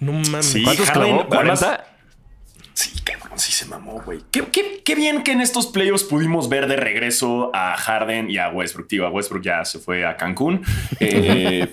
No 0.00 0.12
mames. 0.12 0.46
Sí, 0.46 0.62
¿Cuántos 0.62 0.86
Harden, 0.90 1.14
clavó? 1.28 1.34
además- 1.34 1.62
¿40? 1.62 1.84
Sí, 3.12 3.18
cabrón, 3.20 3.38
sí 3.38 3.52
se 3.52 3.64
mamó, 3.66 4.00
güey. 4.04 4.20
Qué, 4.30 4.44
qué- 4.52 4.82
qué 4.84 4.94
bien 4.94 5.22
que 5.22 5.32
en 5.32 5.40
estos 5.40 5.66
playoffs 5.66 6.04
pudimos 6.04 6.48
ver 6.48 6.66
de 6.66 6.76
regreso 6.76 7.50
a 7.54 7.76
Harden 7.76 8.30
y 8.30 8.38
a 8.38 8.48
Westbrook. 8.50 8.88
Tío, 8.88 9.06
a 9.06 9.10
Westbrook 9.10 9.42
ya 9.42 9.64
se 9.64 9.78
fue 9.78 10.04
a 10.04 10.16
Cancún. 10.16 10.62
Eh, 11.00 11.66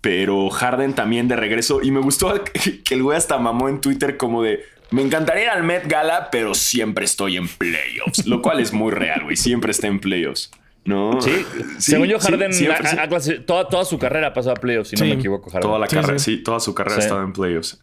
pero 0.00 0.50
Harden 0.50 0.92
también 0.94 1.28
de 1.28 1.36
regreso. 1.36 1.80
Y 1.82 1.90
me 1.90 2.00
gustó 2.00 2.34
que 2.44 2.94
el 2.94 3.02
güey 3.02 3.16
hasta 3.16 3.38
mamó 3.38 3.68
en 3.70 3.80
Twitter 3.80 4.16
como 4.18 4.42
de... 4.42 4.62
Me 4.90 5.00
encantaría 5.02 5.44
ir 5.44 5.48
al 5.48 5.62
Met 5.64 5.86
Gala, 5.88 6.28
pero 6.30 6.54
siempre 6.54 7.06
estoy 7.06 7.38
en 7.38 7.48
playoffs. 7.48 8.26
Lo 8.26 8.42
cual 8.42 8.60
es 8.60 8.72
muy 8.74 8.92
real, 8.92 9.22
güey. 9.24 9.36
Siempre 9.36 9.70
está 9.72 9.86
en 9.86 9.98
playoffs. 10.00 10.50
¿No? 10.84 11.20
Sí, 11.22 11.30
Sí, 11.78 11.92
según 11.92 12.06
yo, 12.08 12.20
sí, 12.20 12.28
Harden 12.30 12.52
siempre, 12.52 12.86
ha- 12.86 13.02
ha 13.04 13.08
toda, 13.46 13.66
toda 13.68 13.84
su 13.86 13.98
carrera 13.98 14.34
pasó 14.34 14.50
a 14.50 14.54
playoffs, 14.54 14.90
si 14.90 14.96
Sí. 14.98 15.02
no 15.04 15.08
me 15.08 15.14
equivoco, 15.14 15.48
Harden. 15.50 15.62
Toda 15.62 15.78
la 15.78 15.88
Sí, 15.88 15.96
carrera, 15.96 16.18
sí. 16.18 16.36
sí. 16.36 16.42
toda 16.42 16.60
su 16.60 16.74
carrera 16.74 16.96
Sí. 16.96 17.02
estaba 17.06 17.22
en 17.24 17.32
playoffs. 17.32 17.82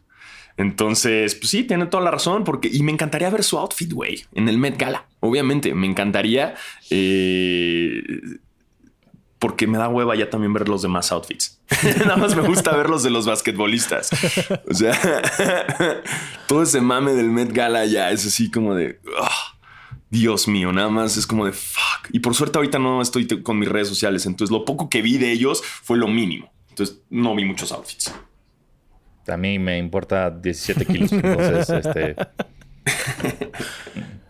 Entonces, 0.57 1.35
pues 1.35 1.49
sí, 1.49 1.63
tiene 1.63 1.85
toda 1.85 2.03
la 2.03 2.11
razón. 2.11 2.43
Porque, 2.43 2.69
y 2.71 2.83
me 2.83 2.91
encantaría 2.91 3.29
ver 3.29 3.43
su 3.43 3.57
outfit, 3.57 3.91
güey, 3.91 4.25
en 4.33 4.49
el 4.49 4.57
Met 4.57 4.77
Gala. 4.77 5.05
Obviamente, 5.19 5.73
me 5.73 5.87
encantaría. 5.87 6.55
eh, 6.89 8.01
porque 9.41 9.65
me 9.65 9.79
da 9.79 9.89
hueva 9.89 10.15
ya 10.15 10.29
también 10.29 10.53
ver 10.53 10.69
los 10.69 10.83
demás 10.83 11.11
outfits. 11.11 11.59
Nada 11.97 12.15
más 12.15 12.35
me 12.35 12.43
gusta 12.43 12.75
ver 12.77 12.91
los 12.91 13.01
de 13.01 13.09
los 13.09 13.25
basquetbolistas. 13.25 14.11
O 14.69 14.73
sea, 14.75 14.93
todo 16.47 16.61
ese 16.61 16.79
mame 16.79 17.13
del 17.13 17.31
Met 17.31 17.51
Gala 17.51 17.87
ya 17.87 18.11
es 18.11 18.23
así 18.23 18.51
como 18.51 18.75
de. 18.75 18.99
ah, 19.19 19.57
Dios 20.11 20.47
mío, 20.47 20.71
nada 20.71 20.89
más 20.89 21.17
es 21.17 21.25
como 21.25 21.47
de 21.47 21.53
fuck. 21.53 22.09
Y 22.11 22.19
por 22.19 22.35
suerte 22.35 22.59
ahorita 22.59 22.77
no 22.77 23.01
estoy 23.01 23.25
con 23.41 23.57
mis 23.57 23.67
redes 23.67 23.87
sociales. 23.87 24.27
Entonces, 24.27 24.51
lo 24.51 24.63
poco 24.63 24.89
que 24.89 25.01
vi 25.01 25.17
de 25.17 25.31
ellos 25.31 25.63
fue 25.63 25.97
lo 25.97 26.07
mínimo. 26.07 26.53
Entonces, 26.69 26.99
no 27.09 27.33
vi 27.33 27.43
muchos 27.43 27.71
outfits. 27.71 28.13
A 29.27 29.37
mí 29.37 29.59
me 29.59 29.77
importa 29.77 30.29
17 30.29 30.85
kilos. 30.85 31.11
Entonces, 31.11 31.69
este. 31.85 32.15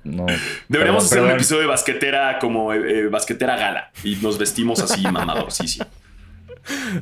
No. 0.03 0.25
Deberíamos 0.67 1.07
Perdón, 1.07 1.19
hacer 1.19 1.21
un 1.23 1.31
episodio 1.31 1.61
de 1.61 1.67
basquetera 1.67 2.39
como 2.39 2.73
eh, 2.73 3.01
eh, 3.03 3.07
basquetera 3.07 3.55
gala 3.55 3.91
y 4.03 4.15
nos 4.17 4.37
vestimos 4.37 4.81
así 4.81 5.01
mamador, 5.11 5.51
sí, 5.51 5.67
sí. 5.67 5.81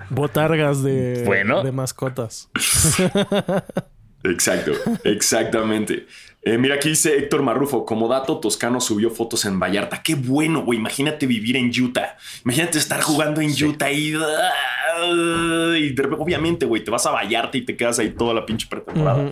Botargas 0.10 0.84
de, 0.84 1.24
Bueno. 1.26 1.64
de 1.64 1.72
mascotas. 1.72 2.50
Exacto, 4.24 4.74
exactamente. 5.06 6.06
Eh, 6.42 6.58
mira, 6.58 6.76
aquí 6.76 6.90
dice 6.90 7.18
Héctor 7.18 7.44
Marrufo, 7.44 7.86
como 7.86 8.08
dato, 8.08 8.40
Toscano 8.40 8.80
subió 8.80 9.10
fotos 9.10 9.44
en 9.46 9.60
Vallarta. 9.60 10.02
Qué 10.02 10.16
bueno, 10.16 10.64
güey. 10.64 10.80
Imagínate 10.80 11.26
vivir 11.28 11.58
en 11.58 11.70
Utah. 11.70 12.16
Imagínate 12.46 12.78
estar 12.78 13.02
jugando 13.02 13.42
en 13.42 13.52
Utah 13.52 13.92
y, 13.92 14.14
y 14.16 15.90
de 15.94 16.10
obviamente, 16.18 16.66
güey, 16.66 16.84
te 16.84 16.92
vas 16.92 17.06
a 17.06 17.12
Vallarta 17.12 17.58
y 17.58 17.66
te 17.66 17.76
quedas 17.76 18.00
ahí 18.00 18.12
toda 18.12 18.34
la 18.34 18.46
pinche 18.46 18.68
pretemporada. 18.68 19.32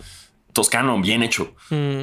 Toscano, 0.51 0.99
bien 0.99 1.23
hecho. 1.23 1.53
Mm. 1.69 2.01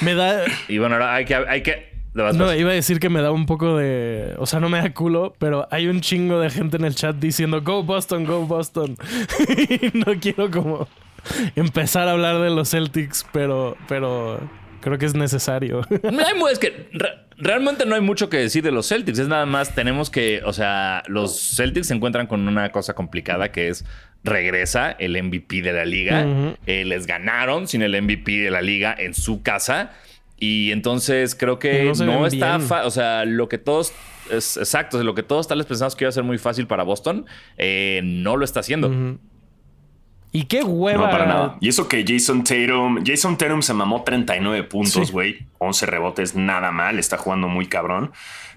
Me 0.00 0.14
da. 0.14 0.44
Y 0.68 0.78
bueno, 0.78 0.94
ahora 0.96 1.14
hay 1.14 1.24
que. 1.24 1.34
Hay 1.34 1.62
que 1.62 1.92
No, 2.14 2.24
vas. 2.24 2.36
iba 2.56 2.70
a 2.70 2.74
decir 2.74 2.98
que 2.98 3.08
me 3.08 3.22
da 3.22 3.30
un 3.30 3.46
poco 3.46 3.76
de. 3.76 4.34
O 4.38 4.46
sea, 4.46 4.60
no 4.60 4.68
me 4.68 4.78
da 4.78 4.92
culo, 4.92 5.34
pero 5.38 5.68
hay 5.70 5.86
un 5.86 6.00
chingo 6.00 6.40
de 6.40 6.50
gente 6.50 6.76
en 6.78 6.84
el 6.84 6.94
chat 6.94 7.16
diciendo 7.16 7.62
Go 7.62 7.82
Boston, 7.84 8.24
Go 8.24 8.46
Boston. 8.46 8.96
y 9.58 9.98
no 9.98 10.14
quiero 10.20 10.50
como 10.50 10.88
empezar 11.56 12.08
a 12.08 12.12
hablar 12.12 12.40
de 12.40 12.50
los 12.50 12.70
Celtics, 12.70 13.26
pero. 13.32 13.76
Pero. 13.88 14.40
Creo 14.80 14.98
que 14.98 15.06
es 15.06 15.14
necesario. 15.14 15.80
es 16.52 16.58
que 16.58 16.90
realmente 17.38 17.86
no 17.86 17.94
hay 17.94 18.02
mucho 18.02 18.28
que 18.28 18.36
decir 18.36 18.62
de 18.62 18.70
los 18.70 18.86
Celtics. 18.86 19.18
Es 19.18 19.28
nada 19.28 19.46
más, 19.46 19.74
tenemos 19.74 20.10
que, 20.10 20.42
o 20.44 20.52
sea, 20.52 21.02
los 21.06 21.56
Celtics 21.56 21.86
se 21.86 21.94
encuentran 21.94 22.26
con 22.26 22.46
una 22.46 22.70
cosa 22.70 22.92
complicada 22.92 23.50
que 23.50 23.68
es 23.68 23.86
regresa 24.24 24.90
el 24.92 25.22
MVP 25.22 25.62
de 25.62 25.72
la 25.72 25.84
liga. 25.84 26.56
Eh, 26.66 26.84
les 26.84 27.06
ganaron 27.06 27.68
sin 27.68 27.82
el 27.82 28.00
MVP 28.02 28.40
de 28.40 28.50
la 28.50 28.62
liga 28.62 28.94
en 28.98 29.14
su 29.14 29.42
casa. 29.42 29.92
Y 30.38 30.72
entonces 30.72 31.34
creo 31.34 31.58
que 31.58 31.92
no, 32.04 32.26
está, 32.26 32.58
o 32.84 32.90
sea, 32.90 33.24
lo 33.24 33.48
que 33.48 33.58
todos, 33.58 33.92
es, 34.30 34.56
exacto, 34.56 35.02
lo 35.02 35.14
que 35.14 35.22
todos 35.22 35.46
tal 35.46 35.58
vez 35.58 35.66
pensamos 35.66 35.94
que 35.94 36.04
iba 36.04 36.08
a 36.08 36.12
ser 36.12 36.24
muy 36.24 36.38
fácil 36.38 36.66
para 36.66 36.82
Boston, 36.82 37.24
eh, 37.56 38.00
no 38.02 38.36
lo 38.36 38.44
está 38.44 38.60
haciendo. 38.60 39.18
Y 40.36 40.46
qué 40.46 40.64
hueva. 40.64 41.04
No, 41.04 41.10
para 41.12 41.26
nada. 41.26 41.56
Y 41.60 41.68
eso 41.68 41.86
que 41.86 42.04
Jason 42.04 42.42
Tatum, 42.42 43.04
Jason 43.06 43.38
Tatum 43.38 43.62
se 43.62 43.72
mamó 43.72 44.02
39 44.02 44.64
puntos, 44.64 45.12
güey. 45.12 45.46
11 45.58 45.86
rebotes, 45.86 46.34
nada 46.34 46.72
mal. 46.72 46.98
Está 46.98 47.16
jugando 47.16 47.46
muy 47.46 47.66
cabrón. 47.66 48.10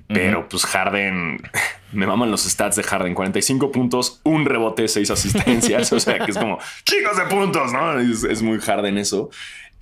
Pero 0.08 0.50
pues 0.50 0.66
Harden, 0.66 1.40
me 1.92 2.08
maman 2.08 2.32
los 2.32 2.46
stats 2.46 2.78
de 2.78 2.84
Harden. 2.84 3.14
45 3.14 3.72
puntos, 3.72 4.22
un 4.24 4.46
rebote, 4.46 4.88
6 4.88 5.12
asistencias. 5.12 5.94
o 5.94 6.00
sea 6.00 6.18
que 6.18 6.32
es 6.32 6.38
como 6.40 6.58
chicos 6.84 7.16
de 7.16 7.26
puntos, 7.26 7.72
¿no? 7.72 8.00
Es, 8.00 8.42
muy 8.42 8.60
Harden 8.60 8.98
eso. 8.98 9.30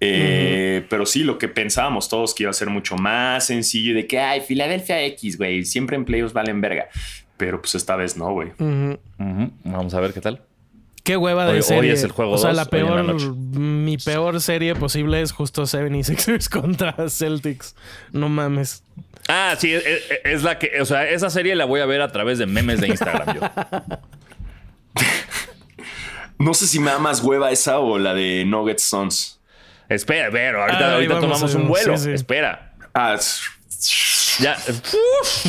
Eh, 0.02 0.86
pero 0.90 1.06
sí, 1.06 1.24
lo 1.24 1.38
que 1.38 1.48
pensábamos 1.48 2.10
todos 2.10 2.36
que 2.36 2.44
iba 2.44 2.50
a 2.50 2.54
ser 2.54 2.70
mucho 2.70 2.98
más 2.98 3.48
sencillo 3.48 3.96
de 3.96 4.06
que, 4.06 4.20
ay, 4.20 4.42
Filadelfia 4.42 5.02
X, 5.06 5.38
güey, 5.38 5.64
siempre 5.64 5.96
en 5.96 6.04
playoffs 6.04 6.34
valen 6.34 6.60
verga. 6.60 6.90
Pero 7.38 7.62
pues 7.62 7.76
esta 7.76 7.96
vez 7.96 8.18
no, 8.18 8.34
güey. 8.34 8.52
Vamos 8.58 9.94
a 9.94 10.02
ver 10.02 10.12
qué 10.12 10.20
tal. 10.20 10.42
Qué 11.06 11.18
hueva 11.18 11.46
de 11.46 11.62
serie. 11.62 11.82
Hoy 11.82 11.90
es 11.92 12.04
el 12.04 12.12
juego 12.12 12.32
O 12.32 12.38
sea, 12.40 12.52
la 12.52 12.66
peor, 12.66 13.16
mi 13.36 13.96
peor 13.98 14.42
serie 14.42 14.74
posible 14.74 15.22
es 15.22 15.32
justo 15.32 15.64
76ers 15.64 16.50
contra 16.62 16.96
Celtics. 17.10 17.76
No 18.12 18.28
mames. 18.28 18.84
Ah, 19.28 19.56
sí, 19.58 19.72
es, 20.24 20.42
la 20.42 20.58
que, 20.58 20.82
o 20.82 20.86
sea, 20.86 21.08
esa 21.08 21.30
serie 21.30 21.56
la 21.56 21.66
voy 21.66 21.82
a 21.82 21.86
ver 21.86 22.02
a 22.02 22.12
través 22.12 22.40
de 22.40 22.48
memes 22.48 22.82
de 22.82 22.88
Instagram 22.88 23.36
yo. 23.36 23.42
no 26.40 26.54
sé 26.56 26.68
si 26.68 26.80
me 26.80 26.90
da 26.90 26.98
más 26.98 27.22
hueva 27.22 27.52
esa 27.52 27.80
o 27.80 28.00
la 28.00 28.16
de 28.16 28.44
Nuggets 28.46 28.84
Sons. 28.84 29.40
Espera, 29.90 30.26
a 30.26 30.30
ver, 30.32 30.56
ahorita, 30.56 30.94
ahorita 30.94 31.20
tomamos 31.20 31.54
un 31.54 31.68
vuelo. 31.68 31.94
Espera. 31.94 32.74
Ah, 32.96 33.16
ya. 34.40 34.58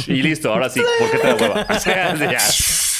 y 0.06 0.22
listo, 0.22 0.52
ahora 0.52 0.68
sí. 0.68 0.82
¿Por 0.98 1.10
qué 1.10 1.18
te 1.18 1.26
da 1.26 1.34
hueva? 1.34 1.66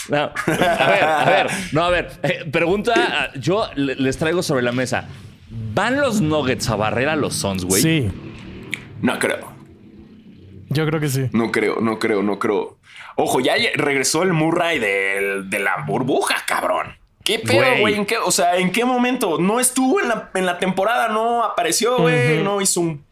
No, 0.09 0.16
a 0.16 0.87
ver, 0.88 1.05
a 1.05 1.25
ver, 1.25 1.47
no, 1.73 1.83
a 1.83 1.90
ver. 1.90 2.11
Eh, 2.23 2.45
pregunta, 2.51 3.33
yo 3.35 3.69
les 3.75 4.16
traigo 4.19 4.42
sobre 4.42 4.62
la 4.62 4.73
mesa. 4.73 5.09
¿Van 5.51 6.01
los 6.01 6.21
Nuggets 6.21 6.69
a 6.71 6.77
barrer 6.77 7.09
a 7.09 7.16
los 7.16 7.35
Suns, 7.35 7.64
güey? 7.64 7.83
Sí. 7.83 8.09
No 9.03 9.19
creo. 9.19 9.53
Yo 10.69 10.87
creo 10.87 11.01
que 11.01 11.09
sí. 11.09 11.29
No 11.33 11.51
creo, 11.53 11.81
no 11.81 11.99
creo, 11.99 12.23
no 12.23 12.38
creo. 12.38 12.79
Ojo, 13.16 13.40
ya 13.40 13.55
regresó 13.77 14.23
el 14.23 14.33
Murray 14.33 14.79
de, 14.79 15.59
la 15.59 15.85
burbuja, 15.87 16.37
cabrón. 16.47 16.97
¿Qué 17.25 17.40
pedo, 17.40 17.81
güey? 17.81 18.07
o 18.25 18.31
sea, 18.31 18.57
¿en 18.57 18.71
qué 18.71 18.85
momento? 18.85 19.38
No 19.38 19.59
estuvo 19.59 20.01
en 20.01 20.09
la, 20.09 20.31
en 20.35 20.47
la 20.47 20.59
temporada, 20.59 21.09
no 21.09 21.42
apareció, 21.42 21.99
güey, 21.99 22.42
no 22.42 22.61
hizo 22.61 22.81
un 22.81 23.06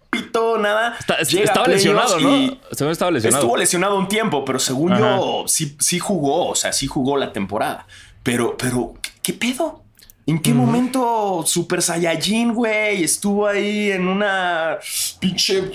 nada. 0.58 0.96
estaba 1.18 1.66
lesionado, 1.66 2.20
¿no? 2.20 2.58
estaba 2.70 3.10
lesionado. 3.10 3.42
Estuvo 3.42 3.56
lesionado 3.56 3.98
un 3.98 4.08
tiempo, 4.08 4.44
pero 4.44 4.58
según 4.58 4.96
yo, 4.96 5.44
sí, 5.46 5.76
sí 5.78 5.98
jugó, 5.98 6.48
o 6.48 6.54
sea, 6.54 6.72
sí 6.72 6.86
jugó 6.86 7.16
la 7.16 7.32
temporada. 7.32 7.86
Pero, 8.22 8.56
pero, 8.56 8.94
¿qué 9.22 9.32
pedo? 9.32 9.82
¿En 10.26 10.40
qué 10.40 10.54
momento 10.54 11.44
Super 11.46 11.82
Saiyajin, 11.82 12.54
güey, 12.54 13.04
estuvo 13.04 13.46
ahí 13.46 13.90
en 13.90 14.08
una 14.08 14.78
pinche 15.20 15.62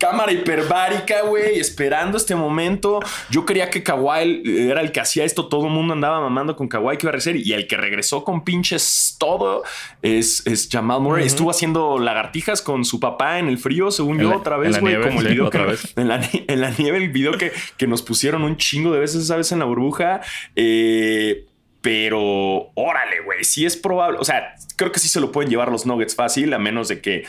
cámara 0.00 0.32
hiperbárica, 0.32 1.22
güey, 1.22 1.60
esperando 1.60 2.16
este 2.16 2.34
momento. 2.34 3.00
Yo 3.28 3.44
quería 3.44 3.68
que 3.68 3.82
Kawhi 3.82 4.42
era 4.68 4.80
el 4.80 4.92
que 4.92 5.00
hacía 5.00 5.24
esto. 5.24 5.48
Todo 5.48 5.66
el 5.66 5.72
mundo 5.72 5.92
andaba 5.92 6.20
mamando 6.20 6.56
con 6.56 6.68
Kawhi 6.68 6.96
que 6.96 7.04
iba 7.04 7.10
a 7.10 7.12
regresar. 7.12 7.36
Y 7.36 7.52
el 7.52 7.66
que 7.68 7.76
regresó 7.76 8.24
con 8.24 8.42
pinches 8.42 9.16
todo 9.18 9.62
es, 10.00 10.44
es 10.46 10.68
Jamal 10.72 11.02
Murray. 11.02 11.26
Estuvo 11.26 11.50
haciendo 11.50 11.98
lagartijas 11.98 12.62
con 12.62 12.84
su 12.86 12.98
papá 12.98 13.38
en 13.38 13.48
el 13.48 13.58
frío, 13.58 13.90
según 13.90 14.18
yo, 14.18 14.34
otra 14.34 14.56
vez, 14.56 14.80
güey. 14.80 14.98
Como 15.00 15.20
el 15.20 15.28
video 15.28 15.50
que, 15.50 15.58
En 15.96 16.08
la, 16.08 16.20
en 16.32 16.60
la, 16.60 16.70
nieve, 16.70 16.96
el 16.96 17.10
video 17.10 17.32
que, 17.36 17.52
que 17.76 17.86
nos 17.86 18.00
pusieron 18.00 18.42
un 18.42 18.56
chingo 18.56 18.92
de 18.92 19.00
veces, 19.00 19.26
¿sabes? 19.26 19.52
En 19.52 19.58
la 19.58 19.66
burbuja. 19.66 20.22
Eh, 20.56 21.44
pero 21.82 22.70
órale, 22.74 23.20
güey, 23.24 23.44
sí 23.44 23.66
es 23.66 23.76
probable. 23.76 24.18
O 24.18 24.24
sea, 24.24 24.54
creo 24.76 24.92
que 24.92 24.98
sí 24.98 25.08
se 25.08 25.20
lo 25.20 25.30
pueden 25.30 25.50
llevar 25.50 25.70
los 25.70 25.84
Nuggets 25.84 26.14
fácil, 26.14 26.52
a 26.54 26.58
menos 26.58 26.88
de 26.88 27.00
que 27.00 27.24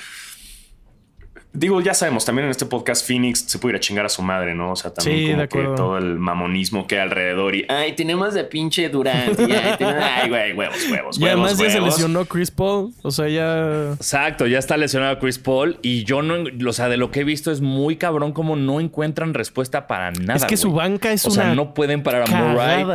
Digo, 1.53 1.81
ya 1.81 1.93
sabemos, 1.93 2.23
también 2.23 2.45
en 2.45 2.51
este 2.51 2.65
podcast 2.65 3.05
Phoenix 3.05 3.43
se 3.45 3.59
puede 3.59 3.73
ir 3.73 3.75
a 3.75 3.79
chingar 3.81 4.05
a 4.05 4.09
su 4.09 4.21
madre, 4.21 4.55
¿no? 4.55 4.71
O 4.71 4.75
sea, 4.77 4.93
también 4.93 5.47
como 5.47 5.69
que 5.69 5.75
todo 5.75 5.97
el 5.97 6.17
mamonismo 6.17 6.87
que 6.87 6.95
hay 6.95 7.01
alrededor 7.01 7.55
y 7.55 7.65
ay, 7.67 7.93
tenemos 7.93 8.33
de 8.33 8.45
pinche 8.45 8.87
Durant 8.87 9.37
y 9.37 9.51
ay, 9.51 10.29
güey, 10.29 10.53
huevos, 10.53 10.89
huevos, 10.89 11.19
Y 11.19 11.25
además 11.25 11.57
ya 11.57 11.69
se 11.69 11.81
lesionó 11.81 12.23
Chris 12.23 12.51
Paul, 12.51 12.93
o 13.01 13.11
sea, 13.11 13.27
ya 13.27 13.91
Exacto, 13.93 14.47
ya 14.47 14.59
está 14.59 14.77
lesionado 14.77 15.19
Chris 15.19 15.39
Paul 15.39 15.77
y 15.81 16.05
yo 16.05 16.21
no, 16.21 16.45
o 16.69 16.73
sea, 16.73 16.87
de 16.87 16.95
lo 16.95 17.11
que 17.11 17.19
he 17.19 17.23
visto 17.25 17.51
es 17.51 17.59
muy 17.59 17.97
cabrón 17.97 18.31
como 18.31 18.55
no 18.55 18.79
encuentran 18.79 19.33
respuesta 19.33 19.87
para 19.87 20.11
nada. 20.11 20.35
Es 20.35 20.45
que 20.45 20.55
su 20.55 20.71
banca 20.71 21.11
es 21.11 21.25
o 21.25 21.31
una 21.31 21.43
sea, 21.43 21.53
no 21.53 21.73
pueden 21.73 22.01
parar 22.01 22.29
a 22.29 22.33
Murray. 22.33 22.85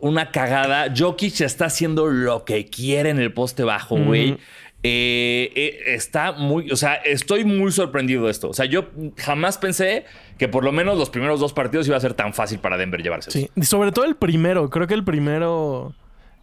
una 0.00 0.30
cagada. 0.32 0.92
Jokic 0.94 1.40
está 1.40 1.66
haciendo 1.66 2.08
lo 2.08 2.44
que 2.44 2.66
quiere 2.66 3.08
en 3.08 3.18
el 3.18 3.32
poste 3.32 3.62
bajo, 3.62 3.96
güey. 3.96 4.36
Eh, 4.84 5.52
eh, 5.54 5.94
está 5.94 6.32
muy, 6.32 6.70
o 6.72 6.76
sea, 6.76 6.94
estoy 6.94 7.44
muy 7.44 7.70
sorprendido 7.70 8.24
de 8.24 8.32
esto. 8.32 8.48
O 8.48 8.52
sea, 8.52 8.64
yo 8.64 8.90
jamás 9.16 9.58
pensé 9.58 10.04
que 10.38 10.48
por 10.48 10.64
lo 10.64 10.72
menos 10.72 10.98
los 10.98 11.08
primeros 11.08 11.38
dos 11.38 11.52
partidos 11.52 11.86
iba 11.86 11.96
a 11.96 12.00
ser 12.00 12.14
tan 12.14 12.34
fácil 12.34 12.58
para 12.58 12.76
Denver 12.76 13.00
llevarse. 13.00 13.30
Sí, 13.30 13.50
sobre 13.62 13.92
todo 13.92 14.04
el 14.06 14.16
primero. 14.16 14.70
Creo 14.70 14.86
que 14.86 14.94
el 14.94 15.04
primero. 15.04 15.94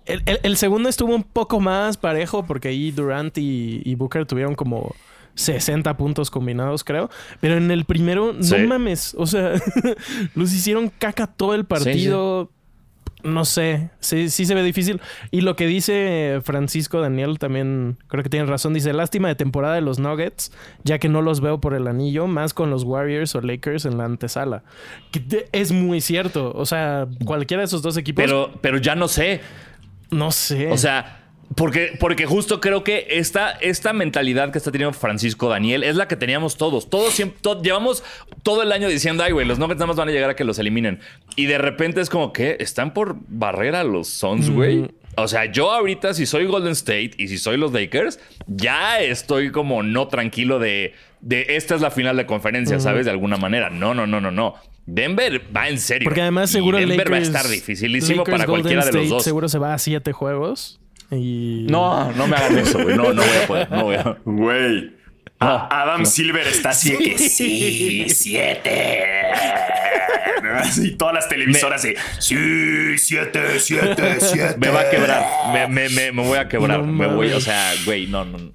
El, 0.06 0.58
segundo 0.58 0.90
estuvo 0.90 1.14
un 1.14 1.24
poco 1.24 1.60
más 1.60 1.98
parejo 1.98 2.44
porque 2.44 2.70
ahí 2.70 2.90
Durant 2.90 3.38
y, 3.38 3.94
Booker 3.96 4.26
tuvieron 4.26 4.56
como 4.56 4.96
60 5.36 5.98
puntos 5.98 6.32
combinados, 6.32 6.84
creo. 6.84 7.12
Pero 7.42 7.58
en 7.58 7.70
el 7.70 7.86
primero, 7.86 8.34
no 8.34 8.58
mames. 8.68 9.14
O 9.20 9.28
sea, 9.28 9.54
los 10.36 10.54
hicieron 10.54 10.90
caca 10.90 11.28
todo 11.28 11.54
el 11.54 11.66
partido 11.66 12.50
no 13.24 13.44
sé, 13.44 13.90
sí, 14.00 14.30
sí 14.30 14.46
se 14.46 14.56
ve 14.56 14.64
difícil. 14.64 15.02
Y 15.32 15.42
lo 15.42 15.56
que 15.56 15.68
dice 15.68 16.40
Francisco 16.44 17.02
Daniel 17.02 17.38
también 17.38 17.98
creo 18.08 18.24
que 18.24 18.30
tiene 18.30 18.46
razón. 18.46 18.74
Dice, 18.74 18.94
lástima 18.94 19.28
de 19.28 19.36
temporada 19.36 19.76
de 19.76 19.82
los 19.82 20.00
Nuggets, 20.00 20.52
ya 20.84 21.00
que 21.00 21.10
no 21.10 21.22
los 21.22 21.42
veo 21.42 21.60
por 21.60 21.74
el 21.74 21.88
anillo, 21.88 22.28
más 22.28 22.54
con 22.54 22.70
los 22.70 22.84
Warriors 22.84 23.36
o 23.36 23.42
Lakers 23.42 23.86
en 23.86 23.98
la 23.98 24.06
antesala. 24.06 24.64
es 25.52 25.72
muy 25.72 26.02
cierto. 26.02 26.54
O 26.56 26.66
sea, 26.66 27.08
cualquiera 27.26 27.62
de 27.62 27.66
esos 27.66 27.82
dos 27.82 27.98
equipos... 27.98 28.24
Pero, 28.24 28.52
pero 28.62 28.78
ya 28.78 28.96
no 28.96 29.08
sé. 29.08 29.42
No 30.12 30.32
sé. 30.32 30.72
O 30.72 30.78
sea, 30.78 31.19
porque, 31.56 31.94
porque 32.00 32.26
justo 32.26 32.62
creo 32.62 32.84
que 32.84 33.08
esta, 33.10 33.52
esta 33.52 33.92
mentalidad 33.94 34.52
que 34.52 34.58
está 34.58 34.72
teniendo 34.72 34.94
Francisco 34.94 35.50
Daniel 35.50 35.84
es 35.84 35.96
la 35.96 36.08
que 36.08 36.16
teníamos 36.16 36.58
todos. 36.58 36.90
Todos 36.90 37.14
siempre, 37.14 37.40
llevamos 37.64 38.04
todo 38.44 38.64
el 38.64 38.72
año 38.72 38.88
diciendo, 38.88 39.24
ay, 39.24 39.32
güey, 39.32 39.48
los 39.48 39.58
Nuggets 39.58 39.80
nada 39.80 39.88
más 39.88 39.96
van 39.96 40.10
a 40.10 40.12
llegar 40.12 40.30
a 40.30 40.36
que 40.36 40.44
los 40.44 40.60
eliminen. 40.60 41.00
Y 41.36 41.48
de 41.48 41.58
repente 41.58 42.02
es 42.02 42.10
como 42.10 42.34
que 42.34 42.58
están 42.60 42.94
por 42.94 43.18
barrer 43.28 43.76
a 43.76 43.84
los 43.84 44.08
Suns, 44.08 44.50
güey. 44.50 44.90
O 45.18 45.28
sea, 45.28 45.46
yo 45.46 45.72
ahorita, 45.72 46.14
si 46.14 46.26
soy 46.26 46.46
Golden 46.46 46.72
State 46.72 47.12
y 47.18 47.28
si 47.28 47.38
soy 47.38 47.58
los 47.58 47.74
Lakers, 47.74 48.20
ya 48.48 49.02
estoy 49.02 49.52
como 49.52 49.84
no 49.84 50.08
tranquilo 50.08 50.60
de, 50.60 50.94
de 51.20 51.58
esta 51.58 51.76
es 51.76 51.82
la 51.82 51.92
final 51.92 52.16
de 52.16 52.26
conferencia, 52.26 52.80
¿sabes? 52.80 53.06
De 53.06 53.12
alguna 53.12 53.38
manera. 53.38 53.70
No, 53.70 53.94
no, 53.94 54.08
no, 54.08 54.22
no, 54.22 54.32
no. 54.32 54.56
Denver 54.86 55.42
va 55.56 55.68
en 55.68 55.80
serio. 55.80 56.06
Porque 56.06 56.22
además 56.22 56.50
seguro 56.50 56.78
Denver 56.78 57.12
va 57.12 57.18
a 57.18 57.22
estar 57.22 57.48
dificilísimo 57.48 58.24
para 58.24 58.46
cualquiera 58.46 58.86
de 58.86 58.92
los 58.94 59.10
dos. 59.10 59.24
Seguro 59.24 59.50
se 59.50 59.60
va 59.60 59.74
a 59.74 59.78
siete 59.78 60.14
juegos. 60.14 60.80
No, 61.12 62.12
no 62.12 62.28
me 62.28 62.36
hagan 62.36 62.60
eso, 62.60 62.82
güey. 62.84 62.96
No, 62.96 63.14
no 63.14 63.22
voy 63.22 63.38
a 63.44 63.48
poder. 63.48 63.72
No 63.72 63.84
voy 63.84 63.96
a. 63.96 64.18
Güey. 64.24 65.00
Adam 65.40 66.06
Silver 66.06 66.46
está 66.48 66.70
así 66.70 66.98
que 66.98 67.18
sí, 67.18 68.10
siete. 68.10 69.06
Y 70.78 70.92
todas 70.92 71.14
las 71.14 71.30
televisoras 71.30 71.84
me, 71.86 71.96
sí, 72.20 72.98
siete, 72.98 73.60
siete, 73.60 74.20
siete. 74.20 74.58
Me 74.58 74.70
va 74.70 74.82
a 74.82 74.90
quebrar. 74.90 75.26
Me, 75.54 75.68
me, 75.68 75.90
me, 75.90 76.12
me 76.12 76.24
voy 76.24 76.38
a 76.38 76.48
quebrar. 76.48 76.84
me 76.84 77.08
voy, 77.08 77.32
o 77.32 77.40
sea, 77.40 77.74
güey, 77.86 78.08
no, 78.08 78.26
no. 78.26 78.52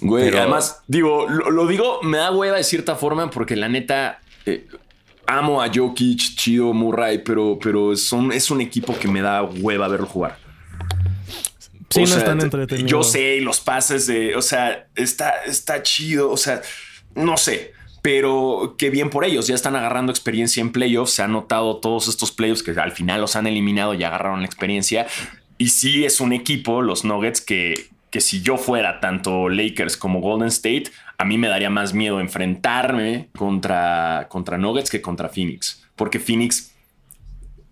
Güey, 0.00 0.36
además, 0.36 0.82
digo, 0.86 1.28
lo, 1.28 1.66
digo, 1.66 2.00
me 2.02 2.18
da 2.18 2.30
hueva 2.30 2.56
de 2.56 2.64
cierta 2.64 2.96
forma 2.96 3.30
porque 3.30 3.56
la 3.56 3.68
neta. 3.68 4.20
Eh, 4.46 4.66
amo 5.26 5.62
a 5.62 5.70
Jokic, 5.72 6.36
chido, 6.36 6.72
Murray, 6.72 7.18
pero, 7.18 7.58
pero 7.60 7.96
son, 7.96 8.32
es 8.32 8.50
un 8.50 8.60
equipo 8.60 8.96
que 8.98 9.08
me 9.08 9.20
da 9.20 9.42
hueva 9.42 9.88
verlo 9.88 10.06
jugar. 10.06 10.43
Sí, 11.94 12.10
no 12.10 12.16
están 12.18 12.40
entretenidos. 12.40 12.90
Yo 12.90 13.02
sé, 13.02 13.40
los 13.40 13.60
pases 13.60 14.06
de, 14.06 14.36
o 14.36 14.42
sea, 14.42 14.88
está, 14.94 15.44
está 15.44 15.82
chido, 15.82 16.30
o 16.30 16.36
sea, 16.36 16.62
no 17.14 17.36
sé, 17.36 17.72
pero 18.02 18.74
qué 18.76 18.90
bien 18.90 19.08
por 19.08 19.24
ellos, 19.24 19.46
ya 19.46 19.54
están 19.54 19.76
agarrando 19.76 20.12
experiencia 20.12 20.60
en 20.60 20.72
playoffs, 20.72 21.12
se 21.12 21.22
han 21.22 21.32
notado 21.32 21.78
todos 21.78 22.08
estos 22.08 22.32
playoffs 22.32 22.62
que 22.62 22.72
al 22.72 22.92
final 22.92 23.20
los 23.20 23.34
han 23.34 23.46
eliminado 23.46 23.94
y 23.94 24.04
agarraron 24.04 24.40
la 24.40 24.46
experiencia. 24.46 25.06
Y 25.56 25.68
sí 25.68 26.04
es 26.04 26.20
un 26.20 26.32
equipo, 26.32 26.82
los 26.82 27.04
Nuggets, 27.04 27.40
que, 27.40 27.88
que 28.10 28.20
si 28.20 28.42
yo 28.42 28.58
fuera 28.58 29.00
tanto 29.00 29.48
Lakers 29.48 29.96
como 29.96 30.20
Golden 30.20 30.48
State, 30.48 30.84
a 31.16 31.24
mí 31.24 31.38
me 31.38 31.48
daría 31.48 31.70
más 31.70 31.94
miedo 31.94 32.20
enfrentarme 32.20 33.30
contra, 33.36 34.26
contra 34.28 34.58
Nuggets 34.58 34.90
que 34.90 35.00
contra 35.00 35.28
Phoenix. 35.28 35.82
Porque 35.96 36.18
Phoenix 36.18 36.74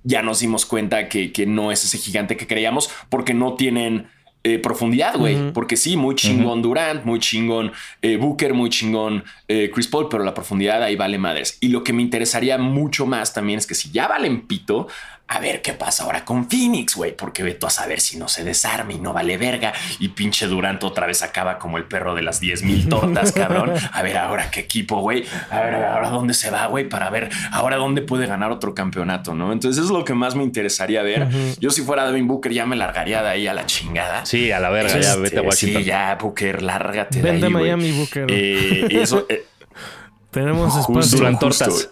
ya 0.04 0.22
nos 0.22 0.40
dimos 0.40 0.64
cuenta 0.64 1.08
que, 1.08 1.32
que 1.32 1.44
no 1.44 1.72
es 1.72 1.84
ese 1.84 1.98
gigante 1.98 2.36
que 2.36 2.46
creíamos 2.46 2.90
porque 3.08 3.34
no 3.34 3.54
tienen 3.54 4.08
eh, 4.44 4.58
profundidad, 4.58 5.16
güey. 5.16 5.52
Porque 5.52 5.76
sí, 5.76 5.96
muy 5.96 6.16
chingón 6.16 6.62
Durant, 6.62 7.04
muy 7.04 7.20
chingón 7.20 7.72
eh, 8.02 8.16
Booker, 8.16 8.54
muy 8.54 8.70
chingón 8.70 9.22
eh, 9.46 9.70
Chris 9.72 9.86
Paul, 9.86 10.08
pero 10.10 10.24
la 10.24 10.34
profundidad 10.34 10.82
ahí 10.82 10.96
vale 10.96 11.18
madres. 11.18 11.58
Y 11.60 11.68
lo 11.68 11.84
que 11.84 11.92
me 11.92 12.02
interesaría 12.02 12.58
mucho 12.58 13.06
más 13.06 13.32
también 13.32 13.58
es 13.58 13.66
que 13.66 13.74
si 13.74 13.90
ya 13.92 14.08
valen 14.08 14.46
pito, 14.48 14.88
a 15.28 15.38
ver 15.38 15.62
qué 15.62 15.72
pasa 15.72 16.04
ahora 16.04 16.26
con 16.26 16.50
Phoenix, 16.50 16.94
güey, 16.94 17.16
porque 17.16 17.42
veto 17.42 17.66
a 17.66 17.70
saber 17.70 18.00
si 18.00 18.18
no 18.18 18.28
se 18.28 18.44
desarma 18.44 18.92
y 18.92 18.98
no 18.98 19.14
vale 19.14 19.38
verga. 19.38 19.72
Y 19.98 20.08
pinche 20.08 20.46
Durant 20.46 20.82
otra 20.84 21.06
vez 21.06 21.22
acaba 21.22 21.58
como 21.58 21.78
el 21.78 21.84
perro 21.84 22.14
de 22.14 22.20
las 22.20 22.38
10 22.38 22.62
mil 22.64 22.88
tortas, 22.88 23.32
cabrón. 23.34 23.72
A 23.92 24.02
ver 24.02 24.18
ahora 24.18 24.50
qué 24.50 24.60
equipo, 24.60 25.00
güey. 25.00 25.24
A 25.50 25.60
ver 25.60 25.74
ahora 25.76 26.10
dónde 26.10 26.34
se 26.34 26.50
va, 26.50 26.66
güey, 26.66 26.86
para 26.86 27.08
ver 27.08 27.30
ahora 27.50 27.76
dónde 27.76 28.02
puede 28.02 28.26
ganar 28.26 28.50
otro 28.50 28.74
campeonato, 28.74 29.34
¿no? 29.34 29.52
Entonces 29.52 29.82
es 29.82 29.90
lo 29.90 30.04
que 30.04 30.12
más 30.12 30.34
me 30.34 30.42
interesaría 30.42 31.02
ver. 31.02 31.26
Yo 31.58 31.70
si 31.70 31.80
fuera 31.82 32.04
Devin 32.06 32.28
Booker 32.28 32.52
ya 32.52 32.66
me 32.66 32.76
largaría 32.76 33.22
de 33.22 33.28
ahí 33.30 33.46
a 33.46 33.54
la 33.54 33.64
chingada. 33.64 34.26
Sí, 34.26 34.52
a 34.52 34.60
la 34.60 34.68
verga, 34.68 34.98
ya 35.00 35.16
vete 35.16 35.36
a 35.36 35.38
Este, 35.38 35.40
Washington. 35.40 35.82
Sí, 35.82 35.88
ya, 35.88 36.18
Booker, 36.20 36.62
lárgate 36.62 37.22
de 37.22 37.30
Vente 37.30 37.46
ahí. 37.46 37.52
Miami, 37.52 37.92
Booker. 37.92 38.26
Eh, 38.28 38.86
y 38.90 38.96
eso... 38.98 39.24
eh, 39.30 39.46
Tenemos 40.30 40.76
espacio. 40.76 41.18
Durant 41.18 41.38
tortas. 41.40 41.90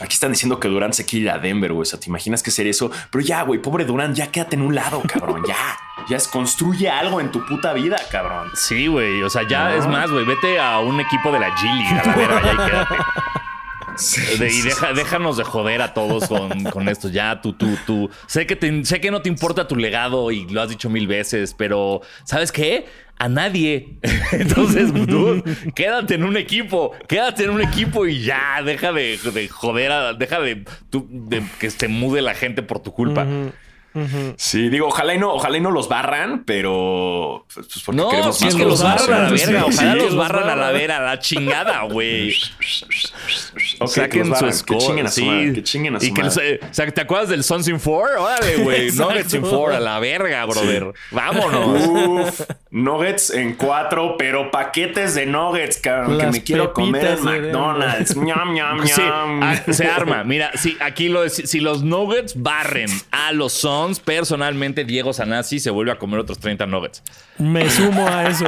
Aquí 0.00 0.14
están 0.14 0.32
diciendo 0.32 0.58
que 0.58 0.68
Durant 0.68 0.94
se 0.94 1.04
quiere 1.06 1.24
ir 1.26 1.30
a 1.30 1.38
Denver, 1.38 1.72
güey. 1.72 1.82
O 1.82 1.84
sea, 1.84 2.00
¿te 2.00 2.06
imaginas 2.08 2.42
qué 2.42 2.50
sería 2.50 2.70
eso? 2.70 2.90
Pero 3.10 3.24
ya, 3.24 3.42
güey, 3.42 3.60
pobre 3.60 3.84
Durant, 3.84 4.16
ya 4.16 4.30
quédate 4.32 4.56
en 4.56 4.62
un 4.62 4.74
lado, 4.74 5.00
cabrón. 5.06 5.42
Ya, 5.46 5.56
ya 6.08 6.16
es, 6.16 6.26
construye 6.28 6.88
algo 6.90 7.20
en 7.20 7.30
tu 7.30 7.44
puta 7.46 7.72
vida, 7.72 7.96
cabrón. 8.10 8.48
Sí, 8.54 8.86
güey. 8.88 9.22
O 9.22 9.30
sea, 9.30 9.46
ya 9.46 9.64
No. 9.70 9.74
es 9.76 9.86
más, 9.86 10.10
güey. 10.10 10.24
Vete 10.24 10.58
a 10.58 10.80
un 10.80 10.98
equipo 11.00 11.30
de 11.30 11.38
la 11.40 11.50
G 11.54 11.62
League, 11.64 12.00
a 12.00 12.06
la 12.06 12.14
verga, 12.16 12.42
ya 12.42 12.52
y 12.52 12.56
quédate. 12.70 12.94
De- 14.38 14.50
y 14.50 14.62
deja- 14.62 14.94
déjanos 14.94 15.36
de 15.36 15.44
joder 15.44 15.82
a 15.82 15.92
todos 15.92 16.26
con, 16.26 16.64
con 16.64 16.88
esto. 16.88 17.10
Ya, 17.10 17.42
tú, 17.42 17.52
tú, 17.52 17.76
tú. 17.86 18.10
Sé 18.26 18.46
que, 18.46 18.56
te- 18.56 18.84
sé 18.86 19.00
que 19.02 19.10
no 19.10 19.20
te 19.20 19.28
importa 19.28 19.68
tu 19.68 19.76
legado 19.76 20.30
y 20.30 20.48
lo 20.48 20.62
has 20.62 20.70
dicho 20.70 20.88
mil 20.88 21.06
veces, 21.06 21.54
pero 21.56 22.00
¿sabes 22.24 22.50
qué? 22.52 22.86
A 23.18 23.28
nadie. 23.28 23.98
Entonces, 24.32 24.92
tú, 25.06 25.42
quédate 25.74 26.14
en 26.14 26.24
un 26.24 26.36
equipo. 26.36 26.92
Quédate 27.06 27.44
en 27.44 27.50
un 27.50 27.60
equipo 27.60 28.06
y 28.06 28.20
ya. 28.22 28.60
Deja 28.64 28.92
de, 28.92 29.18
de 29.32 29.48
joder. 29.48 29.92
a- 29.92 30.14
deja 30.14 30.40
de, 30.40 30.64
de 30.90 31.42
que 31.60 31.70
se 31.70 31.86
mude 31.88 32.20
la 32.22 32.34
gente 32.34 32.62
por 32.62 32.80
tu 32.80 32.92
culpa. 32.92 33.26
Sí, 34.36 34.68
digo, 34.68 34.88
ojalá 34.88 35.14
y 35.14 35.18
no, 35.18 35.34
ojalá 35.34 35.56
y 35.56 35.60
no 35.60 35.70
los 35.70 35.88
barran, 35.88 36.44
pero 36.44 37.46
pues 37.54 37.82
porque 37.84 38.00
No, 38.00 38.08
queremos 38.08 38.36
si 38.38 38.44
más 38.44 38.54
es 38.54 38.58
que 38.60 38.66
los 38.66 38.82
barran 38.82 39.12
a 39.12 39.18
la 39.24 39.30
verga. 39.30 39.64
Ojalá 39.66 39.92
sí. 39.94 39.98
los 40.00 40.16
barran 40.16 40.50
a 40.50 40.56
la 40.56 40.70
vera, 40.70 40.96
a 40.98 41.00
la 41.00 41.18
chingada, 41.18 41.82
güey. 41.84 42.34
Ok, 43.80 43.88
que 43.88 44.00
Saquen 44.00 44.36
su 44.36 44.52
score. 44.52 44.78
Que 44.78 44.86
chinguen 44.86 45.06
a 45.06 45.10
su 45.10 45.20
sí. 45.20 45.24
madre, 45.26 45.52
que 45.52 45.62
chinguen 45.62 45.96
a 45.96 46.00
su 46.00 46.06
y 46.06 46.14
que, 46.14 46.22
madre. 46.22 46.34
los- 46.34 46.44
eh, 46.44 46.60
o 46.70 46.74
sea, 46.74 46.90
¿te 46.90 47.00
acuerdas 47.00 47.28
del 47.28 47.44
Suns 47.44 47.68
in 47.68 47.78
4? 47.78 48.22
Órale, 48.22 48.56
güey. 48.56 48.90
Nuggets 48.96 49.34
in 49.34 49.42
4 49.42 49.76
a 49.76 49.80
la 49.80 49.98
verga, 49.98 50.44
brother. 50.46 50.92
Vámonos. 51.10 51.86
Uf, 51.86 52.40
nuggets 52.70 53.30
en 53.30 53.54
cuatro, 53.54 54.16
pero 54.18 54.50
paquetes 54.50 55.14
de 55.14 55.26
nuggets, 55.26 55.78
cabrón, 55.78 56.18
que 56.18 56.26
me 56.28 56.42
quiero 56.42 56.72
comer 56.72 57.18
en 57.18 57.24
McDonald's. 57.24 58.16
ñam, 58.22 58.54
ñam, 58.54 58.82
ñam. 58.82 59.56
se 59.72 59.86
arma. 59.86 60.24
Mira, 60.24 60.52
sí, 60.54 60.76
aquí 60.80 61.08
lo 61.08 61.28
si, 61.28 61.46
si 61.46 61.60
los 61.60 61.82
Nuggets 61.82 62.40
barren 62.40 62.88
a 63.10 63.32
los 63.32 63.52
Suns, 63.52 63.81
personalmente 64.00 64.84
Diego 64.84 65.12
Sanasi 65.12 65.58
se 65.60 65.70
vuelve 65.70 65.92
a 65.92 65.98
comer 65.98 66.20
otros 66.20 66.38
30 66.38 66.66
Nuggets. 66.66 67.02
Me 67.38 67.68
sumo 67.70 68.06
a 68.06 68.24
eso. 68.28 68.46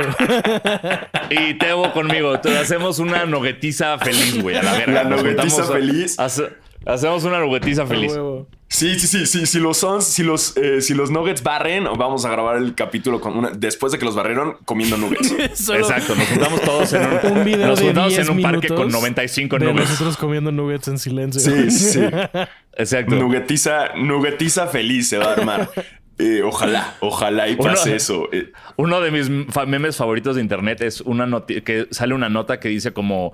Y 1.31 1.55
Tebo 1.55 1.93
conmigo, 1.93 2.39
te 2.41 2.57
hacemos 2.59 2.99
una 2.99 3.25
nuggetiza 3.27 3.99
feliz, 3.99 4.41
güey, 4.43 4.57
a 4.57 4.63
la 4.63 4.73
verga. 4.73 5.05
La 5.05 5.11
nuggetiza 5.17 5.63
a- 5.63 5.67
feliz. 5.67 6.19
hace- 6.19 6.51
hacemos 6.87 7.25
una 7.25 7.39
nuggetiza 7.41 7.87
feliz. 7.87 8.13
Huevo. 8.13 8.49
Sí, 8.75 8.99
sí, 8.99 9.07
sí, 9.07 9.25
sí. 9.27 9.47
Si 9.47 9.61
los 9.61 9.77
Suns, 9.79 10.05
si 10.05 10.23
los, 10.25 10.57
eh, 10.57 10.81
si 10.81 10.95
los 10.95 11.11
Nuggets 11.11 11.43
barren, 11.45 11.85
vamos 11.97 12.25
a 12.25 12.31
grabar 12.31 12.57
el 12.57 12.75
capítulo 12.75 13.21
con 13.21 13.37
una, 13.37 13.51
después 13.51 13.93
de 13.93 13.99
que 13.99 14.05
los 14.05 14.17
barrieron 14.17 14.57
comiendo 14.65 14.97
Nuggets. 14.97 15.31
Exacto, 15.71 16.15
nos 16.17 16.27
juntamos 16.27 16.61
todos 16.63 16.93
en 16.93 17.03
un, 17.33 17.39
Un 17.39 17.45
video 17.45 17.69
nos 17.69 17.79
de 17.79 17.87
juntamos 17.87 18.15
10 18.17 18.29
en 18.29 18.37
un 18.37 18.43
parque 18.43 18.69
con 18.69 18.89
95 18.91 19.59
de 19.59 19.67
nuggets. 19.67 19.91
nosotros 19.91 20.17
comiendo 20.17 20.51
nuggets 20.51 20.89
en 20.89 20.99
silencio. 20.99 21.41
Sí, 21.41 21.71
sí. 21.71 22.01
Exacto. 22.77 23.15
Nuggetiza, 23.15 23.95
nuggetiza 23.97 24.67
feliz 24.67 25.09
se 25.09 25.19
va 25.19 25.27
a 25.27 25.33
armar. 25.35 25.71
Eh, 26.19 26.43
ojalá, 26.45 26.95
ojalá 27.01 27.49
y 27.49 27.55
Uno- 27.55 27.63
pase 27.65 27.97
eso. 27.97 28.29
Eh, 28.33 28.53
Uno 28.77 29.01
de 29.01 29.11
mis 29.11 29.29
memes 29.67 29.97
favoritos 29.97 30.37
de 30.37 30.43
internet 30.43 30.81
es 30.81 31.01
una 31.01 31.29
que 31.65 31.87
sale 31.91 32.15
una 32.15 32.29
nota 32.29 32.59
que 32.61 32.69
dice 32.69 32.93
como 32.93 33.33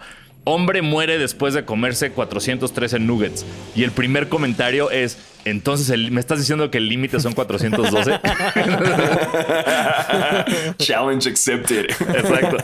hombre 0.50 0.82
muere 0.82 1.18
después 1.18 1.54
de 1.54 1.64
comerse 1.64 2.10
413 2.10 2.98
nuggets 2.98 3.44
y 3.74 3.84
el 3.84 3.92
primer 3.92 4.28
comentario 4.28 4.90
es 4.90 5.18
entonces 5.44 5.88
el- 5.90 6.10
me 6.10 6.20
estás 6.20 6.38
diciendo 6.38 6.70
que 6.70 6.78
el 6.78 6.88
límite 6.88 7.20
son 7.20 7.32
412 7.32 8.20
Challenge 10.78 11.28
accepted. 11.28 11.86
exacto 11.90 12.56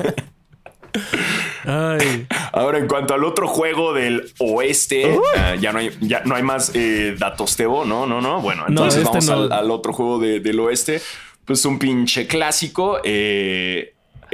Ay. 1.64 2.26
Ahora, 2.52 2.78
en 2.78 2.86
cuanto 2.88 3.12
al 3.12 3.22
otro 3.24 3.48
juego 3.48 3.92
del 3.92 4.32
oeste, 4.38 5.18
ah, 5.36 5.54
ya, 5.56 5.70
no 5.72 5.80
hay, 5.80 5.90
ya 6.00 6.22
no 6.24 6.34
hay 6.34 6.42
más 6.42 6.70
eh, 6.74 7.14
datos 7.18 7.54
Tebo, 7.56 7.84
¿no? 7.84 8.06
No, 8.06 8.22
no. 8.22 8.40
Bueno, 8.40 8.64
entonces 8.66 9.02
este 9.02 9.10
vamos 9.18 9.26
no. 9.26 9.32
al, 9.34 9.52
al 9.52 9.70
otro 9.70 9.92
juego 9.92 10.18
de- 10.18 10.40
del 10.40 10.58
oeste. 10.60 11.02
Pues 11.44 11.64
un 11.66 11.78
pinche 11.78 12.26
clásico. 12.26 12.98
eh, 13.04 13.92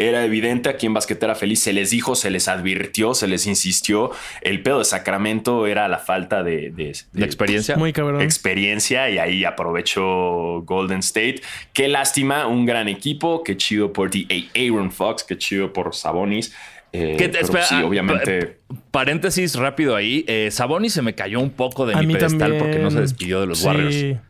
era 0.08 0.24
evidente 0.24 0.68
aquí 0.68 0.86
en 0.86 0.94
Basquetera 0.94 1.34
Feliz, 1.34 1.60
se 1.62 1.72
les 1.72 1.90
dijo, 1.90 2.14
se 2.14 2.30
les 2.30 2.48
advirtió, 2.48 3.14
se 3.14 3.26
les 3.28 3.46
insistió. 3.46 4.10
El 4.40 4.62
pedo 4.62 4.78
de 4.80 4.84
Sacramento 4.84 5.66
era 5.66 5.88
la 5.88 5.98
falta 5.98 6.42
de, 6.42 6.70
de- 6.70 6.96
de 7.12 7.24
experiencia 7.24 7.76
Muy 7.76 7.92
cabrón. 7.92 8.20
experiencia 8.22 9.08
y 9.10 9.18
ahí 9.18 9.44
aprovechó 9.44 10.62
Golden 10.62 10.98
State. 11.00 11.42
Qué 11.72 11.88
lástima, 11.88 12.46
un 12.46 12.66
gran 12.66 12.88
equipo, 12.88 13.42
qué 13.42 13.56
chido 13.56 13.92
por 13.92 14.10
ti, 14.10 14.26
Aaron 14.54 14.90
Fox, 14.92 15.24
qué 15.24 15.36
chido 15.38 15.72
por 15.72 15.94
Sabonis. 15.94 16.54
Eh, 16.94 17.14
¿Qué 17.16 17.24
te- 17.28 17.32
pero 17.38 17.44
espera, 17.46 17.64
sí, 17.64 17.74
ah, 17.78 17.86
obviamente. 17.86 18.58
pa- 18.68 18.76
Paréntesis 18.90 19.54
rápido 19.56 19.96
ahí. 19.96 20.24
Eh, 20.28 20.50
Sabonis 20.50 20.92
se 20.92 21.00
me 21.02 21.14
cayó 21.14 21.40
un 21.40 21.50
poco 21.50 21.86
de 21.86 21.94
A 21.94 22.02
mi 22.02 22.12
pedestal 22.12 22.38
también. 22.38 22.62
porque 22.62 22.78
no 22.78 22.90
se 22.90 23.00
despidió 23.00 23.40
de 23.40 23.46
los 23.46 23.60
Sí. 23.60 23.66
Warriors. 23.66 24.20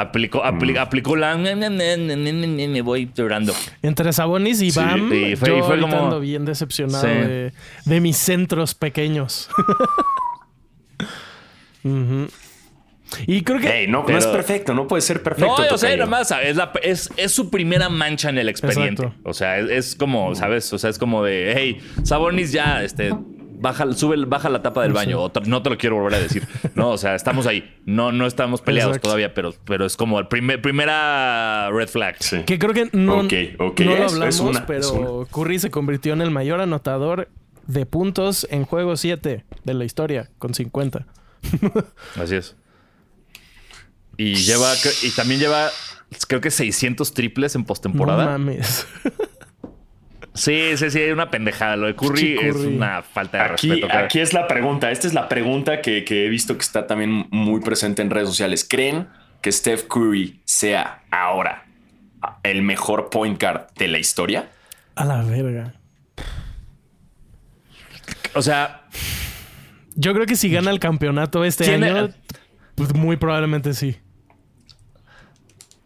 Aplicó, 0.00 0.42
apli- 0.44 0.74
Mm. 0.74 0.78
aplicó 0.78 1.16
la. 1.16 1.36
Me 1.36 2.82
voy 2.82 3.10
llorando. 3.14 3.52
Entre 3.82 4.12
Sabonis 4.12 4.62
y 4.62 4.70
Sí, 4.70 4.78
Bam, 4.78 5.12
y 5.12 5.34
fue- 5.36 5.48
yo 5.48 5.58
y 5.58 5.62
fue 5.62 5.80
como- 5.80 5.96
ando 6.04 6.20
bien 6.20 6.44
decepcionado 6.44 7.02
Sí. 7.04 7.10
de, 7.10 7.52
de 7.84 8.00
mis 8.00 8.16
centros 8.16 8.74
pequeños. 8.74 9.48
Y 13.26 13.40
creo 13.42 13.58
que... 13.58 13.68
Hey, 13.68 13.86
no, 13.88 14.04
pero- 14.04 14.18
no 14.20 14.24
es 14.24 14.30
perfecto, 14.30 14.74
no 14.74 14.86
puede 14.86 15.00
ser 15.00 15.22
perfecto. 15.22 15.54
No, 15.56 15.76
nada 15.96 16.06
más, 16.06 16.30
es, 16.42 16.56
la- 16.56 16.72
es, 16.82 17.10
es 17.16 17.32
su 17.32 17.48
primera 17.50 17.88
mancha 17.88 18.28
en 18.28 18.36
el 18.36 18.50
expediente. 18.50 19.02
Exacto. 19.04 19.28
O 19.28 19.32
sea, 19.32 19.58
es, 19.58 19.70
es 19.70 19.94
como, 19.96 20.34
¿sabes? 20.34 20.70
O 20.74 20.78
sea, 20.78 20.90
es 20.90 20.98
como 20.98 21.24
de, 21.24 21.54
hey, 21.56 21.78
Sabonis 22.02 22.52
ya, 22.52 22.82
este, 22.84 23.14
baja, 23.60 23.92
sube, 23.92 24.16
baja 24.26 24.48
la 24.48 24.62
tapa 24.62 24.82
del 24.82 24.92
baño. 24.92 25.20
O 25.22 25.32
no 25.46 25.62
te 25.62 25.70
lo 25.70 25.76
quiero 25.78 25.96
volver 25.96 26.14
a 26.14 26.18
decir. 26.20 26.46
No, 26.74 26.90
o 26.90 26.98
sea, 26.98 27.14
estamos 27.14 27.46
ahí. 27.46 27.76
No, 27.86 28.12
no 28.12 28.26
estamos 28.26 28.60
peleados 28.62 28.92
Exacto. 28.92 29.08
todavía, 29.08 29.34
pero, 29.34 29.54
pero 29.64 29.84
es 29.86 29.96
como 29.96 30.18
el 30.18 30.28
primer, 30.28 30.60
primera 30.62 31.70
red 31.70 31.88
flag. 31.88 32.16
Sí. 32.20 32.42
Que 32.44 32.58
creo 32.58 32.72
que 32.74 32.88
no, 32.92 33.22
no 33.22 33.22
lo 33.24 33.28
es- 33.28 34.12
es 34.12 34.12
hablamos, 34.14 34.40
una, 34.40 34.66
pero 34.66 34.80
es 34.80 34.90
una. 34.90 35.26
Curry 35.30 35.58
se 35.58 35.70
convirtió 35.70 36.12
en 36.12 36.22
el 36.22 36.30
mayor 36.30 36.60
anotador 36.60 37.28
de 37.66 37.84
puntos 37.86 38.46
en 38.50 38.64
juego 38.64 38.96
7 38.96 39.44
de 39.64 39.74
la 39.74 39.84
historia, 39.84 40.30
con 40.38 40.54
50. 40.54 41.06
Así 42.16 42.34
es. 42.36 42.56
Y 44.16 44.34
lleva, 44.34 44.72
y 45.02 45.10
también 45.10 45.38
lleva, 45.40 45.68
creo 46.26 46.40
que 46.40 46.50
600 46.50 47.12
triples 47.14 47.54
en 47.54 47.60
No 47.62 47.66
postemporada. 47.66 48.24
mames. 48.24 48.86
sí, 50.38 50.76
sí, 50.76 50.90
sí, 50.90 51.02
una 51.10 51.30
pendejada. 51.30 51.76
Lo 51.76 51.86
de 51.86 51.94
Curry, 51.94 52.36
Curry. 52.36 52.48
es 52.48 52.56
una 52.56 53.02
falta 53.02 53.38
de 53.38 53.44
Aquí, 53.44 53.68
respeto. 53.70 53.96
aquí 53.96 54.20
es 54.20 54.32
la 54.32 54.46
pregunta. 54.48 54.90
Esta 54.90 55.06
es 55.06 55.14
la 55.14 55.28
pregunta 55.28 55.80
que, 55.82 56.04
que 56.04 56.26
he 56.26 56.28
visto 56.28 56.54
que 56.56 56.62
está 56.62 56.86
también 56.86 57.26
muy 57.30 57.60
presente 57.60 58.02
en 58.02 58.10
redes 58.10 58.28
sociales. 58.28 58.66
¿Creen 58.68 59.08
que 59.42 59.52
Steph 59.52 59.84
Curry 59.88 60.40
sea 60.44 61.02
ahora 61.10 61.64
el 62.42 62.62
mejor 62.62 63.10
point 63.10 63.40
guard 63.40 63.66
de 63.76 63.88
la 63.88 63.98
historia? 63.98 64.48
A 64.94 65.04
la 65.04 65.22
verga. 65.22 65.74
O 68.34 68.42
sea, 68.42 68.82
Yo 69.94 70.12
creo 70.14 70.26
que 70.26 70.36
si 70.36 70.50
gana 70.50 70.70
el 70.70 70.78
campeonato 70.80 71.44
este 71.44 71.74
año, 71.74 72.10
pues 72.74 72.94
muy 72.94 73.16
probablemente 73.16 73.74
sí. 73.74 73.96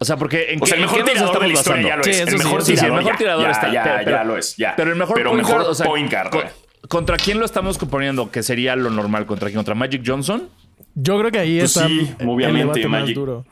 O 0.02 0.04
sea, 0.04 0.16
porque 0.16 0.52
en 0.52 0.60
O 0.62 0.66
sea, 0.66 0.74
el 0.76 0.80
mejor 0.82 0.98
en 1.00 1.04
qué 1.06 1.14
nos 1.14 1.30
tirador 1.30 1.42
de 1.42 1.46
la 1.48 1.52
historia 1.54 1.88
ya 1.88 1.96
lo 1.96 2.02
es. 2.02 2.20
el 2.20 2.28
sí, 2.28 2.36
mejor 2.38 2.62
tirador, 2.64 2.86
el 2.90 2.92
mejor 2.96 3.12
ya, 3.12 3.18
tirador 3.18 3.44
ya, 3.44 3.50
está. 3.52 3.72
ya, 3.72 3.82
pero, 4.04 4.10
ya 4.10 4.24
lo 4.24 4.36
es. 4.36 4.56
Ya. 4.56 4.74
Pero 4.76 4.90
el 4.92 4.96
mejor, 4.98 5.14
pero 5.14 5.30
point 5.30 5.42
mejor 5.44 5.58
guard, 5.60 5.70
o 5.70 5.74
sea, 5.74 5.86
point 5.86 6.10
guard. 6.12 6.30
co-. 6.30 6.88
¿Contra 6.88 7.16
quién 7.16 7.38
lo 7.38 7.44
estamos 7.44 7.78
componiendo? 7.78 8.30
Que 8.30 8.42
sería 8.42 8.74
lo 8.74 8.90
normal. 8.90 9.26
¿Contra 9.26 9.46
quién? 9.48 9.56
¿Contra 9.58 9.74
Magic 9.76 10.02
Johnson? 10.04 10.48
Yo 10.94 11.18
creo 11.18 11.30
que 11.30 11.38
ahí 11.38 11.58
Pues 11.60 11.76
está 11.76 11.86
sí, 11.88 12.14
el 12.18 12.28
obviamente, 12.28 12.60
debate 12.80 12.88
más 12.88 13.00
Magic. 13.02 13.14
duro. 13.14 13.46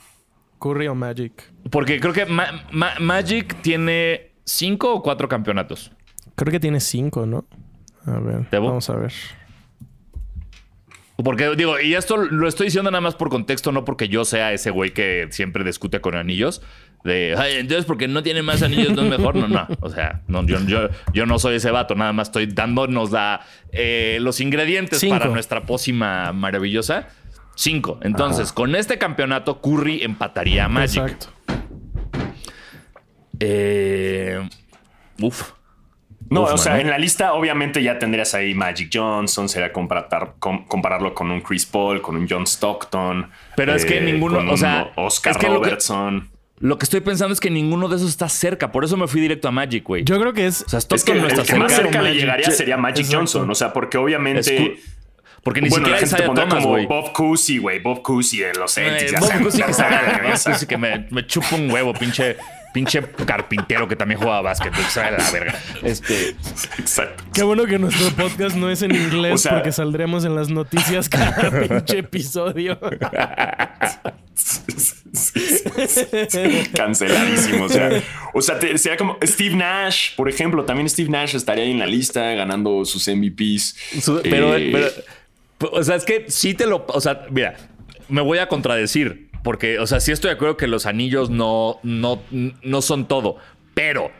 Curry 0.59 0.89
o 0.89 0.95
Magic. 0.95 1.33
Porque 1.71 2.01
creo 2.01 2.13
que 2.13 2.27
Ma- 2.27 2.65
Ma- 2.73 2.95
Magic 2.99 3.63
tiene 3.63 4.33
cinco 4.45 4.93
o 4.93 5.03
cuatro 5.03 5.29
campeonatos. 5.29 5.93
Creo 6.35 6.51
que 6.53 6.61
tiene 6.61 6.81
cinco, 6.81 7.25
¿no? 7.25 7.47
A 8.05 8.19
ver, 8.19 8.49
¿Debo? 8.51 8.67
vamos 8.69 8.91
a 8.91 8.97
ver. 8.97 9.13
Porque 11.25 11.55
digo, 11.57 11.81
y 11.81 11.95
esto 11.95 12.17
lo 12.17 12.47
estoy 12.49 12.67
diciendo 12.69 12.91
nada 12.91 13.01
más 13.01 13.15
por 13.15 13.29
contexto, 13.31 13.73
no 13.73 13.85
porque 13.85 14.09
yo 14.09 14.25
sea 14.25 14.53
ese 14.53 14.71
güey 14.71 14.93
que 14.93 15.29
siempre 15.31 15.65
discute 15.65 16.01
con 16.01 16.15
anillos. 16.15 16.63
De, 17.03 17.35
"Ay, 17.37 17.55
entonces 17.57 17.85
porque 17.87 18.09
no 18.09 18.23
tiene 18.23 18.43
más 18.43 18.63
anillos 18.63 18.93
no 18.93 19.03
es 19.03 19.09
mejor. 19.11 19.35
No, 19.37 19.49
no. 19.49 19.67
O 19.81 19.89
sea, 19.89 20.23
no, 20.29 20.45
yo, 20.47 20.59
yo, 20.67 20.89
yo 21.13 21.27
no 21.27 21.39
soy 21.39 21.57
ese 21.57 21.71
vato, 21.71 21.95
nada 21.95 22.13
más 22.13 22.29
estoy 22.29 22.47
dándonos 22.47 23.11
la, 23.11 23.41
eh, 23.73 24.19
los 24.21 24.41
ingredientes 24.41 24.99
Cinco. 25.01 25.19
para 25.19 25.31
nuestra 25.31 25.63
pócima 25.67 26.33
maravillosa. 26.33 27.09
Cinco. 27.57 27.99
Entonces, 28.03 28.53
con 28.53 28.75
este 28.75 28.97
campeonato, 28.99 29.61
Curry 29.61 30.03
empataría 30.03 30.67
a 30.67 30.69
Magic. 30.69 31.03
Exacto. 31.03 31.27
Eh, 33.41 34.49
uf. 35.21 35.53
No, 36.31 36.43
Uf, 36.45 36.53
o 36.53 36.59
sea, 36.59 36.81
en 36.81 36.89
la 36.89 36.97
lista 36.97 37.33
obviamente 37.35 37.83
ya 37.83 37.99
tendrías 37.99 38.35
ahí 38.35 38.55
Magic 38.55 38.89
Johnson, 38.93 39.49
sería 39.49 39.73
comparar, 39.73 40.35
com- 40.39 40.65
compararlo 40.67 41.13
con 41.13 41.31
un 41.31 41.41
Chris 41.41 41.67
Paul, 41.67 42.01
con 42.01 42.17
un 42.17 42.27
John 42.29 42.45
Stockton. 42.47 43.29
Pero 43.57 43.75
es 43.75 43.85
que 43.85 44.01
ninguno- 44.01 44.37
con 44.39 44.49
o 44.51 44.57
sea, 44.57 44.93
Oscar 44.97 45.33
es 45.33 45.39
que 45.39 45.47
lo 45.49 45.61
que- 45.61 45.67
Robertson. 45.67 46.31
Lo 46.61 46.77
que 46.79 46.85
estoy 46.85 47.01
pensando 47.01 47.33
es 47.33 47.41
que 47.41 47.49
ninguno 47.51 47.89
de 47.89 47.97
esos 47.97 48.11
está 48.11 48.29
cerca. 48.29 48.71
Por 48.71 48.85
eso 48.85 48.97
me 48.99 49.09
fui 49.09 49.21
directo 49.23 49.49
a 49.49 49.51
Magic, 49.51 49.83
güey. 49.83 50.05
Yo 50.05 50.21
creo 50.21 50.35
que 50.35 50.47
es. 50.47 50.61
O 50.63 50.69
sea, 50.69 50.79
Es 50.79 50.85
Stockton 50.85 51.15
que 51.15 51.21
no 51.23 51.27
el 51.27 51.33
está 51.33 51.53
que 51.55 51.59
más 51.59 51.73
cerca. 51.73 51.85
cerca 51.85 52.03
le 52.03 52.09
Magic. 52.11 52.21
llegaría 52.21 52.51
sería 52.51 52.77
Magic 52.77 52.99
Exacto. 52.99 53.17
Johnson. 53.17 53.51
O 53.51 53.55
sea, 53.55 53.73
porque 53.73 53.97
obviamente. 53.99 54.77
Porque 55.43 55.63
ni 55.63 55.71
bueno, 55.71 55.87
siquiera 55.87 56.01
la 56.03 56.07
gente 56.07 56.23
te 56.23 56.27
pondrá 56.27 56.49
Thomas, 56.49 56.65
como. 56.65 56.87
Bob 56.87 57.13
Cousy, 57.13 57.57
güey. 57.57 57.79
Bob 57.79 58.03
Cousy 58.03 58.41
de 58.41 58.53
los 58.55 58.75
Celtics. 58.75 59.13
Eh, 59.15 59.17
Bob 59.19 59.43
Cousy 59.43 59.63
que 59.63 60.67
que 60.67 60.77
me, 60.77 61.07
me 61.11 61.27
chupa 61.27 61.57
un 61.57 61.71
huevo, 61.71 61.95
pinche, 61.95 62.37
pinche 62.73 63.03
carpintero 63.27 63.89
que 63.89 63.97
también 63.97 64.21
juega 64.21 64.41
básquet. 64.41 64.73
la 64.97 65.31
verga. 65.31 65.55
Este, 65.83 66.31
Exacto. 66.79 67.25
Qué 67.33 67.43
bueno 67.43 67.65
que 67.67 67.79
nuestro 67.79 68.11
podcast 68.11 68.57
no 68.57 68.71
es 68.71 68.83
en 68.83 68.95
inglés 68.95 69.35
O 69.35 69.39
sea- 69.39 69.53
porque 69.53 69.73
saldremos 69.73 70.25
en 70.25 70.35
las 70.35 70.49
noticias 70.51 71.09
cada 71.09 71.51
pinche 71.69 71.99
episodio. 71.99 72.79
Canceladísimo. 76.75 77.65
O 77.65 77.69
sea, 77.69 78.03
o 78.35 78.43
sea 78.43 78.59
te- 78.59 78.77
sería 78.79 78.97
como 78.97 79.19
Steve 79.23 79.57
Nash, 79.57 80.15
por 80.17 80.29
ejemplo. 80.29 80.65
También 80.65 80.89
Steve 80.89 81.09
Nash 81.11 81.35
estaría 81.35 81.65
ahí 81.65 81.71
en 81.73 81.79
la 81.79 81.87
lista 81.87 82.23
ganando 82.35 82.85
sus 82.85 83.07
MVPs. 83.09 83.77
su- 84.03 84.21
pero, 84.23 84.57
Eh, 84.57 84.71
pero- 85.59 85.73
o 85.73 85.83
sea, 85.83 85.97
es 85.97 86.05
que 86.05 86.27
sí 86.29 86.55
te 86.55 86.67
lo. 86.67 86.85
O 86.89 87.01
sea, 87.01 87.27
mira, 87.31 87.57
me 88.09 88.21
voy 88.21 88.39
a 88.39 88.49
contradecir. 88.49 89.30
Porque, 89.43 89.79
o 89.79 89.87
sea, 89.87 90.01
sí 90.01 90.13
estoy 90.13 90.29
de 90.31 90.35
acuerdo 90.35 90.57
que 90.57 90.67
los 90.67 90.87
anillos 90.87 91.31
no, 91.31 91.79
no, 91.83 92.23
no 92.63 92.83
son 92.83 93.09
todo. 93.09 93.37
Pero 93.75 94.11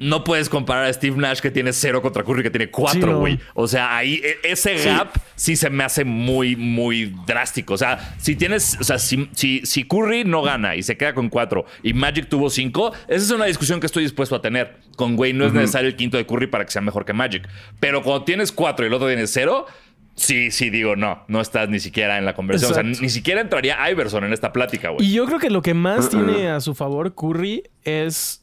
no 0.00 0.24
puedes 0.24 0.48
comparar 0.48 0.86
a 0.86 0.92
Steve 0.92 1.16
Nash 1.16 1.38
que 1.40 1.50
tiene 1.52 1.72
cero 1.72 2.02
contra 2.02 2.24
Curry 2.24 2.42
que 2.42 2.50
tiene 2.50 2.64
Sí, 2.66 2.70
cuatro, 2.72 3.12
no. 3.12 3.18
güey. 3.20 3.38
O 3.54 3.68
sea, 3.68 3.96
ahí 3.96 4.20
e- 4.24 4.50
ese 4.50 4.74
gap 4.76 5.12
sí. 5.36 5.54
se 5.56 5.70
me 5.70 5.84
hace 5.84 6.04
muy, 6.04 6.56
muy 6.56 7.14
drástico. 7.26 7.74
O 7.74 7.78
sea, 7.78 8.14
si 8.18 8.34
tienes, 8.34 8.76
o 8.80 8.84
sea, 8.84 8.98
si, 8.98 9.28
si, 9.34 9.60
si 9.64 9.84
Curry 9.84 10.24
no 10.24 10.42
gana 10.42 10.74
y 10.74 10.82
se 10.82 10.96
queda 10.96 11.14
con 11.14 11.28
cuatro 11.28 11.64
y 11.82 11.92
Magic 11.94 12.28
tuvo 12.28 12.50
cinco, 12.50 12.92
esa 13.06 13.24
es 13.24 13.30
una 13.30 13.44
discusión 13.44 13.78
que 13.80 13.86
estoy 13.86 14.02
dispuesto 14.02 14.34
a 14.34 14.42
tener. 14.42 14.76
Con 14.96 15.14
güey, 15.16 15.32
no 15.32 15.46
es 15.46 15.52
necesario 15.52 15.88
el 15.88 15.96
quinto 15.96 16.16
de 16.16 16.26
Curry 16.26 16.48
para 16.48 16.64
que 16.64 16.72
sea 16.72 16.82
mejor 16.82 17.04
que 17.04 17.12
Magic. 17.12 17.48
Pero 17.78 18.02
cuando 18.02 18.24
tienes 18.24 18.50
cuatro 18.52 18.84
y 18.84 18.88
el 18.88 18.94
otro 18.94 19.06
tiene 19.06 19.26
cero, 19.26 19.66
sí, 20.14 20.50
sí 20.50 20.70
digo, 20.70 20.96
no, 20.96 21.24
no 21.28 21.40
estás 21.40 21.68
ni 21.68 21.80
siquiera 21.80 22.18
en 22.18 22.24
la 22.24 22.34
conversación. 22.34 22.90
O 22.90 22.94
sea, 22.94 23.02
ni 23.02 23.08
siquiera 23.08 23.40
entraría 23.40 23.90
Iverson 23.90 24.24
en 24.24 24.32
esta 24.32 24.52
plática, 24.52 24.90
güey. 24.90 25.06
Y 25.06 25.12
yo 25.12 25.26
creo 25.26 25.38
que 25.38 25.50
lo 25.50 25.62
que 25.62 25.74
más 25.74 26.08
tiene 26.10 26.48
a 26.48 26.60
su 26.60 26.74
favor 26.74 27.14
Curry 27.14 27.64
es 27.82 28.40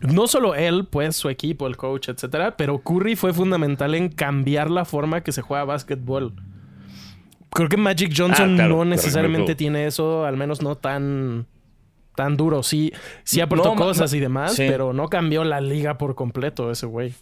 no 0.00 0.26
solo 0.26 0.54
él, 0.54 0.86
pues 0.90 1.14
su 1.16 1.28
equipo, 1.28 1.66
el 1.66 1.76
coach, 1.76 2.08
etcétera, 2.08 2.56
pero 2.56 2.78
Curry 2.82 3.14
fue 3.16 3.32
fundamental 3.32 3.94
en 3.94 4.08
cambiar 4.08 4.70
la 4.70 4.84
forma 4.84 5.22
que 5.22 5.30
se 5.32 5.42
juega 5.42 5.64
básquetbol. 5.64 6.34
Creo 7.50 7.68
que 7.68 7.76
Magic 7.76 8.12
Johnson 8.16 8.52
Ah, 8.52 8.56
claro, 8.56 8.76
no 8.78 8.84
necesariamente 8.86 9.44
claro. 9.46 9.56
tiene 9.56 9.86
eso, 9.86 10.24
al 10.24 10.36
menos 10.36 10.62
no 10.62 10.74
tan 10.76 11.46
tan 12.16 12.36
duro. 12.36 12.62
Sí, 12.62 12.92
sí 13.24 13.40
aportó 13.40 13.70
No, 13.70 13.76
cosas 13.76 14.12
y 14.14 14.20
demás, 14.20 14.54
sí. 14.54 14.64
pero 14.68 14.92
no 14.92 15.08
cambió 15.08 15.44
la 15.44 15.60
liga 15.60 15.98
por 15.98 16.14
completo 16.14 16.70
ese 16.70 16.86
güey. 16.86 17.14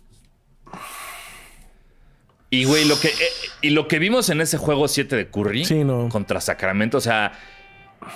Y, 2.50 2.64
güey, 2.64 2.84
lo 2.84 2.98
que, 2.98 3.08
eh, 3.08 3.12
y 3.62 3.70
lo 3.70 3.86
que 3.88 3.98
vimos 3.98 4.28
en 4.28 4.40
ese 4.40 4.58
juego 4.58 4.88
7 4.88 5.14
de 5.16 5.28
Curry 5.28 5.64
Sí, 5.64 5.84
no. 5.84 6.08
contra 6.08 6.40
Sacramento, 6.40 6.98
o 6.98 7.00
sea, 7.00 7.32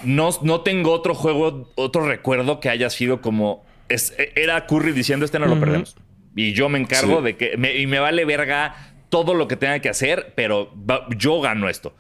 no, 0.03 0.30
no 0.43 0.62
tengo 0.62 0.91
otro 0.93 1.14
juego, 1.14 1.70
otro 1.76 2.07
recuerdo 2.07 2.59
que 2.61 2.68
haya 2.68 2.91
sido 2.91 3.20
como. 3.20 3.64
es- 3.89 4.14
eh, 4.18 4.32
era 4.35 4.66
Curry 4.66 4.93
diciendo: 4.93 5.24
Este 5.24 5.39
no 5.39 5.47
lo 5.47 5.61
perdemos. 5.61 5.97
Y 6.35 6.53
yo 6.53 6.68
me 6.68 6.78
encargo 6.80 7.18
Sí. 7.18 7.24
de 7.24 7.37
que. 7.37 7.57
me- 7.57 7.76
y 7.76 7.87
me 7.87 7.99
vale 8.01 8.24
verga 8.24 8.74
todo 9.09 9.35
lo 9.35 9.47
que 9.47 9.57
tenga 9.57 9.78
que 9.78 9.89
hacer, 9.89 10.32
pero 10.35 10.72
yo 11.16 11.41
gano 11.41 11.68
esto. 11.68 11.95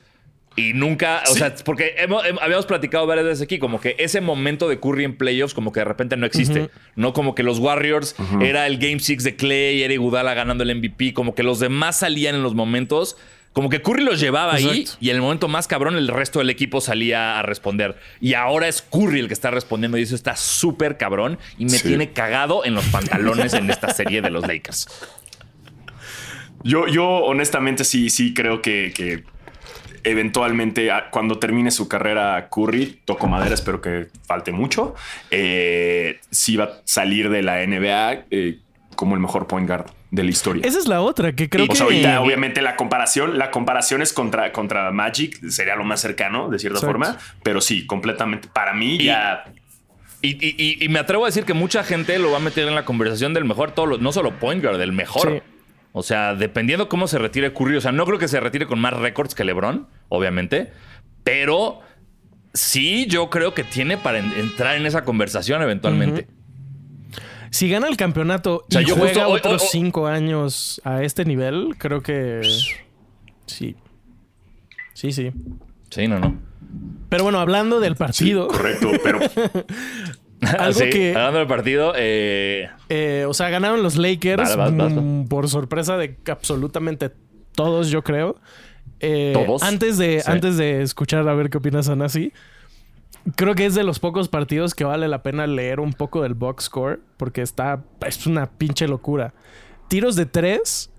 Y 0.56 0.72
nunca, 0.72 1.22
o 1.28 1.32
Sí. 1.32 1.38
sea, 1.40 1.54
porque 1.64 1.94
hemos- 1.98 2.24
hem- 2.24 2.38
habíamos 2.40 2.64
platicado 2.66 3.06
varias 3.06 3.26
veces 3.26 3.42
aquí, 3.42 3.58
como 3.58 3.80
que 3.80 3.96
ese 3.98 4.20
momento 4.20 4.68
de 4.68 4.78
Curry 4.78 5.04
en 5.04 5.16
playoffs, 5.16 5.52
como 5.52 5.72
que 5.72 5.80
de 5.80 5.84
repente 5.84 6.16
no 6.16 6.26
existe. 6.26 6.70
No 6.94 7.12
como 7.12 7.34
que 7.34 7.42
los 7.42 7.58
Warriors 7.58 8.14
era 8.40 8.66
el 8.68 8.78
Game 8.78 9.00
6 9.00 9.24
de 9.24 9.34
Clay, 9.34 9.82
era 9.82 9.92
Iguodala 9.92 10.32
ganando 10.34 10.62
el 10.62 10.70
MVP, 10.70 11.12
como 11.12 11.34
que 11.34 11.42
los 11.42 11.58
demás 11.58 11.98
salían 11.98 12.36
en 12.36 12.42
los 12.44 12.54
momentos, 12.54 13.16
como 13.52 13.68
que 13.68 13.82
Curry 13.82 14.02
los 14.04 14.18
llevaba 14.20 14.54
ahí 14.54 14.84
y 15.00 15.10
en 15.10 15.16
el 15.16 15.22
momento 15.22 15.46
más 15.48 15.66
cabrón 15.68 15.96
el 15.96 16.06
resto 16.08 16.38
del 16.40 16.50
equipo 16.50 16.80
salía 16.80 17.38
a 17.38 17.42
responder. 17.42 17.96
Y 18.20 18.34
ahora 18.34 18.68
es 18.68 18.80
Curry 18.82 19.20
el 19.20 19.26
que 19.28 19.34
está 19.34 19.50
respondiendo 19.50 19.98
y 19.98 20.02
eso 20.02 20.14
está 20.14 20.36
súper 20.36 20.96
cabrón 20.98 21.38
y 21.58 21.64
me 21.64 21.70
Sí. 21.78 21.88
tiene 21.88 22.12
cagado 22.12 22.64
en 22.64 22.74
los 22.74 22.84
pantalones 22.86 23.54
en 23.54 23.70
esta 23.70 23.92
serie 23.94 24.22
de 24.22 24.30
los 24.30 24.46
Lakers. 24.46 24.86
Yo, 26.62 26.86
yo 26.88 27.04
honestamente 27.06 27.84
sí, 27.84 28.08
sí 28.10 28.32
creo 28.34 28.62
que, 28.62 28.92
que 28.94 29.22
eventualmente 30.04 30.90
a- 30.90 31.10
cuando 31.10 31.38
termine 31.38 31.70
su 31.70 31.88
carrera 31.88 32.48
Curry, 32.50 33.00
toco 33.04 33.26
madera, 33.26 33.54
espero 33.54 33.80
que 33.80 34.06
falte 34.26 34.52
mucho, 34.52 34.94
eh, 35.30 36.20
sí 36.30 36.56
va 36.56 36.64
a 36.64 36.70
salir 36.84 37.30
de 37.30 37.42
la 37.42 37.62
NBA 37.62 38.24
eh, 38.30 38.58
como 38.96 39.14
el 39.14 39.20
mejor 39.20 39.46
point 39.46 39.66
guard 39.66 39.86
de 40.10 40.22
la 40.22 40.30
historia. 40.30 40.62
Esa 40.64 40.78
es 40.78 40.86
la 40.86 41.00
otra 41.00 41.32
que 41.34 41.48
creo 41.48 41.64
o 41.64 41.68
que 41.68 41.74
sea, 41.74 41.84
ahorita, 41.84 42.20
obviamente, 42.20 42.62
la 42.62 42.76
comparación, 42.76 43.36
la 43.38 43.50
comparación 43.50 44.00
es 44.02 44.12
contra, 44.12 44.52
contra 44.52 44.90
Magic, 44.92 45.40
sería 45.48 45.74
lo 45.74 45.82
más 45.84 46.00
cercano, 46.00 46.48
de 46.50 46.58
cierta 46.60 46.78
Exacto. 46.78 46.92
forma, 46.92 47.18
pero 47.42 47.60
sí, 47.60 47.84
completamente. 47.86 48.48
Para 48.52 48.72
mí, 48.74 48.96
Y- 48.96 49.04
ya. 49.06 49.44
Y, 50.22 50.28
y- 50.46 50.54
y- 50.56 50.84
y 50.84 50.88
me 50.88 51.00
atrevo 51.00 51.24
a 51.24 51.28
decir 51.28 51.44
que 51.44 51.52
mucha 51.52 51.82
gente 51.84 52.18
lo 52.18 52.30
va 52.30 52.36
a 52.36 52.40
meter 52.40 52.66
en 52.68 52.74
la 52.74 52.84
conversación 52.84 53.34
del 53.34 53.44
mejor, 53.44 53.72
todo 53.72 53.86
lo- 53.86 53.98
no 53.98 54.12
solo 54.12 54.38
point 54.38 54.62
guard, 54.62 54.78
del 54.78 54.92
mejor. 54.92 55.30
Sí. 55.32 55.50
O 55.92 56.02
sea, 56.02 56.34
dependiendo 56.34 56.88
cómo 56.88 57.08
se 57.08 57.18
retire 57.18 57.52
Curry, 57.52 57.76
o 57.76 57.80
sea, 57.80 57.92
no 57.92 58.06
creo 58.06 58.18
que 58.18 58.26
se 58.28 58.40
retire 58.40 58.66
con 58.66 58.78
más 58.80 58.94
récords 58.94 59.34
que 59.34 59.44
LeBron, 59.44 59.86
obviamente, 60.14 60.72
pero 61.22 61.80
sí 62.52 63.06
yo 63.08 63.30
creo 63.30 63.54
que 63.54 63.64
tiene 63.64 63.96
para 63.98 64.18
en- 64.18 64.32
entrar 64.32 64.76
en 64.76 64.86
esa 64.86 65.04
conversación 65.04 65.60
eventualmente. 65.62 66.26
si 67.50 67.68
gana 67.70 67.86
el 67.88 67.96
campeonato 67.96 68.64
sea, 68.68 68.82
y 68.82 68.84
yo 68.84 68.96
juega 68.96 69.28
hoy- 69.28 69.38
otros 69.38 69.54
hoy- 69.62 69.66
hoy- 69.66 69.68
cinco 69.70 70.06
años 70.08 70.80
a 70.84 71.02
este 71.02 71.24
nivel, 71.24 71.74
creo 71.78 72.02
que 72.02 72.40
sí. 73.46 73.76
Sí, 74.94 75.12
sí. 75.12 75.30
Sí, 75.90 76.08
no, 76.08 76.18
no. 76.18 76.36
Pero 77.08 77.24
bueno, 77.24 77.38
hablando 77.40 77.78
del 77.80 77.92
Sí, 77.94 77.98
partido, 77.98 78.48
correcto, 78.48 78.90
pero 79.04 79.18
algo 80.58 80.80
Sí, 80.80 80.90
que, 80.90 81.14
Hablando 81.14 81.38
del 81.38 81.48
partido, 81.48 81.92
eh, 81.96 82.68
eh, 82.88 83.24
o 83.28 83.34
sea, 83.34 83.50
ganaron 83.50 83.82
los 83.82 83.96
Lakers 83.96 84.42
Vale, 84.42 84.56
vas, 84.56 84.76
vas, 84.76 84.92
mm, 84.92 85.24
por 85.26 85.48
sorpresa 85.48 85.96
de 85.96 86.16
absolutamente 86.30 87.10
todos, 87.54 87.88
yo 87.90 88.02
creo. 88.02 88.36
Eh, 89.00 89.32
¿Todos? 89.34 89.62
Antes 89.62 89.98
de, 89.98 90.20
Sí. 90.20 90.30
antes 90.30 90.56
de 90.56 90.82
escuchar 90.82 91.28
a 91.28 91.34
ver 91.34 91.50
qué 91.50 91.58
opinas, 91.58 91.88
Anasi, 91.88 92.32
creo 93.36 93.54
que 93.54 93.66
es 93.66 93.74
de 93.74 93.84
los 93.84 93.98
pocos 93.98 94.28
partidos 94.28 94.74
que 94.74 94.84
vale 94.84 95.08
la 95.08 95.22
pena 95.22 95.46
leer 95.46 95.80
un 95.80 95.92
poco 95.92 96.22
del 96.22 96.34
box 96.34 96.64
score 96.64 97.00
porque 97.16 97.42
está, 97.42 97.82
es 98.06 98.26
una 98.26 98.46
pinche 98.50 98.86
locura. 98.88 99.34
Tiros 99.88 100.16
de 100.16 100.26
tres. 100.26 100.90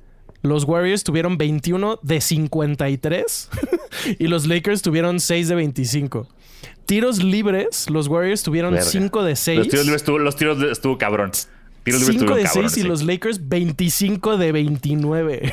Los 0.42 0.66
Warriors 0.66 1.04
tuvieron 1.04 1.40
21 1.40 2.00
de 2.04 2.22
53 2.22 3.50
y 4.20 4.28
los 4.28 4.46
Lakers 4.46 4.84
tuvieron 4.84 5.20
6 5.20 5.48
de 5.48 5.56
25. 5.56 6.28
Tiros 6.86 7.24
libres, 7.24 7.90
los 7.90 8.08
Warriors 8.08 8.44
tuvieron 8.44 8.74
verga. 8.76 8.88
5 8.88 9.24
de 9.24 9.36
6. 9.36 9.58
los 9.58 9.68
tiros 9.70 9.86
libres 9.86 10.02
estuvo, 10.04 10.20
los 10.20 10.36
tiros 10.36 10.60
de- 10.60 10.72
estuvo 10.72 11.00
cabrón. 11.00 11.32
Tiros 11.86 12.02
libres 12.02 12.18
5 12.20 12.36
de 12.36 12.42
estuvieron 12.44 12.44
6 12.44 12.54
cabrones, 12.54 12.78
y 12.78 12.84
los 12.84 13.04
Lakers 13.04 13.48
25 13.48 14.38
de 14.38 14.52
29. 14.52 15.52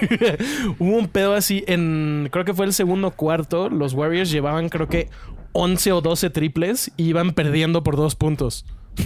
Hubo 0.80 0.96
un 0.96 1.06
pedo 1.08 1.34
así 1.34 1.62
en, 1.68 2.28
creo 2.32 2.44
que 2.44 2.54
fue 2.54 2.66
el 2.66 2.72
segundo 2.72 3.12
cuarto, 3.12 3.68
los 3.70 3.92
Warriors 3.94 4.30
llevaban 4.30 4.68
creo 4.68 4.88
que 4.88 5.08
11 5.52 5.92
o 5.92 6.00
12 6.00 6.30
triples 6.30 6.90
y 6.96 7.04
iban 7.10 7.32
perdiendo 7.32 7.82
por 7.84 7.96
dos 7.96 8.16
puntos. 8.16 8.64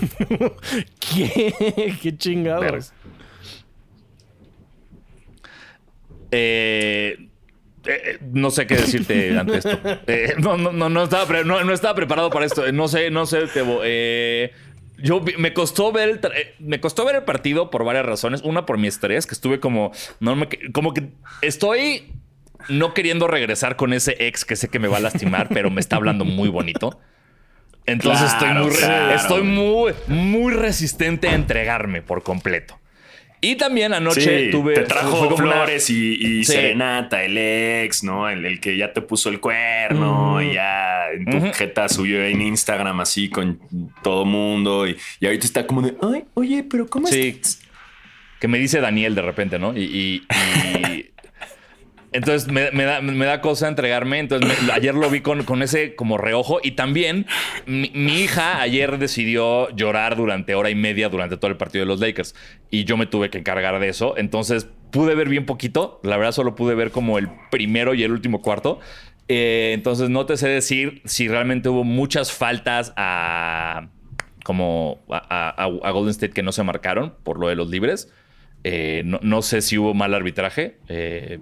¿Qué? 1.01 1.95
¿Qué 2.01 2.17
chingados? 2.17 2.61
Verga. 2.65 2.87
Eh, 6.31 7.29
eh, 7.87 8.19
no 8.33 8.51
sé 8.51 8.67
qué 8.67 8.77
decirte 8.77 9.39
ante 9.39 9.59
esto. 9.59 9.79
Eh, 10.07 10.35
no, 10.39 10.57
no, 10.57 10.73
no, 10.73 10.89
no, 10.89 11.05
estaba 11.05 11.27
pre- 11.27 11.45
no, 11.45 11.63
no 11.65 11.73
estaba 11.73 11.95
preparado 11.95 12.31
para 12.31 12.47
esto. 12.47 12.67
Eh, 12.67 12.73
No 12.73 12.89
sé, 12.89 13.11
no 13.11 13.27
sé, 13.27 13.47
Tebo. 13.47 13.81
Eh, 13.85 14.53
yo 14.99 15.23
me 15.39 15.53
costó 15.53 15.93
ver 15.93 16.09
el 16.09 16.21
eh, 16.35 16.55
me 16.59 16.81
costó 16.81 17.05
ver 17.05 17.17
el 17.17 17.23
partido 17.25 17.71
por 17.71 17.85
varias 17.85 18.07
razones. 18.07 18.43
Una 18.43 18.67
por 18.67 18.79
mi 18.79 18.87
estrés, 18.89 19.27
que 19.27 19.35
estuve 19.35 19.61
como 19.61 19.93
no 20.21 20.37
me, 20.37 20.49
como 20.73 20.95
que 20.95 21.09
estoy 21.43 22.13
no 22.69 22.95
queriendo 22.95 23.27
regresar 23.29 23.77
con 23.77 23.93
ese 23.93 24.17
ex 24.27 24.45
que 24.45 24.57
sé 24.57 24.69
que 24.69 24.79
me 24.79 24.89
va 24.89 24.97
a 24.97 25.01
lastimar, 25.01 25.49
pero 25.51 25.71
me 25.71 25.81
está 25.81 25.97
hablando 25.97 26.25
muy 26.25 26.49
bonito. 26.49 26.99
Entonces 27.87 28.33
Claro, 28.39 28.65
estoy 28.65 28.65
muy 28.65 28.71
re- 28.71 28.87
claro. 28.87 29.15
estoy 29.15 29.43
muy 29.43 29.95
muy 30.09 30.53
resistente 30.55 31.29
a 31.29 31.35
entregarme 31.35 32.03
por 32.03 32.23
completo. 32.23 32.79
Y 33.47 33.57
también 33.57 33.95
anoche 33.95 34.47
Sí, 34.47 34.51
tuve 34.51 34.75
te 34.75 34.83
trajo 34.83 35.11
fue 35.17 35.29
como 35.29 35.45
una- 35.45 35.53
flores 35.55 35.89
y, 35.91 36.15
y 36.15 36.45
Sí. 36.45 36.53
serenata, 36.53 37.23
el 37.23 37.37
ex, 37.39 38.03
¿no? 38.03 38.29
El, 38.29 38.45
el 38.45 38.61
que 38.61 38.77
ya 38.77 38.93
te 38.93 39.01
puso 39.03 39.29
el 39.29 39.39
cuerno 39.41 40.43
y 40.43 40.55
ya 40.55 41.11
en 41.13 41.25
tu 41.27 41.53
jeta 41.53 41.89
subió 41.89 42.25
en 42.25 42.41
Instagram 42.43 43.01
así 43.01 43.29
con 43.29 43.61
todo 44.03 44.25
mundo 44.25 44.87
y, 44.89 44.97
y 45.21 45.27
ahorita 45.27 45.47
está 45.47 45.67
como 45.67 45.83
de, 45.83 45.95
ay, 46.03 46.25
oye, 46.35 46.65
pero 46.69 46.87
¿cómo 46.89 47.07
Sí. 47.09 47.29
estás? 47.37 47.61
que 48.41 48.49
me 48.49 48.59
dice 48.59 48.81
Daniel 48.81 49.15
de 49.15 49.23
repente, 49.23 49.59
¿no? 49.59 49.77
Y- 49.77 50.23
entonces 52.17 52.51
me, 52.51 52.85
da, 52.85 53.01
me 53.01 53.27
da 53.27 53.41
cosa 53.41 53.69
entregarme. 53.69 54.19
Entonces 54.19 54.51
ayer 54.73 54.95
lo 54.95 55.11
vi 55.11 55.21
con, 55.21 55.45
con 55.45 55.63
ese 55.63 55.95
como 55.95 56.19
reojo 56.19 56.61
y 56.63 56.73
también 56.73 57.27
mi, 57.67 57.91
hija 57.95 58.61
ayer 58.61 58.99
decidió 58.99 59.71
llorar 59.77 60.17
durante 60.17 60.55
hora 60.55 60.71
y 60.71 60.75
media 60.75 61.09
durante 61.09 61.37
todo 61.37 61.51
el 61.51 61.57
partido 61.57 61.85
de 61.85 61.89
los 61.89 62.01
Lakers 62.01 62.35
y 62.71 62.85
yo 62.85 62.97
me 62.97 63.07
tuve 63.07 63.31
que 63.31 63.39
encargar 63.39 63.79
de 63.79 63.89
eso. 63.89 64.17
Entonces 64.17 64.69
pude 64.91 65.15
ver 65.15 65.29
bien 65.29 65.47
poquito. 65.47 66.01
La 66.03 66.17
verdad 66.17 66.33
solo 66.33 66.55
pude 66.55 66.75
ver 66.75 66.91
como 66.91 67.19
el 67.19 67.29
primero 67.51 67.95
y 67.95 68.03
el 68.03 68.13
último 68.13 68.41
cuarto. 68.41 68.81
Eh, 69.29 69.73
entonces 69.75 70.09
no 70.09 70.25
te 70.25 70.37
sé 70.37 70.49
decir 70.49 71.03
si 71.05 71.29
realmente 71.29 71.69
hubo 71.69 71.85
muchas 71.85 72.33
faltas 72.33 72.93
a 72.97 73.89
como 74.45 75.05
a 75.09 75.91
Golden 75.91 76.13
State 76.13 76.33
que 76.33 76.45
no 76.45 76.53
se 76.53 76.63
marcaron 76.63 77.15
por 77.25 77.39
lo 77.39 77.49
de 77.49 77.57
los 77.57 77.69
libres. 77.69 78.13
Eh, 78.63 79.03
no, 79.05 79.21
no 79.23 79.43
sé 79.43 79.61
si 79.61 79.77
hubo 79.77 79.95
mal 79.95 80.15
arbitraje. 80.15 80.79
Eh, 80.89 81.39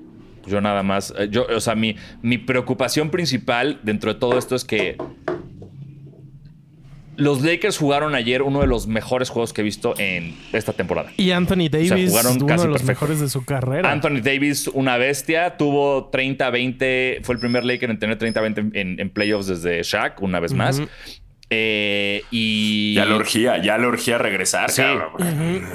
yo 0.47 0.61
nada 0.61 0.83
más. 0.83 1.13
eh, 1.19 1.29
Yo, 1.31 1.47
o 1.55 1.61
sea, 1.61 1.75
mi, 1.75 1.97
mi 2.23 2.39
preocupación 2.39 3.11
principal 3.11 3.81
dentro 3.83 4.13
de 4.15 4.21
todo 4.21 4.39
esto 4.39 4.55
es 4.57 4.65
que 4.65 4.97
los 7.17 7.43
Lakers 7.43 7.79
jugaron 7.79 8.17
ayer 8.17 8.43
uno 8.43 8.61
de 8.61 8.67
los 8.67 8.89
mejores 8.89 9.29
juegos 9.31 9.53
que 9.53 9.61
he 9.61 9.65
visto 9.65 9.95
en 9.99 10.35
esta 10.53 10.73
temporada. 10.73 11.13
Y 11.17 11.31
Anthony 11.31 11.69
Davis, 11.71 12.11
jugaron 12.11 12.33
uno 12.39 12.47
casi 12.47 12.63
de 12.65 12.69
los 12.73 12.79
perfecto. 12.83 12.87
mejores 13.07 13.21
de 13.21 13.29
su 13.29 13.45
carrera. 13.45 13.93
Anthony 13.93 14.21
Davis, 14.21 14.67
una 14.75 14.97
bestia, 14.97 15.57
tuvo 15.57 16.11
30-20, 16.11 17.23
fue 17.23 17.37
el 17.37 17.41
primer 17.41 17.65
Laker 17.65 17.89
en 17.91 17.99
tener 18.01 18.19
30-20 18.19 18.71
en, 18.75 18.99
en 18.99 19.11
playoffs 19.11 19.47
desde 19.47 19.81
Shaq, 19.85 20.23
una 20.23 20.41
vez 20.41 20.55
más. 20.55 20.83
Eh, 21.57 22.25
y 22.33 22.95
Ya 22.95 23.05
la 23.05 23.15
orgía, 23.15 23.63
ya 23.63 23.79
la 23.79 23.87
orgía 23.87 24.19
regresar, 24.19 24.71
Sí. 24.73 24.83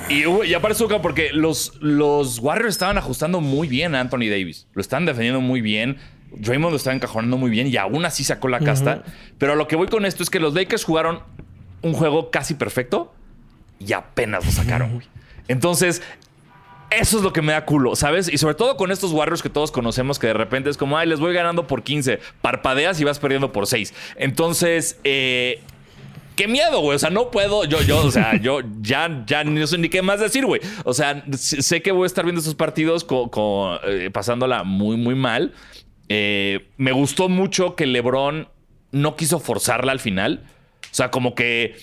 Y, 0.10 0.26
hubo- 0.26 0.44
y 0.44 0.54
aparte 0.54 0.76
Zucca, 0.78 1.02
porque 1.02 1.32
los, 1.32 1.74
los 1.80 2.40
Warriors 2.40 2.76
estaban 2.76 2.98
ajustando 2.98 3.40
muy 3.40 3.68
bien 3.70 3.96
a 3.96 4.02
Anthony 4.02 4.28
Davis. 4.30 4.68
Lo 4.74 4.82
estaban 4.82 5.06
defendiendo 5.06 5.40
muy 5.40 5.62
bien. 5.62 5.98
Draymond 6.32 6.72
lo 6.72 6.78
estaba 6.78 6.96
encajonando 6.96 7.38
muy 7.38 7.50
bien 7.50 7.68
y 7.68 7.78
aún 7.78 8.04
así 8.06 8.24
sacó 8.26 8.50
la 8.50 8.60
casta. 8.60 9.04
Pero 9.38 9.54
a 9.54 9.56
lo 9.56 9.68
que 9.68 9.76
voy 9.78 9.88
con 9.88 10.06
esto 10.06 10.22
es 10.22 10.30
que 10.30 10.40
los 10.40 10.54
Lakers 10.54 10.84
jugaron 10.84 11.20
un 11.82 11.94
juego 11.94 12.30
casi 12.30 12.56
perfecto 12.56 13.14
y 13.80 13.94
apenas 13.94 14.46
lo 14.46 14.52
sacaron, 14.52 14.96
güey. 14.96 15.08
Entonces, 15.48 16.02
eso 16.92 17.18
es 17.18 17.24
lo 17.24 17.34
que 17.34 17.42
me 17.42 17.54
da 17.54 17.66
culo, 17.66 17.96
¿sabes? 17.96 18.32
Y 18.32 18.38
sobre 18.38 18.56
todo 18.56 18.78
con 18.78 18.92
estos 18.92 19.12
Warriors 19.12 19.42
que 19.42 19.50
todos 19.50 19.72
conocemos 19.72 20.20
que 20.20 20.28
de 20.28 20.34
repente 20.34 20.70
es 20.70 20.78
como, 20.78 20.98
ay, 20.98 21.08
les 21.08 21.20
voy 21.20 21.34
ganando 21.34 21.68
por 21.68 21.84
15, 21.84 22.20
parpadeas 22.42 23.00
y 23.00 23.04
vas 23.04 23.20
perdiendo 23.20 23.52
por 23.52 23.68
6. 23.68 23.94
Entonces, 24.18 25.00
eh, 25.04 25.62
qué 26.36 26.48
miedo, 26.48 26.80
güey. 26.80 26.96
O 26.96 27.00
sea, 27.00 27.10
no 27.10 27.32
puedo, 27.32 27.66
yo, 27.66 27.82
yo, 27.82 28.06
o 28.06 28.12
sea, 28.12 28.40
yo 28.42 28.62
ya, 28.82 29.24
ya 29.28 29.44
no 29.44 29.68
sé 29.68 29.78
ni 29.78 29.90
qué 29.90 30.02
más 30.02 30.20
decir, 30.20 30.46
güey. 30.46 30.62
O 30.86 30.94
sea, 30.94 31.24
sé 31.34 31.82
que 31.82 31.92
voy 31.92 32.04
a 32.04 32.08
estar 32.08 32.24
viendo 32.24 32.42
esos 32.42 32.56
partidos 32.56 33.06
eh, 33.86 34.10
pasándola 34.12 34.64
muy, 34.64 34.98
muy 34.98 35.16
mal. 35.16 35.54
Eh, 36.08 36.70
me 36.78 36.92
gustó 36.92 37.30
mucho 37.30 37.76
que 37.76 37.86
LeBron 37.86 38.48
no 38.92 39.16
quiso 39.16 39.40
forzarla 39.40 39.92
al 39.92 40.00
final. 40.00 40.44
O 40.86 40.96
sea, 40.96 41.12
como 41.12 41.36
que 41.36 41.76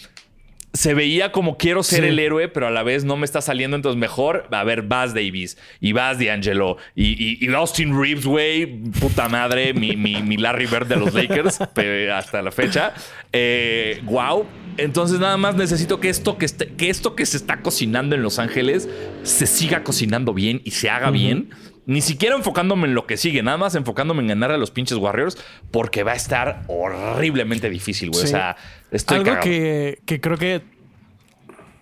se 0.72 0.92
veía 0.94 1.32
como 1.32 1.56
quiero 1.56 1.82
ser 1.82 2.02
Sí. 2.02 2.08
el 2.08 2.18
héroe, 2.18 2.48
pero 2.48 2.66
a 2.66 2.70
la 2.70 2.82
vez 2.82 3.04
no 3.04 3.16
me 3.16 3.24
está 3.24 3.40
saliendo. 3.40 3.76
Entonces, 3.76 3.98
mejor, 3.98 4.46
a 4.50 4.62
ver, 4.64 4.82
vas 4.82 5.14
Davis 5.14 5.56
y 5.80 5.92
vas 5.92 6.18
D'Angelo 6.18 6.76
y, 6.94 7.12
y, 7.12 7.38
y 7.44 7.54
Austin 7.54 7.98
Reeves, 7.98 8.26
güey, 8.26 8.66
puta 9.00 9.28
madre, 9.28 9.72
mi, 9.72 9.96
mi, 9.96 10.22
mi 10.22 10.36
Larry 10.36 10.66
Bird 10.66 10.86
de 10.86 10.96
los 10.96 11.14
Lakers 11.14 11.60
hasta 11.60 12.42
la 12.42 12.50
fecha. 12.52 12.92
Eh, 13.32 14.00
wow. 14.04 14.46
Entonces, 14.78 15.18
nada 15.18 15.38
más 15.38 15.54
necesito 15.56 16.00
que 16.00 16.10
esto 16.10 16.36
que, 16.36 16.44
este- 16.44 16.68
que 16.68 16.90
esto 16.90 17.16
que 17.16 17.24
se 17.24 17.38
está 17.38 17.62
cocinando 17.62 18.14
en 18.14 18.22
Los 18.22 18.38
Ángeles 18.38 18.88
se 19.22 19.46
siga 19.46 19.82
cocinando 19.82 20.34
bien 20.34 20.60
y 20.64 20.72
se 20.72 20.90
haga 20.90 21.10
bien. 21.10 21.48
Ni 21.87 22.01
siquiera 22.01 22.34
enfocándome 22.34 22.89
en 22.89 22.95
lo 22.95 23.07
que 23.07 23.16
sigue, 23.16 23.45
nada 23.45 23.57
más 23.59 23.76
enfocándome 23.76 24.20
en 24.20 24.28
ganar 24.28 24.51
a 24.51 24.59
los 24.59 24.72
pinches 24.72 24.99
Warriors, 24.99 25.39
porque 25.70 26.03
va 26.03 26.12
a 26.12 26.16
estar 26.16 26.64
horriblemente 26.66 27.70
difícil, 27.70 28.11
güey. 28.11 28.24
O 28.24 28.26
sea, 28.26 28.57
estoy 28.91 29.18
Algo 29.18 29.26
cagado. 29.26 29.45
que, 29.45 30.01
que 30.05 30.20
creo 30.20 30.37
que 30.37 30.62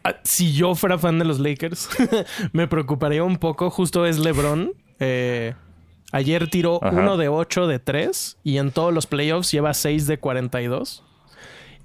ah, 0.04 0.16
si 0.22 0.52
yo 0.52 0.74
fuera 0.74 0.98
fan 0.98 1.18
de 1.18 1.24
los 1.24 1.40
Lakers, 1.40 1.88
me 2.52 2.68
preocuparía 2.68 3.24
un 3.24 3.38
poco. 3.38 3.70
Justo 3.70 4.04
es 4.04 4.18
LeBron. 4.18 4.72
Eh, 5.00 5.54
ayer 6.12 6.48
tiró. 6.50 6.80
1 6.80 7.16
de 7.16 7.28
8 7.28 7.66
de 7.66 7.78
3 7.78 8.36
y 8.44 8.58
en 8.58 8.72
todos 8.72 8.92
los 8.92 9.06
playoffs 9.06 9.50
lleva 9.50 9.72
6 9.72 10.06
de 10.06 10.18
42. 10.18 11.02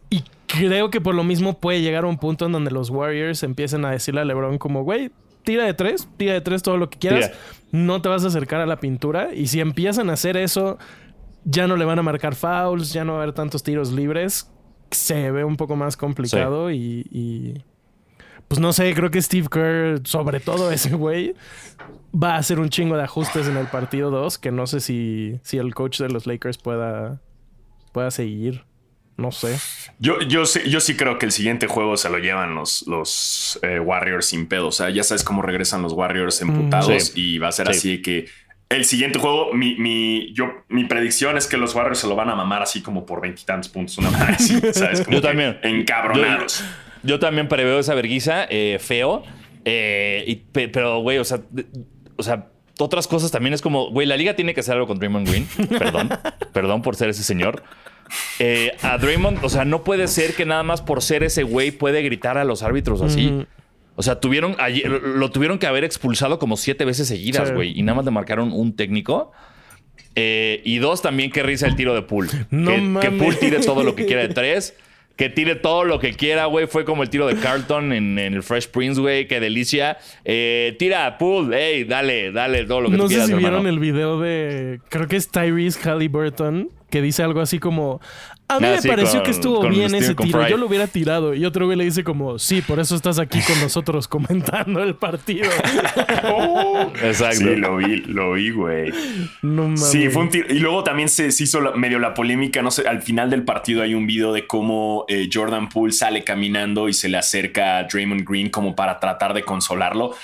Y 0.09 0.25
creo 0.47 0.89
que 0.89 0.99
por 0.99 1.15
lo 1.15 1.23
mismo 1.23 1.57
puede 1.59 1.81
llegar 1.81 2.03
a 2.03 2.07
un 2.07 2.17
punto 2.17 2.47
en 2.47 2.51
donde 2.51 2.71
los 2.71 2.89
Warriors 2.89 3.43
empiecen 3.43 3.85
a 3.85 3.91
decirle 3.91 4.19
a 4.21 4.25
LeBron 4.25 4.57
como, 4.57 4.83
güey, 4.83 5.11
tira 5.43 5.65
de 5.65 5.73
3, 5.73 6.07
tira 6.17 6.33
de 6.33 6.41
3 6.41 6.61
todo 6.63 6.77
lo 6.77 6.89
que 6.89 6.99
quieras. 6.99 7.31
Tira. 7.31 7.39
No 7.71 8.01
te 8.01 8.09
vas 8.09 8.23
a 8.23 8.27
acercar 8.27 8.61
a 8.61 8.65
la 8.65 8.79
pintura. 8.79 9.33
Y 9.33 9.47
si 9.47 9.59
empiezan 9.59 10.09
a 10.09 10.13
hacer 10.13 10.37
eso, 10.37 10.77
ya 11.43 11.67
no 11.67 11.77
le 11.77 11.85
van 11.85 11.99
a 11.99 12.03
marcar 12.03 12.35
fouls, 12.35 12.93
ya 12.93 13.03
no 13.03 13.13
va 13.13 13.19
a 13.19 13.23
haber 13.23 13.35
tantos 13.35 13.63
tiros 13.63 13.91
libres. 13.91 14.49
Se 14.91 15.31
ve 15.31 15.43
un 15.43 15.55
poco 15.55 15.75
más 15.75 15.97
complicado 15.97 16.71
y, 16.71 17.05
y, 17.11 17.63
Pues 18.47 18.59
no 18.59 18.73
sé, 18.73 18.93
creo 18.95 19.11
que 19.11 19.21
Steve 19.21 19.47
Kerr, 19.51 20.01
sobre 20.05 20.39
todo 20.39 20.71
ese 20.71 20.95
güey, 20.95 21.35
va 22.11 22.35
a 22.35 22.37
hacer 22.37 22.59
un 22.59 22.69
chingo 22.69 22.97
de 22.97 23.03
ajustes 23.03 23.47
en 23.47 23.57
el 23.57 23.67
partido 23.67 24.09
2 24.09 24.37
que 24.39 24.51
no 24.51 24.65
sé 24.65 24.79
si, 24.79 25.39
si 25.43 25.57
el 25.57 25.75
coach 25.75 25.99
de 25.99 26.09
los 26.09 26.25
Lakers 26.25 26.57
pueda, 26.57 27.21
pueda 27.91 28.09
seguir. 28.09 28.63
No 29.19 29.31
sé. 29.31 29.57
Yo, 29.99 30.19
yo, 30.21 30.45
sí, 30.45 30.61
yo 30.69 30.79
sí 30.79 30.95
creo 30.95 31.17
que 31.19 31.25
el 31.25 31.31
siguiente 31.33 31.67
juego 31.67 31.97
se 31.97 32.09
lo 32.09 32.19
llevan 32.19 32.55
los, 32.55 32.85
los 32.87 33.59
eh, 33.63 33.79
Warriors 33.79 34.27
sin 34.27 34.47
pedo. 34.47 34.67
O 34.67 34.71
sea, 34.71 34.89
ya 34.89 35.03
sabes 35.03 35.23
cómo 35.23 35.41
regresan 35.41 35.81
los 35.81 35.93
Warriors 35.93 36.41
emputados 36.41 37.05
Sí. 37.07 37.21
y 37.33 37.37
va 37.37 37.49
a 37.49 37.51
ser 37.51 37.67
Sí. 37.67 37.71
así 37.77 38.01
que 38.01 38.25
el 38.69 38.85
siguiente 38.85 39.19
juego, 39.19 39.51
mi, 39.53 39.75
mi, 39.75 40.31
yo, 40.33 40.45
mi 40.69 40.85
predicción 40.85 41.35
es 41.37 41.47
que 41.47 41.57
los 41.57 41.73
Warriors 41.75 41.99
se 41.99 42.07
lo 42.07 42.15
van 42.15 42.29
a 42.29 42.35
mamar 42.35 42.61
así 42.61 42.81
como 42.81 43.05
por 43.05 43.19
veintitantos 43.19 43.67
puntos. 43.69 43.97
Una 43.97 44.11
madre 44.11 44.35
así, 44.35 44.59
¿sabes? 44.73 45.01
Como 45.01 45.17
Yo 45.17 45.21
también. 45.21 45.57
Encabronados. 45.63 46.63
Yo 47.03 47.19
también 47.19 47.47
preveo 47.47 47.79
esa 47.79 47.93
verguiza 47.95 48.45
eh, 48.49 48.77
feo. 48.79 49.23
eh, 49.65 50.23
y 50.27 50.35
pero, 50.35 50.99
güey, 50.99 51.17
o 51.17 51.25
sea, 51.25 51.41
o 52.15 52.23
sea, 52.23 52.47
otras 52.77 53.07
cosas 53.07 53.31
también 53.31 53.53
es 53.53 53.61
como, 53.61 53.89
güey, 53.89 54.07
la 54.07 54.15
liga 54.15 54.35
tiene 54.35 54.53
que 54.53 54.61
hacer 54.61 54.75
algo 54.75 54.87
con 54.87 54.99
Draymond 54.99 55.27
Green. 55.27 55.47
Perdón, 55.77 56.09
perdón 56.53 56.81
por 56.81 56.95
ser 56.95 57.09
ese 57.09 57.23
señor. 57.23 57.63
Eh, 58.39 58.71
a 58.81 58.97
Draymond, 58.97 59.43
o 59.43 59.49
sea, 59.49 59.65
no 59.65 59.83
puede 59.83 60.07
ser 60.07 60.33
que 60.35 60.45
nada 60.45 60.63
más 60.63 60.81
por 60.81 61.01
ser 61.01 61.23
ese 61.23 61.43
güey 61.43 61.71
puede 61.71 62.01
gritar 62.01 62.37
a 62.37 62.43
los 62.43 62.63
árbitros 62.63 63.01
así. 63.01 63.45
O 63.95 64.01
sea, 64.03 64.19
tuvieron 64.19 64.55
lo 65.03 65.29
tuvieron 65.29 65.59
que 65.59 65.67
haber 65.67 65.83
expulsado 65.83 66.39
como 66.39 66.55
siete 66.57 66.85
veces 66.85 67.07
seguidas, 67.09 67.49
Sí. 67.49 67.53
güey. 67.53 67.77
Y 67.77 67.83
nada 67.83 67.97
más 67.97 68.05
le 68.05 68.11
marcaron 68.11 68.51
un 68.53 68.75
técnico. 68.75 69.31
Eh, 70.15 70.61
y 70.65 70.77
dos, 70.79 71.01
también 71.01 71.31
qué 71.31 71.43
risa 71.43 71.67
el 71.67 71.75
tiro 71.75 71.93
de 71.93 72.01
Pool. 72.01 72.29
No 72.49 72.99
que, 72.99 73.09
que. 73.09 73.11
Pool 73.17 73.37
tire 73.37 73.59
todo 73.59 73.83
lo 73.83 73.95
que 73.95 74.05
quiera 74.05 74.21
de 74.21 74.33
tres. 74.33 74.73
Que 75.19 75.27
tire 75.29 75.55
todo 75.55 75.83
lo 75.83 75.99
que 75.99 76.13
quiera, 76.13 76.45
güey. 76.45 76.65
Fue 76.65 76.85
como 76.85 77.03
el 77.03 77.09
tiro 77.09 77.27
de 77.27 77.35
Carlton 77.35 77.91
en, 77.91 78.17
en 78.17 78.33
el 78.35 78.41
Fresh 78.41 78.69
Prince, 78.69 79.01
güey. 79.01 79.27
Qué 79.27 79.41
delicia. 79.41 79.97
Eh, 80.23 80.77
tira, 80.79 81.17
Pool. 81.17 81.53
Ey, 81.53 81.83
dale, 81.83 82.31
dale 82.31 82.63
todo 82.63 82.79
lo 82.79 82.89
que 82.89 82.95
No 82.95 83.03
tú 83.03 83.09
sé 83.09 83.15
quieras, 83.15 83.27
si 83.27 83.33
vieron 83.33 83.55
hermano. 83.55 83.69
el 83.69 83.79
video 83.79 84.17
de. 84.21 84.79
Creo 84.87 85.09
que 85.09 85.17
es 85.17 85.29
Tyrese 85.29 85.77
Halliburton. 85.81 86.69
Que 86.89 87.01
dice 87.01 87.21
algo 87.21 87.41
así 87.41 87.59
como. 87.59 87.99
A 88.49 88.59
mí 88.59 88.65
me 88.67 88.81
sí, 88.81 88.87
pareció 88.87 89.19
con- 89.19 89.23
que 89.25 89.31
estuvo 89.31 89.61
bien 89.69 89.89
Steve- 89.89 90.03
ese 90.05 90.15
tiro. 90.15 90.47
Yo 90.47 90.57
lo 90.57 90.65
hubiera 90.65 90.87
tirado. 90.87 91.33
Y 91.35 91.45
otro 91.45 91.65
güey 91.67 91.77
le 91.77 91.83
dice 91.85 92.03
como, 92.03 92.39
sí, 92.39 92.61
por 92.61 92.79
eso 92.79 92.95
estás 92.95 93.19
aquí 93.19 93.39
con 93.41 93.59
nosotros 93.61 94.07
comentando 94.09 94.81
el 94.83 94.95
partido. 94.95 95.49
Exacto. 97.03 97.37
Sí, 97.37 97.55
lo 97.55 97.77
vi, 97.77 97.97
lo 98.07 98.33
vi, 98.33 98.51
güey. 98.51 98.91
no 99.41 99.63
mames. 99.63 99.89
Sí, 99.91 100.09
fue 100.09 100.23
un 100.23 100.29
tiro. 100.29 100.47
Y 100.53 100.59
luego 100.59 100.83
también 100.83 101.09
se, 101.09 101.31
se 101.31 101.43
hizo 101.43 101.61
la- 101.61 101.71
medio 101.71 101.99
la 101.99 102.13
polémica. 102.13 102.61
No 102.61 102.71
sé, 102.71 102.87
al 102.87 103.01
final 103.01 103.29
del 103.29 103.43
partido 103.43 103.81
hay 103.83 103.93
un 103.93 104.07
video 104.07 104.33
de 104.33 104.47
cómo 104.47 105.05
eh, 105.07 105.29
Jordan 105.31 105.69
Poole 105.69 105.93
sale 105.93 106.23
caminando 106.23 106.89
y 106.89 106.93
se 106.93 107.09
le 107.09 107.17
acerca 107.17 107.77
a 107.77 107.83
Draymond 107.83 108.27
Green 108.27 108.49
como 108.49 108.75
para 108.75 108.99
tratar 108.99 109.33
de 109.33 109.43
consolarlo. 109.43 110.15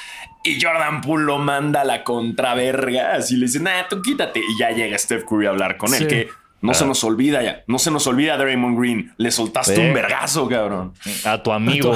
Y 0.44 0.62
Jordan 0.62 1.02
Poole 1.02 1.26
lo 1.26 1.38
manda 1.40 1.82
a 1.82 1.86
la 1.86 2.04
contraverga. 2.04 3.14
Así 3.16 3.36
le 3.36 3.48
dice, 3.48 3.60
nah, 3.60 3.88
tú 3.90 4.02
quítate. 4.02 4.40
Y 4.40 4.60
ya 4.60 4.70
llega 4.72 4.98
Steph 4.98 5.24
Curry 5.26 5.48
a 5.48 5.50
hablar 5.50 5.78
con 5.78 5.92
él. 5.94 6.00
Sí. 6.02 6.08
Que 6.08 6.30
no 6.66 6.74
se 6.74 6.84
Ah. 6.84 6.88
nos 6.88 7.04
olvida 7.04 7.42
ya. 7.44 7.64
No 7.68 7.80
se 7.80 7.92
nos 7.92 8.06
olvida 8.08 8.36
Draymond 8.38 8.78
Green. 8.80 9.14
Le 9.18 9.32
soltaste 9.32 9.76
Sí. 9.76 9.82
un 9.82 9.94
vergazo, 9.94 10.48
cabrón. 10.50 10.94
A 11.24 11.42
tu 11.42 11.52
amigo. 11.52 11.94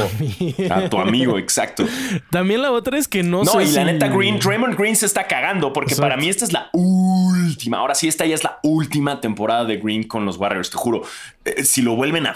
A 0.70 0.90
tu 0.90 1.00
amigo, 1.00 1.38
exacto. 1.38 1.86
También 2.32 2.62
la 2.62 2.72
otra 2.72 2.98
es 2.98 3.08
que 3.08 3.24
no, 3.24 3.44
No, 3.44 3.52
sé 3.54 3.64
y 3.64 3.72
la 3.72 3.84
neta, 3.86 4.08
Green, 4.08 4.40
Draymond 4.40 4.78
Green 4.78 4.96
se 4.96 5.06
está 5.06 5.28
cagando 5.28 5.74
porque 5.74 5.94
Exacto. 5.94 6.10
para 6.10 6.18
mí 6.22 6.30
esta 6.30 6.46
es 6.46 6.54
la 6.54 6.70
última. 6.74 7.78
Ahora 7.80 7.96
sí, 7.96 8.08
esta 8.08 8.26
ya 8.26 8.36
es 8.36 8.44
la 8.44 8.60
última 8.64 9.20
temporada 9.22 9.66
de 9.66 9.78
Green 9.78 10.04
con 10.04 10.26
los 10.26 10.38
Warriors, 10.38 10.70
te 10.70 10.78
juro. 10.78 11.02
Eh, 11.46 11.64
si 11.64 11.82
lo 11.82 11.96
vuelven 11.96 12.28
a. 12.28 12.36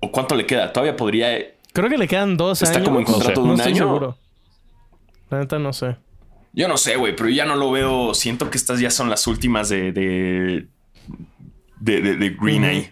¿O 0.00 0.10
cuánto 0.10 0.34
le 0.34 0.46
queda? 0.46 0.72
Todavía 0.72 0.96
podría. 0.96 1.28
Creo 1.72 1.88
que 1.88 1.96
le 1.98 2.08
quedan 2.08 2.36
dos 2.36 2.60
Está 2.62 2.76
años. 2.76 2.88
como 2.88 2.98
en 3.00 3.06
contrato 3.06 3.40
no 3.40 3.46
de 3.48 3.52
un 3.54 3.60
estoy 3.60 3.72
año. 3.72 3.84
seguro. 3.84 4.18
La 5.30 5.38
neta 5.38 5.58
no 5.58 5.72
sé. 5.72 5.96
Yo 6.54 6.68
no 6.68 6.76
sé, 6.76 6.96
güey, 6.96 7.16
pero 7.16 7.30
ya 7.30 7.46
no 7.46 7.56
lo 7.56 7.70
veo. 7.70 8.12
Siento 8.12 8.50
que 8.50 8.58
estas 8.58 8.78
ya 8.78 8.90
son 8.90 9.08
las 9.08 9.26
últimas 9.26 9.68
de. 9.70 9.92
de, 9.92 10.66
de, 11.82 12.00
de- 12.00 12.16
de 12.16 12.30
Green 12.30 12.64
ahí. 12.64 12.90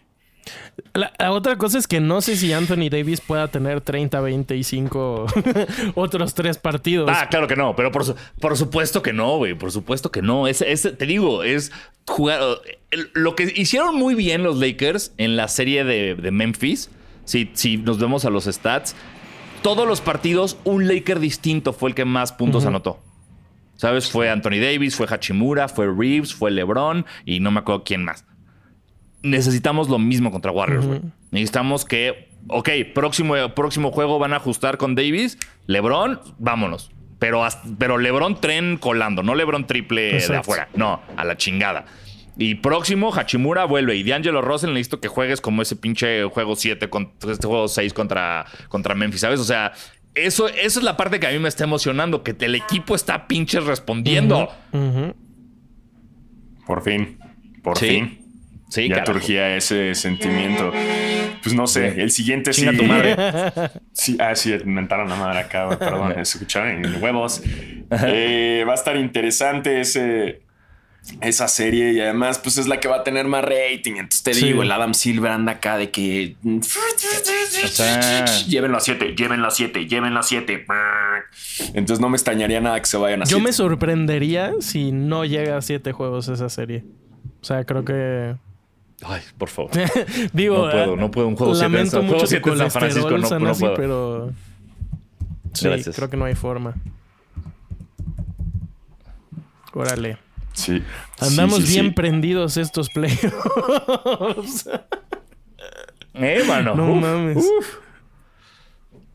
La, 0.94 1.12
la 1.18 1.32
otra 1.32 1.56
cosa 1.56 1.78
es 1.78 1.86
que 1.86 2.00
no 2.00 2.20
sé 2.22 2.36
si 2.36 2.52
Anthony 2.52 2.88
Davis 2.90 3.20
pueda 3.20 3.48
tener 3.48 3.80
30, 3.82 4.20
25 4.20 5.26
otros 5.94 6.34
tres 6.34 6.56
partidos. 6.58 7.10
Ah, 7.12 7.28
claro 7.28 7.46
que 7.46 7.54
no, 7.56 7.76
pero 7.76 7.92
por, 7.92 8.04
su- 8.04 8.14
por 8.40 8.56
supuesto 8.56 9.02
que 9.02 9.12
no, 9.12 9.36
güey. 9.36 9.54
Por 9.54 9.70
supuesto 9.72 10.10
que 10.10 10.22
no. 10.22 10.46
Es, 10.46 10.62
es- 10.62 10.96
te 10.96 11.06
digo, 11.06 11.42
es 11.44 11.70
jugar. 12.06 12.40
Lo 13.12 13.36
que 13.36 13.52
hicieron 13.54 13.94
muy 13.96 14.14
bien 14.14 14.42
los 14.42 14.56
Lakers 14.58 15.12
en 15.18 15.36
la 15.36 15.48
serie 15.48 15.84
de, 15.84 16.14
de 16.14 16.30
Memphis, 16.30 16.90
si, 17.24 17.50
si 17.52 17.76
nos 17.76 17.98
vemos 17.98 18.24
a 18.24 18.30
los 18.30 18.44
stats, 18.46 18.96
todos 19.62 19.86
los 19.86 20.00
partidos, 20.00 20.56
un 20.64 20.88
Laker 20.88 21.20
distinto 21.20 21.72
fue 21.74 21.90
el 21.90 21.94
que 21.94 22.06
más 22.06 22.32
puntos 22.32 22.64
anotó. 22.66 22.98
¿Sabes? 23.76 24.10
Fue 24.10 24.28
Anthony 24.30 24.58
Davis, 24.60 24.96
fue 24.96 25.06
Hachimura, 25.08 25.68
fue 25.68 25.86
Reeves, 25.86 26.34
fue 26.34 26.50
LeBron 26.50 27.06
y 27.24 27.40
no 27.40 27.50
me 27.50 27.60
acuerdo 27.60 27.84
quién 27.84 28.04
más. 28.04 28.24
Necesitamos 29.22 29.88
lo 29.88 29.98
mismo 29.98 30.30
contra 30.30 30.50
Warriors, 30.52 30.86
güey. 30.86 31.00
Necesitamos 31.30 31.84
que, 31.84 32.28
ok, 32.48 32.68
próximo, 32.94 33.34
próximo 33.54 33.90
juego 33.90 34.18
van 34.18 34.32
a 34.32 34.36
ajustar 34.36 34.78
con 34.78 34.94
Davis, 34.94 35.38
LeBron, 35.66 36.20
vámonos. 36.38 36.90
Pero, 37.18 37.44
hasta- 37.44 37.68
pero 37.78 37.98
LeBron 37.98 38.40
tren 38.40 38.78
colando, 38.78 39.22
no 39.22 39.34
LeBron 39.34 39.66
triple 39.66 40.12
de 40.18 40.36
afuera. 40.36 40.68
No, 40.74 41.02
a 41.16 41.24
la 41.26 41.36
chingada. 41.36 41.84
Y 42.38 42.54
próximo, 42.54 43.12
Hachimura 43.14 43.66
vuelve. 43.66 43.96
Y 43.96 44.02
D'Angelo 44.04 44.40
Russell 44.40 44.70
necesito 44.70 45.00
que 45.00 45.08
juegues 45.08 45.42
como 45.42 45.60
ese 45.60 45.76
pinche 45.76 46.24
juego 46.24 46.56
7, 46.56 46.88
con, 46.88 47.12
este 47.30 47.46
juego 47.46 47.68
6 47.68 47.92
contra, 47.92 48.46
contra 48.68 48.94
Memphis, 48.94 49.20
¿sabes? 49.20 49.38
O 49.40 49.44
sea, 49.44 49.72
eso, 50.14 50.48
eso 50.48 50.78
es 50.80 50.82
la 50.82 50.96
parte 50.96 51.20
que 51.20 51.26
a 51.26 51.30
mí 51.30 51.38
me 51.38 51.48
está 51.50 51.64
emocionando, 51.64 52.22
que 52.22 52.34
el 52.40 52.54
equipo 52.54 52.94
está 52.94 53.26
pinches 53.28 53.64
respondiendo. 53.64 54.48
Por 56.66 56.82
fin. 56.82 57.18
Por 57.62 57.76
Sí. 57.76 57.88
fin. 57.88 58.19
Sí, 58.70 58.88
ya 58.88 58.94
carajo. 59.00 59.12
surgía 59.12 59.56
ese 59.56 59.94
sentimiento. 59.94 60.72
Pues 61.42 61.54
no 61.54 61.66
sé, 61.66 62.00
el 62.00 62.10
siguiente 62.10 62.52
Chinga 62.52 62.70
sí. 62.72 62.76
tu 62.78 62.84
madre. 62.84 63.16
Sí, 63.92 64.16
ah, 64.18 64.34
sí, 64.34 64.52
inventaron 64.52 65.08
la 65.08 65.16
madre 65.16 65.40
acá, 65.40 65.68
perdón, 65.78 66.12
escucharon 66.18 66.84
en 66.84 67.02
huevos. 67.02 67.42
Eh, 68.06 68.64
va 68.66 68.72
a 68.72 68.74
estar 68.76 68.96
interesante 68.96 69.80
ese, 69.80 70.42
esa 71.20 71.48
serie 71.48 71.92
y 71.92 72.00
además, 72.00 72.38
pues 72.38 72.56
es 72.58 72.68
la 72.68 72.78
que 72.80 72.86
va 72.88 72.96
a 72.98 73.04
tener 73.04 73.26
más 73.26 73.42
rating. 73.44 73.92
Entonces 73.96 74.22
te 74.22 74.34
Sí. 74.34 74.46
digo, 74.46 74.62
el 74.62 74.70
Adam 74.70 74.94
Silver 74.94 75.32
anda 75.32 75.52
acá 75.52 75.76
de 75.76 75.90
que. 75.90 76.36
sea- 77.66 78.24
Llévenlo 78.46 78.76
a 78.76 78.80
7, 78.80 79.14
llévenlo 79.16 79.46
a 79.48 79.50
7, 79.50 79.86
llévenlo 79.86 80.20
a 80.20 80.22
7. 80.22 80.64
Entonces 81.74 82.00
no 82.00 82.08
me 82.08 82.16
extrañaría 82.16 82.60
nada 82.60 82.78
que 82.80 82.86
se 82.86 82.96
vayan 82.96 83.22
a 83.22 83.24
Yo 83.24 83.40
me 83.40 83.52
sorprendería 83.52 84.52
si 84.60 84.92
no 84.92 85.24
llega 85.24 85.56
a 85.56 85.62
siete 85.62 85.92
juegos 85.92 86.28
esa 86.28 86.48
serie. 86.48 86.84
O 87.40 87.44
sea, 87.44 87.64
creo 87.64 87.84
que. 87.84 88.36
Ay, 89.04 89.22
por 89.38 89.48
favor. 89.48 89.70
Digo, 90.32 90.56
No 90.66 90.70
puedo, 90.70 90.94
eh, 90.94 90.96
no 90.96 91.10
puedo. 91.10 91.28
Un 91.28 91.36
juego 91.36 91.54
siete 91.54 91.66
en 91.66 91.72
Lamento 91.72 91.96
San- 91.98 92.06
mucho 92.06 92.26
siete 92.26 92.56
San 92.56 92.70
Francisco, 92.70 93.10
no- 93.10 93.18
no 93.18 93.26
Sanasi, 93.26 93.60
puedo. 93.60 93.74
pero. 93.74 94.32
Sí, 95.54 95.64
Gracias. 95.68 95.96
creo 95.96 96.10
que 96.10 96.16
no 96.16 96.24
hay 96.26 96.34
forma. 96.34 96.74
Órale. 99.72 100.18
Sí. 100.52 100.82
Andamos 101.20 101.58
Sí, 101.60 101.66
sí, 101.66 101.72
bien 101.80 101.94
prendidos 101.94 102.56
estos 102.56 102.88
playoffs. 102.90 104.68
Eh, 106.12 106.42
mano. 106.46 106.74
no 106.74 106.92
Uf, 106.92 107.00
mames. 107.00 107.36
uf. 107.36 107.76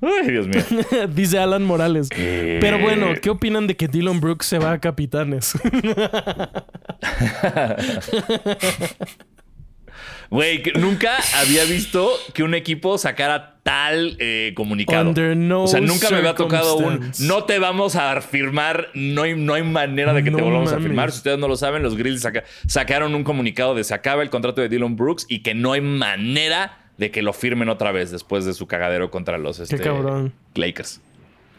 Ay, 0.02 0.32
Dios 0.32 0.48
mío. 0.48 0.64
Dice 1.14 1.38
Alan 1.38 1.62
Morales. 1.64 2.08
Eh. 2.16 2.58
Pero 2.62 2.80
bueno, 2.80 3.08
¿qué 3.22 3.30
opinan 3.30 3.68
de 3.68 3.76
que 3.76 3.88
Dylan 3.90 4.22
Brooks 4.22 4.46
se 4.46 4.60
va 4.60 4.72
a 4.72 4.80
Capitanes? 4.80 5.54
Güey, 10.30 10.64
nunca 10.76 11.12
había 11.42 11.64
visto 11.66 12.10
que 12.34 12.44
un 12.44 12.54
equipo 12.56 12.98
sacara 12.98 13.56
tal 13.64 14.16
eh, 14.20 14.54
comunicado. 14.56 15.10
Under 15.10 15.36
no 15.36 15.64
o 15.64 15.68
sea, 15.68 15.82
nunca 15.82 16.10
me 16.12 16.18
había 16.18 16.36
tocado 16.36 16.78
un 16.78 17.12
no 17.22 17.46
te 17.46 17.58
vamos 17.60 17.96
a 17.96 18.22
firmar, 18.22 18.90
no 18.94 19.24
hay, 19.24 19.34
no 19.36 19.54
hay 19.54 19.64
manera 19.64 20.14
de 20.14 20.24
que 20.24 20.32
te 20.32 20.42
volvamos 20.42 20.72
a 20.72 20.80
firmar. 20.80 21.12
Si 21.12 21.18
ustedes 21.18 21.40
no 21.40 21.48
lo 21.48 21.56
saben, 21.58 21.82
los 21.84 21.96
Grizzlies 21.96 22.22
saca- 22.22 22.44
sacaron 22.68 23.16
un 23.16 23.24
comunicado 23.24 23.74
de 23.76 23.84
se 23.84 23.94
acaba 23.94 24.22
el 24.24 24.30
contrato 24.30 24.62
de 24.62 24.70
Dylan 24.70 24.96
Brooks 24.96 25.26
y 25.30 25.40
que 25.42 25.54
no 25.56 25.72
hay 25.74 25.82
manera 25.82 26.78
de 26.98 27.12
que 27.12 27.22
lo 27.22 27.34
firmen 27.34 27.70
otra 27.70 27.92
vez 27.92 28.12
después 28.12 28.46
de 28.46 28.54
su 28.54 28.68
cagadero 28.68 29.10
contra 29.12 29.38
los 29.38 29.60
este, 29.60 29.80
cabrón. 29.80 30.32
Lakers. 30.56 31.02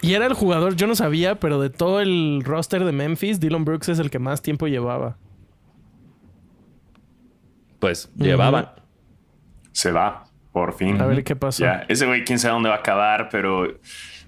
y 0.00 0.14
era 0.14 0.26
el 0.26 0.32
jugador, 0.34 0.76
yo 0.76 0.86
no 0.86 0.94
sabía, 0.94 1.34
pero 1.34 1.60
de 1.60 1.70
todo 1.70 2.00
el 2.00 2.42
roster 2.44 2.84
de 2.84 2.92
Memphis, 2.92 3.40
Dylan 3.40 3.64
Brooks 3.64 3.88
es 3.88 3.98
el 3.98 4.10
que 4.10 4.18
más 4.18 4.40
tiempo 4.42 4.66
llevaba. 4.68 5.16
Pues 7.78 8.10
llevaban. 8.16 8.70
Se 9.72 9.92
va, 9.92 10.24
por 10.52 10.74
fin. 10.74 11.00
A 11.00 11.06
ver 11.06 11.22
qué 11.24 11.36
pasó. 11.36 11.62
Ya, 11.64 11.84
ese 11.88 12.06
güey, 12.06 12.24
quién 12.24 12.38
sabe 12.38 12.54
dónde 12.54 12.68
va 12.68 12.76
a 12.76 12.78
acabar, 12.78 13.28
pero 13.30 13.78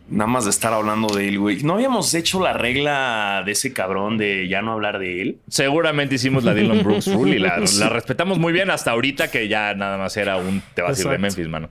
nada 0.08 0.26
más 0.30 0.44
de 0.44 0.50
estar 0.50 0.72
hablando 0.72 1.08
de 1.14 1.28
él, 1.28 1.38
güey. 1.38 1.62
¿No 1.62 1.74
habíamos 1.74 2.12
hecho 2.14 2.40
la 2.40 2.52
regla 2.52 3.42
de 3.44 3.52
ese 3.52 3.72
cabrón 3.72 4.18
de 4.18 4.48
ya 4.48 4.62
no 4.62 4.72
hablar 4.72 4.98
de 4.98 5.22
él? 5.22 5.38
Seguramente 5.48 6.16
hicimos 6.16 6.44
la 6.44 6.54
Dylan 6.54 6.82
Brooks 6.82 7.06
Rule 7.14 7.36
y 7.36 7.38
la, 7.38 7.58
la 7.58 7.88
respetamos 7.88 8.38
muy 8.38 8.52
bien 8.52 8.70
hasta 8.70 8.90
ahorita 8.90 9.30
que 9.30 9.48
ya 9.48 9.74
nada 9.74 9.96
más 9.98 10.16
era 10.16 10.36
un 10.36 10.62
te 10.74 10.82
vas 10.82 10.98
a 10.98 11.02
ir 11.02 11.08
de. 11.08 11.18
Memphis, 11.18 11.48
mano. 11.48 11.68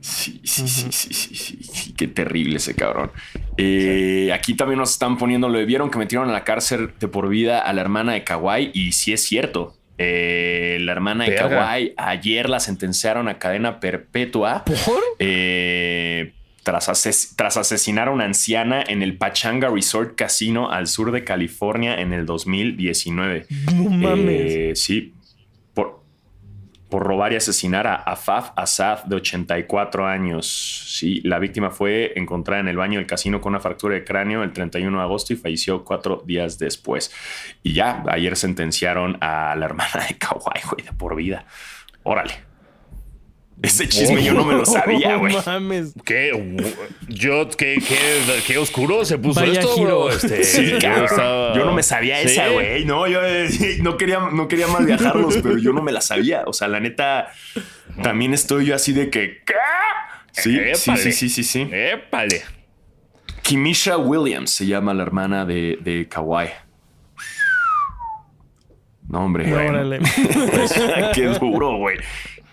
Sí, 0.00 0.40
sí, 0.44 0.66
sí, 0.66 0.86
sí, 0.90 1.12
sí, 1.12 1.34
sí, 1.34 1.58
sí, 1.62 1.92
Qué 1.94 2.08
terrible 2.08 2.56
ese 2.56 2.74
cabrón. 2.74 3.12
Eh, 3.58 4.30
Aquí 4.32 4.54
también 4.54 4.78
nos 4.78 4.92
están 4.92 5.18
poniendo, 5.18 5.48
lo 5.50 5.64
vieron 5.66 5.90
que 5.90 5.98
metieron 5.98 6.30
a 6.30 6.32
la 6.32 6.42
cárcel 6.42 6.92
de 6.98 7.08
por 7.08 7.28
vida 7.28 7.60
a 7.60 7.72
la 7.74 7.82
hermana 7.82 8.12
de 8.14 8.24
Kawhi 8.24 8.70
y 8.72 8.92
sí 8.92 9.12
es 9.12 9.22
cierto. 9.22 9.76
Eh, 10.02 10.78
la 10.80 10.92
hermana 10.92 11.26
de. 11.26 11.36
Kawhi 11.60 11.92
ayer 11.96 12.48
la 12.48 12.58
sentenciaron 12.60 13.28
a 13.28 13.38
cadena 13.38 13.80
perpetua. 13.80 14.64
Eh, 15.18 16.32
tras, 16.62 16.88
ases- 16.88 17.34
tras 17.36 17.56
asesinar 17.56 18.08
a 18.08 18.10
una 18.10 18.24
anciana 18.24 18.82
en 18.86 19.02
el 19.02 19.16
Pachanga 19.16 19.68
Resort 19.68 20.14
Casino 20.16 20.70
al 20.70 20.86
sur 20.88 21.12
de 21.12 21.24
California 21.24 22.00
en 22.00 22.12
el 22.12 22.24
2019. 22.26 23.46
No 23.74 23.90
mames. 23.90 24.52
Eh, 24.54 24.72
sí, 24.74 25.00
por, 25.02 25.19
por 26.90 27.04
robar 27.04 27.32
y 27.32 27.36
asesinar 27.36 27.86
a 27.86 27.94
Afaf 27.94 28.50
Assad, 28.56 29.04
de 29.04 29.16
84 29.16 30.06
años. 30.06 30.46
Sí, 30.98 31.20
la 31.24 31.38
víctima 31.38 31.70
fue 31.70 32.12
encontrada 32.16 32.60
en 32.60 32.68
el 32.68 32.76
baño 32.76 32.98
del 32.98 33.06
casino 33.06 33.40
con 33.40 33.52
una 33.52 33.60
fractura 33.60 33.94
de 33.94 34.04
cráneo 34.04 34.42
el 34.42 34.52
31 34.52 34.98
de 34.98 35.04
agosto 35.04 35.32
y 35.32 35.36
falleció 35.36 35.84
cuatro 35.84 36.22
días 36.26 36.58
después. 36.58 37.12
Y 37.62 37.72
ya, 37.72 38.02
ayer 38.08 38.36
sentenciaron 38.36 39.16
a 39.20 39.54
la 39.56 39.64
hermana 39.64 40.06
de 40.08 40.18
Kawhi, 40.18 40.60
güey, 40.70 40.84
de 40.84 40.92
por 40.92 41.16
vida. 41.16 41.46
Órale. 42.02 42.49
Ese 43.62 43.88
chisme 43.88 44.22
yo 44.24 44.32
no 44.32 44.44
me 44.44 44.54
lo 44.54 44.64
sabía, 44.64 45.16
güey. 45.18 45.34
No 45.34 45.42
mames. 45.44 45.92
¿Qué? 46.04 46.32
Yo, 47.08 47.48
¿qué, 47.50 47.76
qué, 47.86 47.96
qué 48.46 48.56
oscuro 48.58 49.04
se 49.04 49.18
puso 49.18 49.40
Vaya 49.40 49.60
esto, 49.60 49.74
giro. 49.74 50.04
bro? 50.04 50.10
Este, 50.10 50.44
Sí, 50.44 50.66
yo 50.70 50.76
estaba- 51.04 51.54
Yo 51.54 51.64
no 51.66 51.74
me 51.74 51.82
sabía 51.82 52.18
Sí. 52.22 52.28
esa, 52.28 52.48
güey. 52.48 52.84
No, 52.86 53.06
yo 53.06 53.20
eh, 53.22 53.48
no 53.82 53.96
quería, 53.98 54.18
no 54.32 54.48
quería 54.48 54.66
mal 54.66 54.86
viajarlos, 54.86 55.36
pero 55.42 55.58
yo 55.58 55.72
no 55.72 55.82
me 55.82 55.92
la 55.92 56.00
sabía. 56.00 56.44
O 56.46 56.52
sea, 56.54 56.68
la 56.68 56.80
neta, 56.80 57.32
también 58.02 58.32
estoy 58.32 58.64
yo 58.66 58.74
así 58.74 58.92
de 58.94 59.10
que. 59.10 59.42
¿qué? 59.44 59.54
Sí, 60.32 60.52
sí, 60.74 60.90
Épale. 60.90 61.02
sí, 61.02 61.12
sí, 61.12 61.28
sí, 61.28 61.44
sí. 61.44 61.68
Épale. 61.72 62.42
Kimisha 63.42 63.96
Williams 63.98 64.50
se 64.52 64.64
llama 64.66 64.94
la 64.94 65.02
hermana 65.02 65.44
de, 65.44 65.76
de 65.82 66.06
Kawhi. 66.08 66.48
No, 69.08 69.24
hombre. 69.24 69.52
Órale. 69.52 69.98
qué 71.14 71.24
duro, 71.40 71.76
güey. 71.78 71.96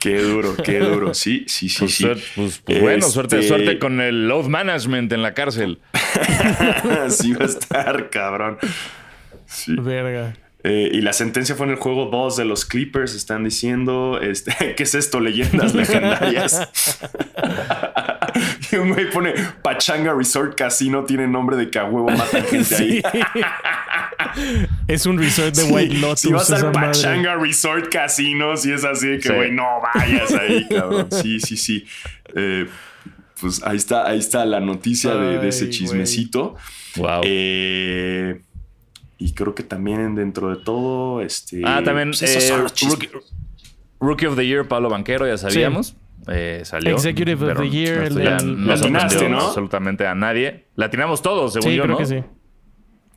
Qué 0.07 0.21
duro, 0.21 0.55
qué 0.63 0.79
duro. 0.79 1.13
Sí, 1.13 1.43
sí, 1.47 1.67
sí, 1.69 1.79
Pues, 1.79 1.93
sí. 1.95 2.05
pues, 2.35 2.61
pues 2.63 2.81
bueno, 2.81 3.07
suerte, 3.07 3.37
Este, 3.39 3.47
suerte 3.49 3.79
con 3.79 3.99
el 3.99 4.27
load 4.27 4.45
management 4.45 5.11
en 5.11 5.21
la 5.21 5.33
cárcel. 5.33 5.79
sí 7.09 7.33
va 7.33 7.43
a 7.43 7.47
estar, 7.47 8.09
cabrón. 8.09 8.57
Sí. 9.45 9.75
Verga. 9.77 10.33
Eh, 10.69 10.89
y 10.93 11.01
la 11.01 11.13
sentencia 11.13 11.55
fue 11.55 11.65
en 11.67 11.71
el 11.73 11.77
juego 11.77 12.07
2 12.11 12.35
de 12.37 12.45
los 12.45 12.65
Clippers. 12.65 13.15
Están 13.15 13.43
diciendo, 13.45 14.19
este, 14.21 14.73
¿qué 14.75 14.83
es 14.83 14.95
esto? 14.95 15.19
Leyendas 15.19 15.73
legendarias. 15.73 16.67
Y 18.71 18.75
un 18.75 18.93
güey 18.93 19.09
pone 19.09 19.33
Pachanga 19.63 20.13
Resort 20.13 20.55
Casino, 20.55 21.05
tiene 21.05 21.27
nombre 21.27 21.55
de 21.57 21.71
que 21.71 21.79
a 21.79 21.85
huevo 21.85 22.09
matan 22.09 22.43
gente 22.43 22.75
ahí. 22.75 23.01
Es 24.87 25.05
un 25.05 25.17
resort 25.17 25.55
de 25.55 25.63
White 25.63 25.95
Lotus. 25.95 26.19
Si 26.21 26.31
vas 26.31 26.51
al 26.51 26.65
madre. 26.71 26.87
Pachanga 26.87 27.35
Resort 27.35 27.91
Casino, 27.91 28.55
si 28.57 28.71
es 28.71 28.83
así 28.83 29.07
de 29.07 29.19
que, 29.19 29.29
Sí. 29.29 29.33
güey, 29.33 29.51
no 29.51 29.65
vayas 29.81 30.31
ahí, 30.33 30.67
cabrón. 30.69 31.07
Sí, 31.11 31.39
sí, 31.39 31.57
sí. 31.57 31.85
Eh, 32.35 32.67
pues 33.41 33.61
ahí 33.63 33.77
está, 33.77 34.05
ahí 34.07 34.19
está 34.19 34.45
la 34.45 34.59
noticia 34.59 35.15
de, 35.15 35.39
de 35.39 35.47
ese 35.47 35.69
chismecito. 35.69 36.55
Wow. 36.97 37.21
Eh, 37.23 38.41
y 39.17 39.33
creo 39.33 39.55
que 39.55 39.63
también 39.63 40.15
dentro 40.15 40.55
de 40.55 40.63
todo, 40.63 41.21
este. 41.21 41.61
ah, 41.65 41.81
también 41.83 42.09
pues 42.09 42.21
esos 42.23 42.43
eh, 42.43 42.47
son 42.47 42.63
los 42.63 42.73
chismes. 42.73 43.11
rookie, 43.11 43.27
Rookie 43.99 44.25
of 44.27 44.35
the 44.35 44.45
Year, 44.45 44.67
Pablo 44.67 44.89
Banquero, 44.89 45.25
ya 45.27 45.37
sabíamos. 45.37 45.95
Eh, 46.27 46.61
salió. 46.65 46.93
Executive 46.93 47.51
of 47.51 47.57
the 47.59 47.69
Year, 47.69 48.03
el- 48.03 48.21
ya 48.23 48.37
el- 48.37 48.59
no 48.61 48.67
Latinaste, 48.75 49.29
¿no? 49.29 49.39
absolutamente 49.47 50.05
a 50.05 50.13
nadie. 50.13 50.65
Latinamos 50.75 51.21
todos, 51.21 51.53
según 51.53 51.69
Sí, 51.71 51.75
yo, 51.77 51.83
creo 51.83 51.93
¿no? 51.93 51.97
que 51.99 52.05
sí. 52.05 52.23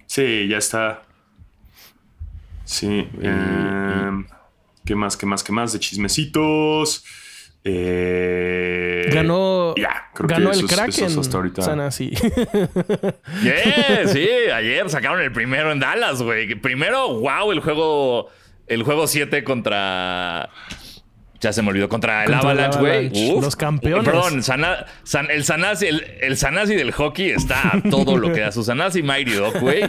Sí, 0.06 0.48
ya 0.48 0.58
está. 0.58 1.02
Sí. 2.64 3.08
em, 3.20 4.26
¿Qué 4.84 4.94
más? 4.94 5.16
¿Qué 5.16 5.26
más? 5.26 5.42
¿Qué 5.44 5.52
más? 5.52 5.72
De 5.72 5.80
chismecitos. 5.80 7.04
Eh, 7.64 9.10
Ganó, 9.12 9.74
ya, 9.76 10.08
creo 10.14 10.28
ganó 10.28 10.50
que 10.50 10.58
el 10.60 10.66
Kraken. 10.66 11.18
hasta 11.18 11.36
ahorita. 11.36 11.62
Sanasi. 11.62 12.10
Yeah, 13.42 14.06
sí, 14.06 14.28
ayer 14.52 14.88
sacaron 14.90 15.20
el 15.20 15.32
primero 15.32 15.70
en 15.72 15.80
Dallas, 15.80 16.22
güey. 16.22 16.54
Primero, 16.56 17.20
wow, 17.20 17.52
el 17.52 17.60
juego. 17.60 18.28
El 18.66 18.82
juego 18.84 19.06
7 19.08 19.42
contra. 19.44 20.48
Ya 21.40 21.52
se 21.54 21.62
me 21.62 21.70
olvidó. 21.70 21.88
Contra 21.88 22.24
el 22.24 22.30
Contra 22.30 22.50
Avalanche, 22.50 22.78
güey. 22.78 23.40
Los 23.40 23.56
campeones. 23.56 24.04
Perdón, 24.04 24.42
Sana- 24.42 24.84
San- 25.04 25.30
el 25.30 25.42
Sanasi, 25.44 25.86
el, 25.86 26.04
el 26.20 26.36
Sanasi 26.36 26.74
del 26.74 26.92
hockey 26.92 27.30
está 27.30 27.76
a 27.76 27.82
todo 27.90 28.18
lo 28.18 28.30
que 28.32 28.40
da. 28.40 28.52
Su 28.52 28.62
Sanasi 28.62 29.02
Mighty 29.02 29.32
Dog, 29.32 29.58
güey. 29.58 29.82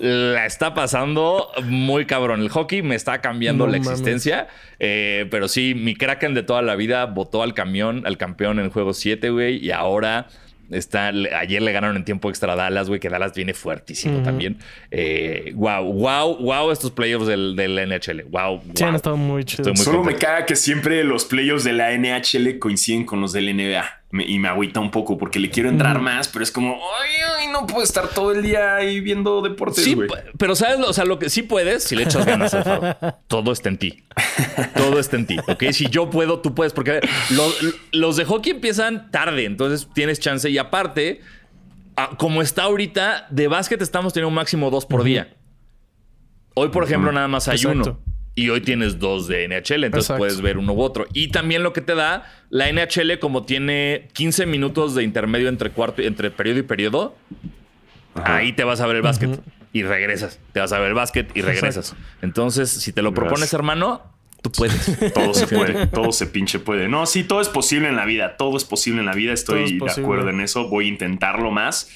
La 0.00 0.46
está 0.46 0.74
pasando 0.74 1.48
muy 1.64 2.06
cabrón. 2.06 2.40
El 2.40 2.48
hockey 2.48 2.82
me 2.82 2.96
está 2.96 3.20
cambiando 3.20 3.66
No 3.66 3.70
la 3.70 3.76
existencia. 3.78 4.48
eh, 4.80 5.26
pero 5.30 5.46
sí, 5.48 5.74
mi 5.76 5.94
Kraken 5.94 6.34
de 6.34 6.42
toda 6.42 6.60
la 6.62 6.74
vida 6.74 7.04
votó 7.06 7.42
al 7.44 7.54
camión, 7.54 8.02
al 8.04 8.16
campeón 8.18 8.58
en 8.58 8.64
el 8.64 8.70
juego 8.72 8.92
7, 8.92 9.30
güey. 9.30 9.64
Y 9.64 9.70
ahora. 9.70 10.26
Está, 10.70 11.12
le- 11.12 11.34
ayer 11.34 11.62
le 11.62 11.72
ganaron 11.72 11.96
en 11.96 12.04
tiempo 12.04 12.28
extra 12.28 12.52
a 12.52 12.56
Dallas, 12.56 12.88
güey, 12.88 12.98
que 13.00 13.08
Dallas 13.08 13.32
viene 13.34 13.54
fuertísimo 13.54 14.22
también. 14.22 14.58
Eh, 14.90 15.52
wow, 15.54 15.84
wow, 15.92 16.36
wow, 16.38 16.70
estos 16.70 16.90
playoffs 16.90 17.26
del, 17.26 17.54
del 17.56 17.76
NHL. 17.88 18.24
Wow, 18.30 18.62
Sí, 18.74 18.82
han 18.82 18.90
wow. 18.90 18.96
estado 18.96 19.16
muy 19.16 19.44
chidos. 19.44 19.78
Solo 19.80 20.02
me 20.02 20.14
caga 20.16 20.44
que 20.46 20.56
siempre 20.56 21.04
los 21.04 21.24
playoffs 21.24 21.64
de 21.64 21.72
la 21.72 21.96
NHL 21.96 22.58
coinciden 22.58 23.04
con 23.04 23.20
los 23.20 23.32
del 23.32 23.54
NBA. 23.56 23.84
Me- 24.10 24.24
y 24.24 24.38
me 24.38 24.46
agüita 24.48 24.78
un 24.78 24.92
poco 24.92 25.18
porque 25.18 25.40
le 25.40 25.50
quiero 25.50 25.68
entrar 25.68 26.00
más, 26.00 26.28
pero 26.28 26.42
es 26.44 26.52
como, 26.52 26.74
ay, 27.00 27.10
ay, 27.40 27.48
no 27.48 27.66
puedo 27.66 27.82
estar 27.82 28.06
todo 28.08 28.30
el 28.32 28.40
día 28.42 28.76
ahí 28.76 29.00
viendo 29.00 29.42
deportes, 29.42 29.82
Sí, 29.82 29.96
pero 30.38 30.54
sabes, 30.54 30.78
o 30.86 30.92
sea, 30.92 31.04
lo 31.04 31.18
que 31.18 31.28
sí 31.28 31.42
puedes, 31.42 31.82
si 31.82 31.96
le 31.96 32.04
echas 32.04 32.24
ganas 32.24 32.54
al 32.54 32.62
faro. 32.64 32.96
Todo 33.26 33.50
está 33.52 33.68
en 33.68 33.78
ti. 33.78 34.04
Todo 34.76 35.00
está 35.00 35.16
en 35.16 35.26
ti, 35.26 35.36
¿ok? 35.48 35.64
Si 35.72 35.88
yo 35.90 36.08
puedo, 36.08 36.40
tú 36.40 36.54
puedes. 36.54 36.72
Porque 36.72 37.00
los, 37.30 37.58
los 37.92 38.16
de 38.16 38.24
hockey 38.24 38.52
empiezan 38.52 39.10
tarde, 39.10 39.44
entonces 39.44 39.88
tienes 39.92 40.20
chance. 40.20 40.48
Y 40.48 40.56
aparte, 40.58 41.20
como 42.16 42.42
está 42.42 42.62
ahorita, 42.62 43.26
de 43.30 43.48
básquet 43.48 43.82
estamos 43.82 44.12
teniendo 44.12 44.28
un 44.28 44.34
máximo 44.34 44.70
dos 44.70 44.86
por 44.86 45.02
día. 45.02 45.34
Hoy, 46.54 46.68
por 46.68 46.84
ejemplo, 46.84 47.10
nada 47.12 47.26
más 47.28 47.48
hay 47.48 47.56
Exacto. 47.56 47.90
uno. 47.90 48.15
Y 48.38 48.50
hoy 48.50 48.60
tienes 48.60 48.98
dos 48.98 49.26
de 49.28 49.48
NHL, 49.48 49.84
entonces 49.84 50.10
Exacto. 50.10 50.18
puedes 50.18 50.42
ver 50.42 50.58
uno 50.58 50.74
u 50.74 50.82
otro. 50.82 51.06
Y 51.14 51.28
también 51.28 51.62
lo 51.62 51.72
que 51.72 51.80
te 51.80 51.94
da, 51.94 52.30
la 52.50 52.70
NHL, 52.70 53.18
como 53.18 53.46
tiene 53.46 54.08
15 54.12 54.44
minutos 54.44 54.94
de 54.94 55.02
intermedio 55.02 55.48
entre 55.48 55.70
cuarto, 55.70 56.02
entre 56.02 56.30
periodo 56.30 56.58
y 56.58 56.62
periodo, 56.62 57.16
ahí 58.14 58.52
te 58.52 58.62
vas 58.64 58.80
a 58.82 58.86
ver 58.86 58.96
el 58.96 59.02
básquet 59.02 59.40
y 59.72 59.82
regresas. 59.82 60.38
Te 60.52 60.60
vas 60.60 60.72
a 60.72 60.78
ver 60.78 60.88
el 60.88 60.94
básquet 60.94 61.34
y 61.34 61.40
regresas. 61.40 61.96
Entonces, 62.20 62.70
si 62.70 62.92
te 62.92 63.02
lo 63.02 63.14
propones, 63.14 63.40
Gracias. 63.40 63.54
hermano, 63.54 64.02
tú 64.42 64.52
puedes. 64.52 65.12
Todo 65.14 65.32
se 65.32 65.46
puede, 65.46 65.86
todo 65.92 66.12
se 66.12 66.26
pinche 66.26 66.58
puede. 66.58 66.88
No, 66.88 67.06
sí, 67.06 67.24
todo 67.24 67.40
es 67.40 67.48
posible 67.48 67.88
en 67.88 67.96
la 67.96 68.04
vida. 68.04 68.36
Todo 68.36 68.56
es 68.56 68.64
posible 68.64 69.00
en 69.00 69.06
la 69.06 69.14
vida. 69.14 69.32
Estoy 69.32 69.64
es 69.64 69.96
de 69.96 70.02
acuerdo 70.02 70.28
en 70.30 70.40
eso. 70.40 70.68
Voy 70.68 70.86
a 70.86 70.88
intentarlo 70.88 71.50
más. 71.50 71.90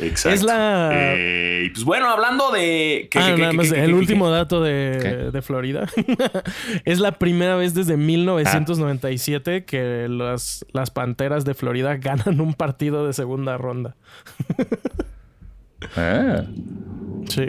Exacto. 0.00 0.34
Es 0.34 0.42
la- 0.42 0.90
Eh, 0.92 1.64
y 1.66 1.70
pues 1.70 1.84
bueno, 1.84 2.08
hablando 2.08 2.50
de. 2.50 3.08
¿qué, 3.10 3.18
Ah, 3.18 3.34
nada 3.36 3.50
qué, 3.50 3.56
más, 3.56 3.72
el 3.72 3.86
qué, 3.86 3.92
último 3.94 4.26
qué? 4.26 4.30
dato 4.32 4.62
de, 4.62 5.40
Florida. 5.42 5.86
es 6.84 6.98
la 7.00 7.12
primera 7.18 7.56
vez 7.56 7.74
desde 7.74 7.96
1997 7.96 9.64
que 9.64 10.06
las, 10.08 10.64
las 10.72 10.90
Panteras 10.90 11.44
de 11.44 11.54
Florida 11.54 11.96
ganan 12.00 12.40
un 12.40 12.54
partido 12.54 13.06
de 13.06 13.12
segunda 13.12 13.56
ronda. 13.58 13.96
Ah. 15.96 16.42
Sí. 17.28 17.48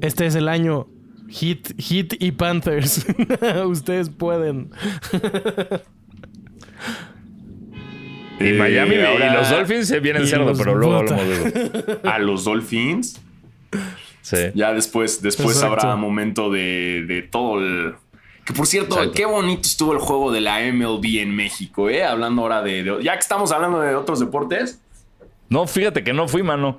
Este 0.00 0.26
es 0.26 0.34
el 0.34 0.48
año 0.48 0.88
Hit, 1.28 1.78
Hit 1.78 2.14
y 2.18 2.32
Panthers. 2.32 3.06
Ustedes 3.66 4.10
pueden. 4.10 4.70
Y 8.40 8.48
Eh, 8.48 8.52
Miami 8.54 8.96
y 8.96 9.00
ahora 9.00 9.34
los 9.34 9.50
Dolphins 9.50 9.86
se 9.88 10.00
vienen 10.00 10.26
cerdo, 10.26 10.52
pero 10.56 10.74
luego 10.74 10.94
bota. 11.02 11.14
hablamos 11.14 11.44
de 11.54 11.60
eso. 11.86 12.00
A 12.04 12.18
los 12.18 12.44
Dolphins. 12.44 13.20
Sí. 14.22 14.36
Ya 14.54 14.72
después, 14.72 15.20
después 15.22 15.56
Exacto. 15.56 15.86
habrá 15.86 15.96
momento 15.96 16.50
de, 16.50 17.04
de 17.06 17.22
todo 17.22 17.58
el. 17.60 17.94
Que 18.44 18.52
por 18.54 18.66
cierto, 18.66 18.94
Exacto. 18.96 19.12
qué 19.14 19.26
bonito 19.26 19.62
estuvo 19.62 19.92
el 19.92 19.98
juego 19.98 20.32
de 20.32 20.40
la 20.40 20.60
MLB 20.72 21.20
en 21.20 21.36
México, 21.36 21.90
¿eh? 21.90 22.02
Hablando 22.04 22.42
ahora 22.42 22.62
de, 22.62 22.82
de- 22.82 23.02
Ya 23.02 23.12
que 23.14 23.20
estamos 23.20 23.52
hablando 23.52 23.80
de 23.80 23.94
otros 23.94 24.18
deportes, 24.20 24.80
No, 25.50 25.66
fíjate 25.66 26.02
que 26.02 26.12
no 26.14 26.26
fui, 26.26 26.42
mano. 26.42 26.78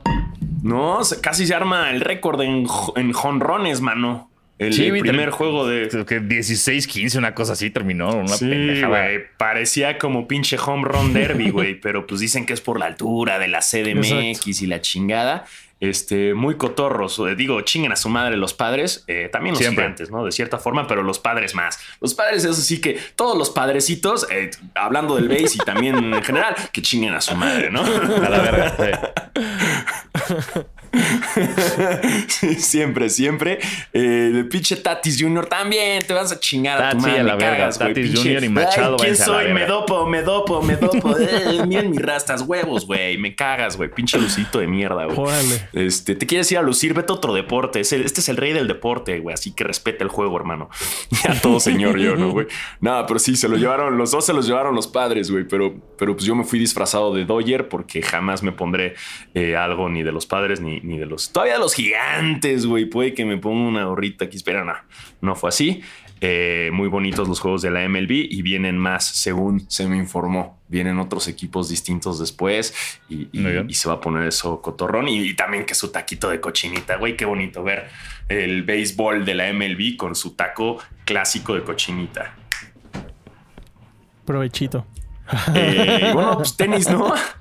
no, 0.63 0.99
casi 1.21 1.45
se 1.45 1.53
arma 1.53 1.91
el 1.91 2.01
récord 2.01 2.41
en 2.41 2.65
jonrones, 3.13 3.81
mano. 3.81 4.30
El, 4.61 4.73
Sí, 4.73 4.85
el 4.85 4.91
vi- 4.91 4.99
primer 5.01 5.31
juego 5.31 5.67
de. 5.67 5.87
Creo 5.89 6.05
que 6.05 6.19
16, 6.19 6.85
15, 6.87 7.17
una 7.17 7.33
cosa 7.33 7.53
así 7.53 7.71
terminó. 7.71 8.13
Una 8.15 8.27
Sí, 8.27 8.81
güey. 8.83 9.23
Parecía 9.37 9.97
como 9.97 10.27
pinche 10.27 10.57
home 10.63 10.83
run 10.87 11.13
derby, 11.13 11.49
güey. 11.49 11.79
pero 11.79 12.05
pues 12.05 12.21
dicen 12.21 12.45
que 12.45 12.53
es 12.53 12.61
por 12.61 12.77
la 12.79 12.85
altura 12.85 13.39
de 13.39 13.47
la 13.47 13.59
CDMX 13.61 14.11
Exacto. 14.11 14.49
y 14.63 14.67
la 14.67 14.81
chingada. 14.81 15.45
Este, 15.79 16.35
muy 16.35 16.57
cotorros. 16.57 17.17
Eh, 17.27 17.33
Digo, 17.35 17.59
chinguen 17.61 17.91
a 17.91 17.95
su 17.95 18.07
madre 18.07 18.37
los 18.37 18.53
padres. 18.53 19.03
eh, 19.07 19.29
también 19.31 19.53
los 19.53 19.59
Siempre. 19.63 19.83
gigantes, 19.83 20.11
¿no? 20.11 20.23
De 20.23 20.31
cierta 20.31 20.59
forma, 20.59 20.85
pero 20.85 21.01
los 21.01 21.17
padres 21.17 21.55
más. 21.55 21.79
Los 21.99 22.13
padres, 22.13 22.43
eso 22.45 22.53
sí 22.53 22.79
que 22.79 22.99
todos 23.15 23.35
los 23.35 23.49
padrecitos, 23.49 24.27
eh, 24.31 24.51
hablando 24.75 25.15
del 25.15 25.27
base 25.27 25.55
y 25.55 25.65
también 25.65 25.95
en 26.13 26.23
general, 26.23 26.53
que 26.71 26.83
chinguen 26.83 27.15
a 27.15 27.21
su 27.21 27.35
madre, 27.35 27.71
¿no? 27.71 27.81
A 28.25 28.29
la 28.29 28.39
verga. 28.41 28.75
sí. 28.77 30.59
Sí, 32.27 32.55
siempre, 32.55 33.09
siempre. 33.09 33.59
Eh, 33.93 34.31
el 34.33 34.47
pinche 34.47 34.75
Tatis 34.77 35.21
Jr. 35.21 35.45
también 35.47 36.03
te 36.05 36.13
vas 36.13 36.31
a 36.31 36.39
chingar 36.39 36.81
a 36.81 36.91
tu 36.91 36.97
Tatis 36.97 37.07
madre. 37.07 37.19
a 37.19 37.23
la 37.23 37.35
me 37.35 37.43
verga, 37.43 37.57
cagas, 37.57 37.77
güey, 37.79 37.93
Tatis 37.93 38.11
pinche- 38.11 38.33
Jr. 38.33 38.43
y 38.43 38.49
Machado, 38.49 38.97
Ay, 38.99 39.03
¿Quién 39.05 39.15
soy? 39.17 39.53
Me 39.53 39.65
dopo, 39.65 40.05
me 40.07 40.21
dopo, 40.21 40.61
me 40.61 40.75
dopo. 40.75 41.15
Eh, 41.21 41.63
miren 41.67 41.91
mis 41.91 42.01
rastas, 42.01 42.41
huevos, 42.41 42.85
güey. 42.87 43.17
Me 43.17 43.35
cagas, 43.35 43.77
güey. 43.77 43.89
Pinche 43.91 44.17
lucito 44.17 44.59
de 44.59 44.67
mierda, 44.67 45.05
güey. 45.05 45.17
Órale. 45.17 45.69
Este, 45.73 46.15
te 46.15 46.25
quieres 46.25 46.51
ir 46.51 46.57
a 46.57 46.61
lucir, 46.61 46.93
vete 46.93 47.11
a 47.11 47.15
otro 47.15 47.33
deporte. 47.33 47.79
Es 47.79 47.91
el- 47.93 48.03
este 48.03 48.21
es 48.21 48.29
el 48.29 48.37
rey 48.37 48.53
del 48.53 48.67
deporte, 48.67 49.19
güey. 49.19 49.33
Así 49.33 49.51
que 49.53 49.63
respeta 49.63 50.03
el 50.03 50.09
juego, 50.09 50.35
hermano. 50.37 50.69
Ya 51.23 51.39
todo 51.39 51.59
señor 51.59 51.99
yo, 51.99 52.15
¿no, 52.15 52.31
güey? 52.31 52.47
Nada, 52.79 53.05
pero 53.05 53.19
sí, 53.19 53.35
se 53.35 53.47
lo 53.47 53.55
llevaron, 53.57 53.97
los 53.97 54.11
dos 54.11 54.25
se 54.25 54.33
los 54.33 54.47
llevaron 54.47 54.73
los 54.75 54.87
padres, 54.87 55.29
güey. 55.29 55.43
Pero, 55.47 55.75
pero 55.97 56.13
pues 56.15 56.25
yo 56.25 56.33
me 56.35 56.43
fui 56.43 56.57
disfrazado 56.59 57.13
de 57.13 57.25
Doyer 57.25 57.69
porque 57.69 58.01
jamás 58.01 58.41
me 58.41 58.51
pondré 58.51 58.95
eh, 59.35 59.55
algo 59.55 59.87
ni 59.89 60.01
de 60.03 60.11
los 60.11 60.25
padres 60.25 60.59
ni, 60.61 60.79
ni 60.83 60.97
de 60.97 61.05
los. 61.05 61.31
Todavía 61.31 61.55
de 61.55 61.59
los 61.59 61.73
gigantes, 61.73 62.65
güey. 62.65 62.85
Puede 62.85 63.13
que 63.13 63.25
me 63.25 63.37
ponga 63.37 63.67
una 63.67 63.85
gorrita 63.85 64.25
aquí. 64.25 64.37
Espera, 64.37 64.63
no, 64.63 64.73
no 65.21 65.35
fue 65.35 65.49
así. 65.49 65.81
Eh, 66.23 66.69
muy 66.71 66.87
bonitos 66.87 67.27
los 67.27 67.39
juegos 67.39 67.63
de 67.63 67.71
la 67.71 67.87
MLB 67.89 68.11
y 68.11 68.43
vienen 68.43 68.77
más, 68.77 69.05
según 69.07 69.67
se 69.69 69.87
me 69.87 69.97
informó. 69.97 70.61
Vienen 70.67 70.99
otros 70.99 71.27
equipos 71.27 71.67
distintos 71.67 72.19
después 72.19 72.75
y, 73.09 73.27
se 73.73 73.89
va 73.89 73.95
a 73.95 74.01
poner 74.01 74.27
eso 74.27 74.61
cotorrón. 74.61 75.07
Y, 75.07 75.21
y 75.21 75.33
también 75.35 75.65
que 75.65 75.73
su 75.73 75.91
taquito 75.91 76.29
de 76.29 76.39
cochinita, 76.39 76.97
güey, 76.97 77.17
qué 77.17 77.25
bonito 77.25 77.63
ver 77.63 77.89
el 78.29 78.63
béisbol 78.63 79.25
de 79.25 79.35
la 79.35 79.51
MLB 79.51 79.97
con 79.97 80.15
su 80.15 80.35
taco 80.35 80.77
clásico 81.05 81.55
de 81.55 81.63
cochinita. 81.63 82.35
Provechito. 84.25 84.85
Eh, 85.55 86.09
y 86.09 86.13
bueno, 86.13 86.37
pues 86.37 86.55
tenis, 86.55 86.89
¿no? 86.89 87.13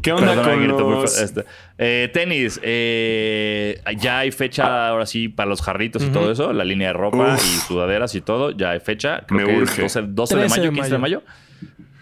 ¿Qué 0.00 0.12
onda 0.12 0.34
con 0.42 0.58
grito, 0.62 0.90
los... 0.90 1.20
este, 1.20 1.44
eh, 1.78 2.10
tenis. 2.12 2.58
eh, 2.62 3.80
ya 3.98 4.20
hay 4.20 4.30
fecha 4.32 4.88
ahora 4.88 5.06
sí 5.06 5.28
para 5.28 5.48
los 5.48 5.60
jarritos 5.62 6.02
y 6.02 6.08
todo 6.08 6.30
eso. 6.32 6.52
La 6.52 6.64
línea 6.64 6.88
de 6.88 6.94
ropa 6.94 7.34
Uf. 7.34 7.40
y 7.44 7.58
sudaderas 7.66 8.14
y 8.14 8.20
todo. 8.20 8.52
Ya 8.52 8.70
hay 8.70 8.80
fecha. 8.80 9.24
Creo 9.26 9.40
Me 9.40 9.46
que 9.46 9.62
es 9.62 9.70
urge. 9.70 9.82
12, 9.82 10.02
12 10.08 10.34
de 10.34 10.40
13 10.42 10.56
mayo, 10.58 10.70
de 10.70 10.74
15 10.76 10.90
de 10.90 10.98
mayo. 10.98 11.22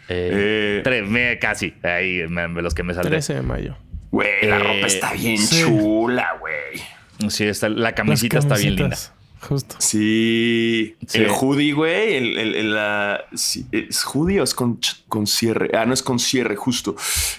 Eh, 0.09 0.83
Eh. 0.85 1.03
me- 1.03 1.39
casi. 1.39 1.75
Ahí, 1.83 2.25
me- 2.29 2.49
me- 2.49 2.63
los 2.63 2.75
que 2.75 2.83
me 2.83 2.95
saldré. 2.95 3.11
13 3.11 3.35
de 3.35 3.43
mayo. 3.43 3.77
Güey, 4.11 4.29
la 4.43 4.57
Eh, 4.57 4.59
ropa 4.59 4.87
está 4.87 5.13
bien 5.13 5.39
sí. 5.39 5.63
chula, 5.65 6.37
güey. 6.41 7.31
Sí, 7.31 7.45
está, 7.45 7.69
la 7.69 7.93
camisita 7.95 8.39
está 8.39 8.57
bien 8.57 8.77
linda. 8.77 8.97
Justo. 9.41 9.77
Sí. 9.79 10.97
Sí. 11.07 11.19
El 11.19 11.29
hoodie, 11.31 11.73
güey. 11.73 12.15
El, 12.15 12.39
el- 12.39 12.55
el, 12.57 12.75
la- 12.75 13.25
sí, 13.35 13.67
¿Es 13.73 14.05
hoodie 14.05 14.41
o 14.41 14.45
es 14.45 14.55
con, 14.55 14.79
con 15.09 15.27
cierre? 15.27 15.71
Ah, 15.77 15.87
no 15.87 15.95
es 15.95 16.03
con 16.03 16.19
cierre, 16.19 16.57
justo. 16.57 16.95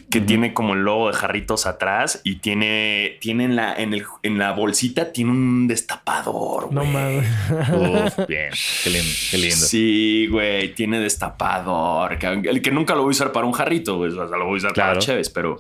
Que 0.10 0.20
tiene 0.20 0.54
como 0.54 0.74
el 0.74 0.82
logo 0.84 1.08
de 1.10 1.14
jarritos 1.14 1.66
atrás 1.66 2.20
y 2.24 2.38
tiene, 2.38 3.18
tiene 3.22 3.46
en, 3.46 3.56
la, 3.56 3.74
en, 3.76 3.94
el, 3.94 4.04
en 4.24 4.38
la 4.40 4.52
bolsita 4.54 5.12
tiene 5.14 5.32
un 5.32 5.68
destapador, 5.68 6.74
No 6.74 6.82
güey. 6.82 6.92
mames. 6.92 7.28
Uf, 7.70 8.28
bien. 8.28 8.50
Qué 8.84 8.90
lindo. 8.90 9.10
Qué 9.32 9.38
lindo. 9.38 9.56
Sí, 9.56 10.28
güey, 10.30 10.74
tiene 10.76 11.00
destapador. 11.00 12.18
que- 12.18 12.28
El 12.50 12.62
que 12.62 12.72
nunca 12.72 12.96
lo 12.96 13.02
voy 13.04 13.10
a 13.10 13.12
usar 13.12 13.32
para 13.32 13.46
un 13.46 13.54
jarrito, 13.54 13.98
güey. 13.98 14.12
O 14.12 14.28
sea, 14.28 14.38
lo 14.38 14.46
voy 14.46 14.56
a 14.56 14.58
usar 14.58 14.74
Claro. 14.74 14.90
para 14.94 15.00
Chévez, 15.00 15.30
pero, 15.30 15.60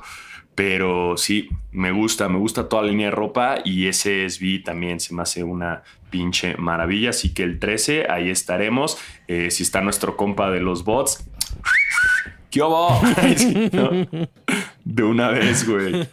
pero 0.62 1.18
sí, 1.18 1.50
me 1.72 1.92
gusta, 1.92 2.30
me 2.30 2.38
gusta 2.38 2.70
toda 2.70 2.84
la 2.84 2.90
línea 2.90 3.08
de 3.08 3.12
ropa 3.16 3.58
y 3.66 3.88
ese 3.88 4.30
SB 4.30 4.62
también 4.64 5.00
se 5.00 5.12
me 5.12 5.24
hace 5.24 5.44
una 5.44 5.82
pinche 6.12 6.56
maravilla. 6.56 7.10
Así 7.10 7.34
que 7.34 7.42
el 7.42 7.58
13, 7.58 8.12
ahí 8.12 8.30
estaremos. 8.30 9.00
Eh, 9.28 9.50
si 9.50 9.64
está 9.64 9.82
nuestro 9.82 10.16
compa 10.16 10.52
de 10.52 10.60
los 10.60 10.84
bots. 10.84 11.28
¿Qué 12.52 12.60
¿no? 13.72 13.90
De 14.86 15.02
una 15.02 15.30
vez, 15.30 15.68
güey. 15.68 16.08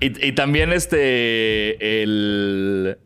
Y, 0.00 0.26
y 0.26 0.32
también 0.32 0.72
este. 0.72 2.02
El. 2.02 2.98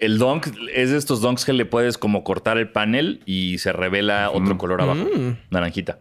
El 0.00 0.18
donk 0.18 0.48
es 0.74 0.90
de 0.90 0.98
estos 0.98 1.20
donks 1.20 1.44
que 1.44 1.52
le 1.52 1.64
puedes 1.64 1.96
como 1.96 2.24
cortar 2.24 2.58
el 2.58 2.70
panel 2.70 3.22
y 3.24 3.58
se 3.58 3.72
revela 3.72 4.30
otro 4.30 4.58
color 4.58 4.82
abajo. 4.82 5.06
Naranjita. 5.50 6.00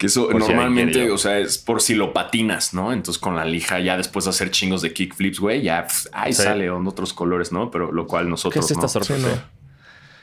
Que 0.00 0.06
eso 0.06 0.28
Por 0.30 0.40
normalmente, 0.40 1.10
o 1.10 1.18
sea, 1.18 1.38
es 1.38 1.58
por 1.58 1.82
si 1.82 1.94
lo 1.94 2.14
patinas, 2.14 2.72
¿no? 2.72 2.90
Entonces 2.92 3.20
con 3.20 3.36
la 3.36 3.44
lija, 3.44 3.80
ya 3.80 3.98
después 3.98 4.24
de 4.24 4.30
hacer 4.30 4.50
chingos 4.50 4.80
de 4.80 4.94
kickflips, 4.94 5.38
güey, 5.38 5.60
ya 5.60 5.82
pf, 5.86 6.08
ahí 6.12 6.32
Sí. 6.32 6.42
sale 6.42 6.64
en 6.64 6.86
otros 6.86 7.12
colores, 7.12 7.52
¿no? 7.52 7.70
Pero 7.70 7.92
lo 7.92 8.06
cual 8.06 8.24
¿Qué 8.24 8.30
nosotros 8.30 8.64
es 8.64 8.70
esta 8.70 8.84
no, 8.84 8.88
sorpresa? 8.88 9.50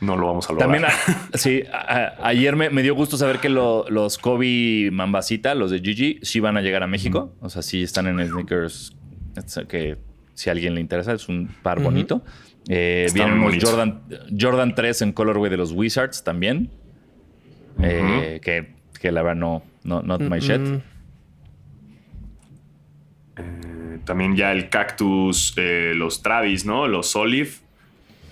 no 0.02 0.18
lo 0.18 0.26
vamos 0.26 0.50
a 0.50 0.54
lograr. 0.54 0.68
También, 0.72 0.86
a- 0.86 1.38
sí, 1.38 1.62
a- 1.72 2.16
a- 2.22 2.28
ayer 2.28 2.56
me, 2.56 2.72
me 2.72 2.82
dio 2.82 2.96
gusto 2.96 3.18
saber 3.18 3.38
que 3.38 3.50
lo- 3.50 3.86
los 3.90 4.18
Kobe 4.18 4.90
Mambasita, 4.92 5.54
los 5.54 5.70
de 5.70 5.80
Gigi, 5.80 6.20
sí 6.24 6.40
van 6.40 6.58
a 6.58 6.62
llegar 6.62 6.82
a 6.82 6.88
México. 6.88 7.36
O 7.42 7.50
sea, 7.52 7.62
sí 7.62 7.84
están 7.84 8.08
en 8.08 8.28
sneakers 8.28 8.96
que 9.70 9.98
si 10.34 10.50
a 10.50 10.54
alguien 10.54 10.74
le 10.74 10.82
interesa, 10.82 11.14
es 11.14 11.30
un 11.30 11.50
par 11.62 11.82
bonito. 11.84 12.24
Eh, 12.68 13.08
vienen 13.14 13.40
unos. 13.40 13.64
Jordan, 13.64 14.02
Jordan 14.40 14.74
3 14.74 15.04
en 15.04 15.12
colorway 15.12 15.52
de 15.52 15.58
los 15.58 15.72
Wizards 15.72 16.24
también. 16.24 16.72
Eh, 17.82 18.40
que, 18.42 18.76
que 19.00 19.12
la 19.12 19.22
verdad 19.22 19.40
no, 19.40 19.64
no 19.84 20.02
not 20.02 20.22
my 20.22 20.40
shit. 20.40 20.60
Mm, 20.60 20.82
Eh, 23.38 24.00
también 24.06 24.36
ya 24.36 24.52
el 24.52 24.70
cactus, 24.70 25.54
eh, 25.58 25.94
los 25.96 26.22
Travis, 26.24 26.66
¿no? 26.66 26.88
Los 26.88 27.16
Olive. 27.16 27.52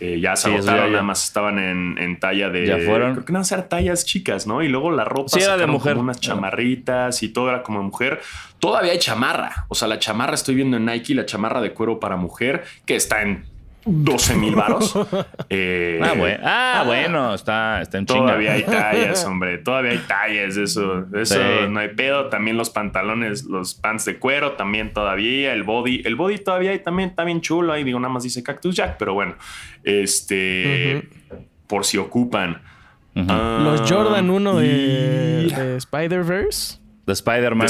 eh, 0.01 0.20
ya 0.20 0.36
se 0.36 0.49
Sí, 0.49 0.53
agotaron, 0.55 0.80
ya- 0.82 0.86
ya. 0.88 0.91
nada 0.91 1.03
más 1.03 1.24
estaban 1.24 1.57
en, 1.57 1.97
en 1.97 2.20
talla 2.20 2.49
de. 2.49 2.68
Ya 2.68 2.78
fueron. 2.80 3.13
Creo 3.13 3.26
que 3.26 3.32
nada 3.32 3.41
más 3.41 3.51
eran 3.53 3.70
tallas 3.70 4.03
chicas, 4.05 4.45
¿no? 4.45 4.61
Y 4.61 4.68
luego 4.68 4.91
la 4.91 5.05
ropa 5.05 5.30
Sí, 5.30 5.39
era 5.41 5.55
de 5.55 5.68
mujer. 5.68 5.93
como 5.93 6.03
unas 6.03 6.20
chamarritas 6.20 7.24
y 7.24 7.30
todo 7.30 7.47
era 7.47 7.63
como 7.63 7.82
mujer. 7.82 8.20
Todavía 8.59 8.91
hay 8.91 8.99
chamarra. 8.99 9.66
O 9.70 9.76
sea, 9.76 9.88
la 9.88 9.97
chamarra 9.97 10.34
estoy 10.36 10.55
viendo 10.55 10.76
en 10.76 10.86
Nike, 10.86 11.16
la 11.16 11.26
chamarra 11.26 11.61
de 11.61 11.72
cuero 11.72 11.97
para 12.01 12.18
mujer, 12.18 12.66
que 12.86 12.97
está 12.97 13.22
en 13.22 13.45
12 13.86 14.36
mil 14.36 14.56
varos. 14.56 14.94
Eh, 15.50 16.00
Ah, 16.04 16.14
bueno, 16.18 16.40
ah, 16.44 16.84
bueno, 16.86 17.34
está, 17.36 17.82
está 17.82 17.98
en 18.00 18.06
chinga. 18.08 18.22
Todavía 18.22 18.54
hay 18.54 18.64
tallas, 18.66 19.24
hombre. 19.26 19.60
Todavía 19.60 19.92
hay 19.92 20.00
tallas. 20.00 20.58
Eso, 20.58 21.04
de 21.04 21.22
eso 21.22 21.36
Sí. 21.36 21.68
no 21.70 21.80
hay 21.80 21.90
pedo. 21.90 22.30
También 22.30 22.58
los 22.58 22.70
pantalones, 22.72 23.46
los 23.46 23.76
pants 23.76 24.06
de 24.06 24.18
cuero, 24.18 24.54
también 24.54 24.92
todavía. 24.92 25.54
El 25.54 25.64
body, 25.64 26.02
el 26.06 26.16
body 26.16 26.40
todavía 26.40 26.72
hay 26.72 26.80
también, 26.80 27.10
está 27.10 27.24
bien 27.24 27.42
chulo. 27.42 27.74
Ahí 27.74 27.84
digo, 27.84 28.00
nada 28.00 28.12
más 28.14 28.24
dice 28.24 28.42
Cactus 28.44 28.76
Jack, 28.76 28.96
pero 28.98 29.14
bueno, 29.14 29.36
este, 29.84 31.08
por 31.68 31.86
si 31.86 31.98
ocupan. 31.98 32.62
Ujú. 33.16 33.28
Ah, 33.30 33.60
Los 33.64 33.90
Jordan 33.90 34.30
1 34.30 34.56
de, 34.58 34.66
y- 35.48 35.54
de 35.54 35.78
Spider-Verse. 35.78 36.80
The 37.06 37.14
Spider-Man. 37.14 37.68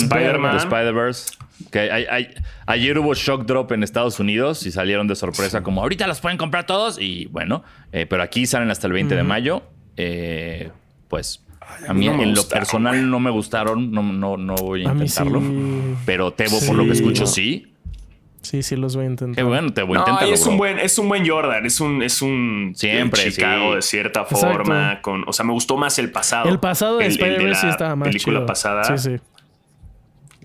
The 0.52 0.58
Spider-Verse. 0.64 1.34
Que 1.72 1.80
hay- 1.92 2.06
hay- 2.10 2.28
ayer 2.66 2.98
hubo 3.00 3.14
shock 3.14 3.46
drop 3.46 3.72
en 3.72 3.84
Estados 3.84 4.20
Unidos 4.20 4.66
y 4.66 4.72
salieron 4.72 5.08
de 5.08 5.16
sorpresa 5.16 5.64
como 5.64 5.82
ahorita 5.82 6.08
los 6.08 6.20
pueden 6.20 6.38
comprar 6.38 6.66
todos 6.66 7.00
y 7.00 7.26
bueno, 7.28 7.64
eh, 7.92 8.06
pero 8.06 8.24
aquí 8.24 8.46
salen 8.46 8.70
hasta 8.72 8.88
el 8.88 8.94
20 8.94 9.16
de 9.16 9.24
mayo. 9.24 9.64
Eh, 9.98 10.72
pues 11.08 11.42
a 11.88 11.94
mí 11.94 12.08
no 12.08 12.22
en 12.22 12.34
lo 12.36 12.48
personal 12.48 13.10
no 13.10 13.20
me 13.20 13.30
gustaron, 13.32 13.92
no, 13.92 14.04
no, 14.04 14.38
no 14.38 14.56
voy 14.56 14.86
a 14.86 14.90
A 14.90 14.94
mí 14.94 15.08
sí. 15.08 15.22
intentarlo. 15.22 15.96
Pero 16.06 16.32
Tebo, 16.34 16.60
por 16.66 16.76
lo 16.76 16.84
que 16.86 16.92
escucho, 16.92 17.26
sí. 17.26 17.74
Sí, 18.46 18.64
sí, 18.64 18.76
los 18.76 18.96
voy 18.96 19.06
a 19.06 19.10
intentar. 19.10 19.36
Qué 19.36 19.44
bueno, 19.44 19.74
Tebo, 19.74 19.94
No, 19.94 20.00
inténtalo, 20.00 20.30
y 20.30 20.34
es 20.34 20.42
bro. 20.44 20.52
un 20.52 20.58
buen, 20.58 20.80
es 20.80 20.98
un 20.98 21.10
buen 21.10 21.28
Jordan, 21.28 21.66
es 21.66 21.80
un, 21.82 22.02
es 22.02 22.22
un 22.22 22.72
Siempre, 22.76 23.24
Chicago 23.24 23.72
sí. 23.72 23.76
de 23.76 23.82
cierta 23.82 24.22
Exacto. 24.22 24.48
forma. 24.48 25.02
Con, 25.02 25.24
o 25.28 25.34
sea, 25.34 25.44
me 25.46 25.52
gustó 25.54 25.76
más 25.78 26.00
el 26.00 26.12
pasado. 26.12 26.50
El 26.50 26.60
pasado 26.60 26.98
de 27.00 27.08
Spider-Verse 27.08 27.60
sí 27.62 27.66
la 27.68 27.72
estaba 27.72 27.96
más 27.96 28.08
película 28.08 28.38
chido. 28.40 28.46
pasada. 28.46 28.98
Sí, 28.98 29.10
sí. 29.18 29.24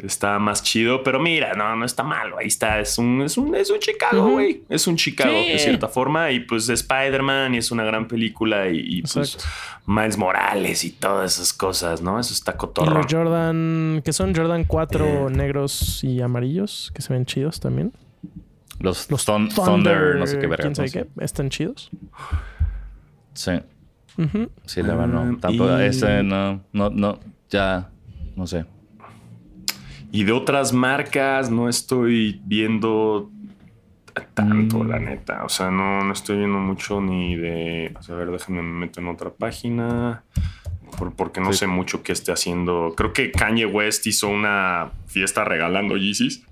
Está 0.02 0.38
más 0.38 0.62
chido, 0.62 1.02
pero 1.02 1.20
mira, 1.20 1.52
no, 1.54 1.74
no 1.76 1.84
está 1.84 2.02
malo. 2.02 2.38
Ahí 2.38 2.46
está, 2.46 2.80
es 2.80 2.96
un, 2.98 3.22
es 3.22 3.36
un, 3.36 3.54
es 3.54 3.68
un 3.70 3.78
Chicago, 3.78 4.30
güey. 4.30 4.62
Es 4.68 4.86
un 4.86 4.96
Chicago, 4.96 5.32
Sí. 5.44 5.52
de 5.52 5.58
cierta 5.58 5.88
forma. 5.88 6.30
Y 6.30 6.40
pues 6.40 6.66
de 6.66 6.74
Spider-Man, 6.74 7.54
y 7.54 7.58
es 7.58 7.70
una 7.70 7.84
gran 7.84 8.08
película. 8.08 8.68
Y, 8.68 8.78
y, 8.98 9.02
pues. 9.02 9.38
Miles 9.86 10.16
Morales 10.18 10.84
y 10.84 10.90
todas 10.92 11.34
esas 11.34 11.52
cosas, 11.52 12.00
¿no? 12.00 12.20
Eso 12.20 12.32
está 12.32 12.52
Y 12.52 12.56
cotorro. 12.56 12.94
los 12.94 13.06
Jordan, 13.10 14.02
que 14.04 14.12
son 14.12 14.34
Jordan 14.34 14.64
4 14.64 15.28
Eh. 15.28 15.32
negros 15.32 16.04
y 16.04 16.20
amarillos, 16.20 16.92
que 16.94 17.02
se 17.02 17.12
ven 17.12 17.26
chidos 17.26 17.58
también. 17.60 17.92
Los, 18.78 19.10
Los 19.10 19.26
Thun- 19.26 19.48
Thunder, 19.52 20.16
no 20.16 20.26
sé 20.26 20.38
qué 20.38 20.46
verga. 20.46 20.62
¿Quién 20.62 20.74
sabe 20.76 20.88
no 20.88 20.92
sé. 20.92 21.06
qué? 21.16 21.24
Están 21.24 21.50
chidos. 21.50 21.90
Sí, 23.34 23.52
sí, 24.66 24.82
la 24.82 24.94
verdad 24.94 25.06
no. 25.06 25.20
Ah, 25.22 25.36
Tampoco, 25.40 25.80
y- 25.80 25.84
ese 25.84 26.22
no, 26.22 26.62
no, 26.72 26.90
no, 26.90 27.18
ya, 27.50 27.90
no 28.36 28.46
sé. 28.46 28.64
Y 30.12 30.24
de 30.24 30.32
otras 30.32 30.72
marcas 30.72 31.50
no 31.50 31.68
estoy 31.68 32.40
viendo 32.44 33.30
tanto, 34.34 34.78
Mm. 34.82 34.88
la 34.88 34.98
neta. 34.98 35.44
O 35.44 35.48
sea, 35.48 35.70
no, 35.70 36.02
no 36.02 36.12
estoy 36.12 36.38
viendo 36.38 36.58
mucho 36.58 37.00
ni 37.00 37.36
de. 37.36 37.94
A 38.08 38.14
ver, 38.14 38.30
déjenme 38.30 38.62
me 38.62 38.80
meto 38.86 39.00
en 39.00 39.08
otra 39.08 39.30
página. 39.30 40.22
por- 40.98 41.14
porque 41.14 41.40
no 41.40 41.52
Sí. 41.52 41.60
sé 41.60 41.66
mucho 41.68 42.02
qué 42.02 42.10
esté 42.10 42.32
haciendo. 42.32 42.94
Creo 42.96 43.12
que 43.12 43.30
Kanye 43.30 43.64
West 43.64 44.04
hizo 44.08 44.26
una 44.28 44.90
fiesta 45.06 45.44
regalando 45.44 45.96
Yeezys. 45.96 46.44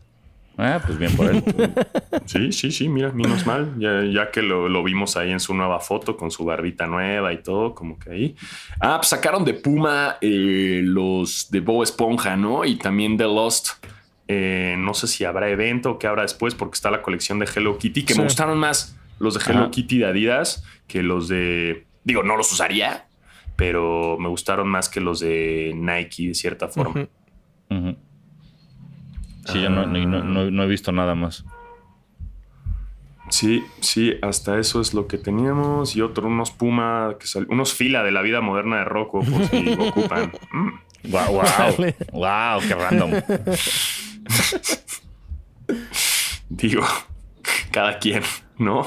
Ah, 0.60 0.82
pues 0.84 0.98
bien 0.98 1.14
por 1.16 1.30
él. 1.30 1.42
Sí, 2.26 2.52
sí, 2.52 2.70
sí, 2.72 2.88
mira, 2.88 3.10
menos 3.12 3.46
mal. 3.46 3.74
Ya, 3.78 4.02
ya 4.04 4.30
que 4.30 4.42
lo, 4.42 4.68
lo 4.68 4.82
vimos 4.84 5.16
ahí 5.16 5.30
en 5.30 5.40
su 5.40 5.54
nueva 5.54 5.80
foto 5.80 6.16
con 6.16 6.30
su 6.30 6.44
barbita 6.44 6.86
nueva 6.86 7.32
y 7.32 7.42
todo, 7.42 7.74
como 7.74 7.98
que 7.98 8.10
ahí. 8.10 8.36
Ah, 8.80 8.96
pues 8.98 9.08
sacaron 9.08 9.44
de 9.44 9.54
Puma 9.54 10.18
eh, 10.20 10.80
los 10.84 11.50
de 11.50 11.60
Bob 11.60 11.84
Esponja, 11.84 12.36
¿no? 12.36 12.64
Y 12.66 12.76
también 12.76 13.16
de 13.16 13.24
Lost. 13.24 13.68
Eh, 14.26 14.74
no 14.78 14.92
sé 14.92 15.06
si 15.06 15.24
habrá 15.24 15.48
evento 15.48 15.92
o 15.92 15.98
qué 15.98 16.06
habrá 16.06 16.22
después, 16.22 16.54
porque 16.54 16.74
está 16.74 16.90
la 16.90 17.00
colección 17.00 17.38
de 17.38 17.46
Hello 17.54 17.78
Kitty, 17.78 18.04
que 18.04 18.12
Sí. 18.12 18.18
me 18.18 18.24
gustaron 18.24 18.58
más 18.58 18.94
los 19.20 19.34
de 19.34 19.40
Hello 19.50 19.60
Ajá. 19.62 19.70
Kitty 19.70 19.98
de 19.98 20.06
Adidas 20.06 20.64
que 20.86 21.02
los 21.02 21.28
de. 21.28 21.86
Digo, 22.04 22.22
no 22.24 22.36
los 22.36 22.52
usaría, 22.52 23.06
pero 23.56 24.16
me 24.18 24.28
gustaron 24.28 24.68
más 24.68 24.88
que 24.90 25.00
los 25.00 25.20
de 25.20 25.72
Nike 25.74 26.28
de 26.28 26.34
cierta 26.34 26.68
forma. 26.68 27.06
Ujú. 27.70 27.96
Sí, 29.52 29.60
yo 29.62 29.70
no, 29.70 29.86
no- 29.86 30.22
no- 30.24 30.50
no 30.50 30.62
he 30.62 30.66
visto 30.66 30.92
nada 30.92 31.14
más. 31.14 31.44
Sí, 33.30 33.62
sí, 33.80 34.14
hasta 34.22 34.58
eso 34.58 34.80
es 34.80 34.94
lo 34.94 35.06
que 35.06 35.18
teníamos. 35.18 35.94
Y 35.96 36.00
otro, 36.00 36.28
unos 36.28 36.50
Puma, 36.50 37.16
que 37.20 37.26
sal- 37.26 37.46
unos 37.50 37.74
fila 37.74 38.02
de 38.02 38.10
la 38.10 38.22
vida 38.22 38.40
moderna 38.40 38.78
de 38.78 38.84
Rocco, 38.84 39.20
por 39.20 39.44
si 39.48 39.74
ocupan. 39.78 40.32
Mm. 40.52 40.70
Wow, 41.10 41.42
wow, 42.12 42.60
qué 42.66 42.74
random. 42.74 43.10
Digo, 46.48 46.82
cada 47.70 47.98
quien, 47.98 48.22
¿no? 48.58 48.86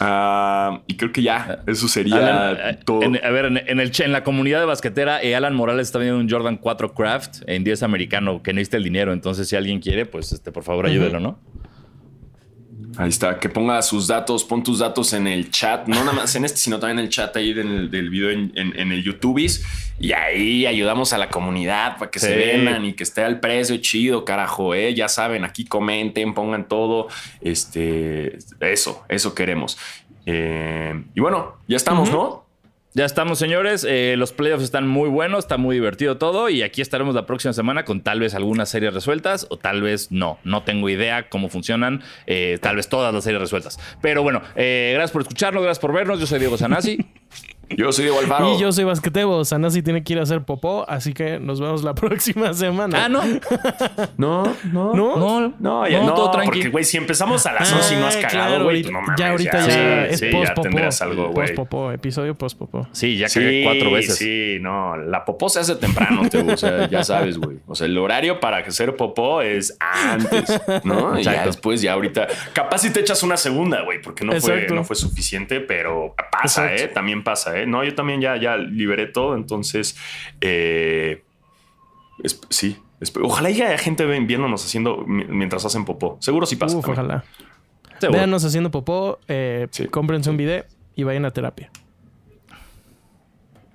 Ah, 0.00 0.82
y 0.86 0.96
creo 0.96 1.12
que 1.12 1.22
ya, 1.22 1.60
eso 1.66 1.88
sería 1.88 2.16
Alan, 2.16 2.80
todo. 2.84 3.02
en- 3.02 3.20
a 3.24 3.30
ver, 3.30 3.46
en, 3.46 3.56
en 3.58 3.80
el, 3.80 3.92
en 3.98 4.12
la 4.12 4.22
comunidad 4.24 4.60
de 4.60 4.66
basquetera, 4.66 5.22
eh, 5.22 5.34
Alan 5.36 5.54
Morales 5.54 5.88
está 5.88 5.98
viendo 5.98 6.18
un 6.18 6.28
Jordan 6.28 6.56
4 6.56 6.94
Craft 6.94 7.42
en 7.46 7.64
10 7.64 7.82
americano 7.82 8.42
que 8.42 8.52
necesita 8.52 8.76
el 8.76 8.84
dinero. 8.84 9.12
Entonces, 9.12 9.48
si 9.48 9.56
alguien 9.56 9.80
quiere, 9.80 10.06
pues 10.06 10.32
este, 10.32 10.52
por 10.52 10.62
favor, 10.64 10.86
ayúdelo, 10.86 11.20
¿no? 11.20 11.38
Ahí 12.98 13.10
está, 13.10 13.38
que 13.38 13.48
ponga 13.50 13.82
sus 13.82 14.06
datos, 14.06 14.42
pon 14.44 14.62
tus 14.62 14.78
datos 14.78 15.12
en 15.12 15.26
el 15.26 15.50
chat, 15.50 15.86
no 15.86 15.96
nada 15.96 16.12
más 16.12 16.34
en 16.34 16.44
este, 16.46 16.56
sino 16.58 16.78
también 16.78 16.98
en 17.00 17.04
el 17.04 17.10
chat 17.10 17.36
ahí 17.36 17.52
del, 17.52 17.90
del 17.90 18.08
video 18.08 18.30
en, 18.30 18.52
en- 18.54 18.78
en 18.78 18.90
el 18.92 19.02
YouTube. 19.04 19.36
Y 19.98 20.12
ahí 20.12 20.64
ayudamos 20.66 21.12
a 21.12 21.18
la 21.18 21.28
comunidad 21.28 21.98
para 21.98 22.10
que 22.10 22.18
se 22.18 22.34
vendan 22.36 22.84
y 22.86 22.94
que 22.94 23.02
esté 23.02 23.22
al 23.22 23.38
precio 23.40 23.76
chido, 23.78 24.24
carajo, 24.24 24.74
¿eh? 24.74 24.94
Ya 24.94 25.08
saben, 25.08 25.44
aquí 25.44 25.64
comenten, 25.66 26.32
pongan 26.32 26.68
todo. 26.68 27.08
Este, 27.42 28.38
eso, 28.60 29.04
eso 29.08 29.34
queremos. 29.34 29.76
Eh, 30.24 31.04
y 31.14 31.20
bueno, 31.20 31.56
ya 31.68 31.76
estamos, 31.76 32.10
¿no? 32.10 32.45
Ya 32.96 33.04
estamos, 33.04 33.38
señores. 33.38 33.84
Eh, 33.86 34.14
los 34.16 34.32
playoffs 34.32 34.64
están 34.64 34.88
muy 34.88 35.10
buenos, 35.10 35.40
está 35.40 35.58
muy 35.58 35.74
divertido 35.76 36.16
todo. 36.16 36.48
Y 36.48 36.62
aquí 36.62 36.80
estaremos 36.80 37.14
la 37.14 37.26
próxima 37.26 37.52
semana 37.52 37.84
con 37.84 38.00
tal 38.00 38.20
vez 38.20 38.34
algunas 38.34 38.70
series 38.70 38.94
resueltas 38.94 39.46
o 39.50 39.58
tal 39.58 39.82
vez 39.82 40.10
no. 40.10 40.38
No 40.44 40.62
tengo 40.62 40.88
idea 40.88 41.28
cómo 41.28 41.50
funcionan. 41.50 42.02
eh, 42.26 42.58
tal 42.62 42.76
vez 42.76 42.88
todas 42.88 43.12
las 43.12 43.22
series 43.22 43.42
resueltas. 43.42 43.78
Pero 44.00 44.22
bueno, 44.22 44.40
eh, 44.54 44.92
gracias 44.94 45.10
por 45.10 45.20
escucharnos, 45.20 45.62
gracias 45.62 45.78
por 45.78 45.92
vernos. 45.92 46.20
Yo 46.20 46.26
soy 46.26 46.38
Diego 46.38 46.56
Sanasi. 46.56 47.04
Yo 47.70 47.90
soy 47.92 48.04
Diego 48.04 48.20
Alfaro. 48.20 48.54
Y 48.54 48.58
yo 48.60 48.70
soy 48.72 48.84
Basquetebo. 48.84 49.44
Sanasi 49.44 49.82
tiene 49.82 50.04
que 50.04 50.12
ir 50.12 50.18
a 50.20 50.22
hacer 50.22 50.42
popó, 50.42 50.88
así 50.88 51.12
que 51.12 51.38
nos 51.40 51.60
vemos 51.60 51.82
la 51.82 51.94
próxima 51.96 52.54
semana. 52.54 53.04
ah, 53.04 53.08
no. 53.08 53.22
No, 54.16 54.44
no. 54.72 54.94
¿No? 54.94 55.16
No, 55.16 55.54
No, 55.58 55.88
ya 55.88 55.98
no, 56.00 56.06
no, 56.06 56.14
todo 56.14 56.30
tranqui. 56.30 56.46
porque, 56.48 56.68
güey, 56.68 56.84
si 56.84 56.96
empezamos 56.96 57.44
a 57.46 57.52
las 57.52 57.72
11 57.72 57.94
y 57.94 57.98
no 57.98 58.06
has 58.06 58.16
Ah, 58.16 58.20
cagado, 58.22 58.46
claro, 58.48 58.64
güey, 58.64 58.76
ahorita- 58.82 58.90
pues 58.90 58.92
no 58.92 59.00
mames. 59.02 59.20
ya 59.20 59.30
ahorita 59.30 59.58
ya, 59.58 59.64
sí, 60.06 60.12
es 60.12 60.18
sí, 60.20 60.26
post 60.32 60.48
ya 60.48 60.54
popó. 60.54 60.62
tendrías 60.62 61.02
algo, 61.02 61.22
güey. 61.30 61.46
Post 61.48 61.54
popó, 61.56 61.92
episodio 61.92 62.34
post 62.34 62.58
popó. 62.58 62.88
Sí, 62.92 63.16
ya 63.16 63.28
Sí, 63.28 63.40
cagué 63.40 63.62
cuatro 63.64 63.90
veces. 63.90 64.16
Sí, 64.16 64.58
no, 64.60 64.96
la 64.96 65.24
popó 65.24 65.48
se 65.48 65.60
hace 65.60 65.76
temprano, 65.76 66.28
te, 66.28 66.38
o 66.38 66.56
sea, 66.56 66.88
ya 66.88 67.04
sabes, 67.04 67.38
güey. 67.38 67.58
O 67.66 67.74
sea, 67.74 67.86
el 67.86 67.98
horario 67.98 68.40
para 68.40 68.58
hacer 68.58 68.96
popó 68.96 69.42
es 69.42 69.76
antes, 69.80 70.60
¿no? 70.84 71.18
Y 71.18 71.22
ya 71.24 71.44
después, 71.44 71.82
ya 71.82 71.92
ahorita, 71.94 72.26
capaz 72.52 72.78
si 72.78 72.90
te 72.90 73.00
echas 73.00 73.22
una 73.22 73.36
segunda, 73.36 73.82
güey, 73.82 74.00
porque 74.00 74.24
no 74.24 74.40
fue, 74.40 74.66
no 74.70 74.84
fue 74.84 74.96
suficiente, 74.96 75.60
pero 75.60 76.14
pasa, 76.30 76.64
Exacto. 76.66 76.84
¿eh? 76.84 76.88
También 76.94 77.24
pasa, 77.24 77.55
¿eh? 77.55 77.55
No, 77.64 77.84
yo 77.84 77.94
también 77.94 78.20
ya, 78.20 78.36
ya 78.36 78.56
liberé 78.56 79.06
todo, 79.06 79.36
entonces, 79.36 79.96
eh, 80.40 81.22
es- 82.22 82.40
sí. 82.50 82.76
esp- 83.00 83.20
Ojalá 83.22 83.48
haya 83.48 83.78
gente 83.78 84.04
viéndonos 84.04 84.64
haciendo 84.64 84.98
mi- 85.06 85.24
mientras 85.26 85.64
hacen 85.64 85.84
popó. 85.84 86.18
Seguro 86.20 86.44
sí 86.46 86.56
pasa. 86.56 86.76
Uf, 86.76 86.88
ojalá. 86.88 87.24
Seguro. 88.00 88.18
Véanos 88.18 88.44
haciendo 88.44 88.70
popó, 88.70 89.18
eh, 89.28 89.68
Sí. 89.70 89.86
cómprense 89.86 90.28
un 90.28 90.36
video 90.36 90.64
y 90.94 91.04
vayan 91.04 91.24
a 91.24 91.30
terapia. 91.30 91.70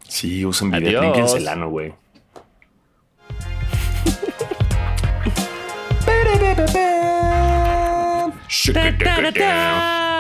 Sí, 0.08 0.46
usen 0.46 0.70
video. 0.72 1.14
El 1.36 1.48
ano, 1.48 1.70
güey. 1.70 1.94
Shake 8.50 9.02
it. 9.02 10.11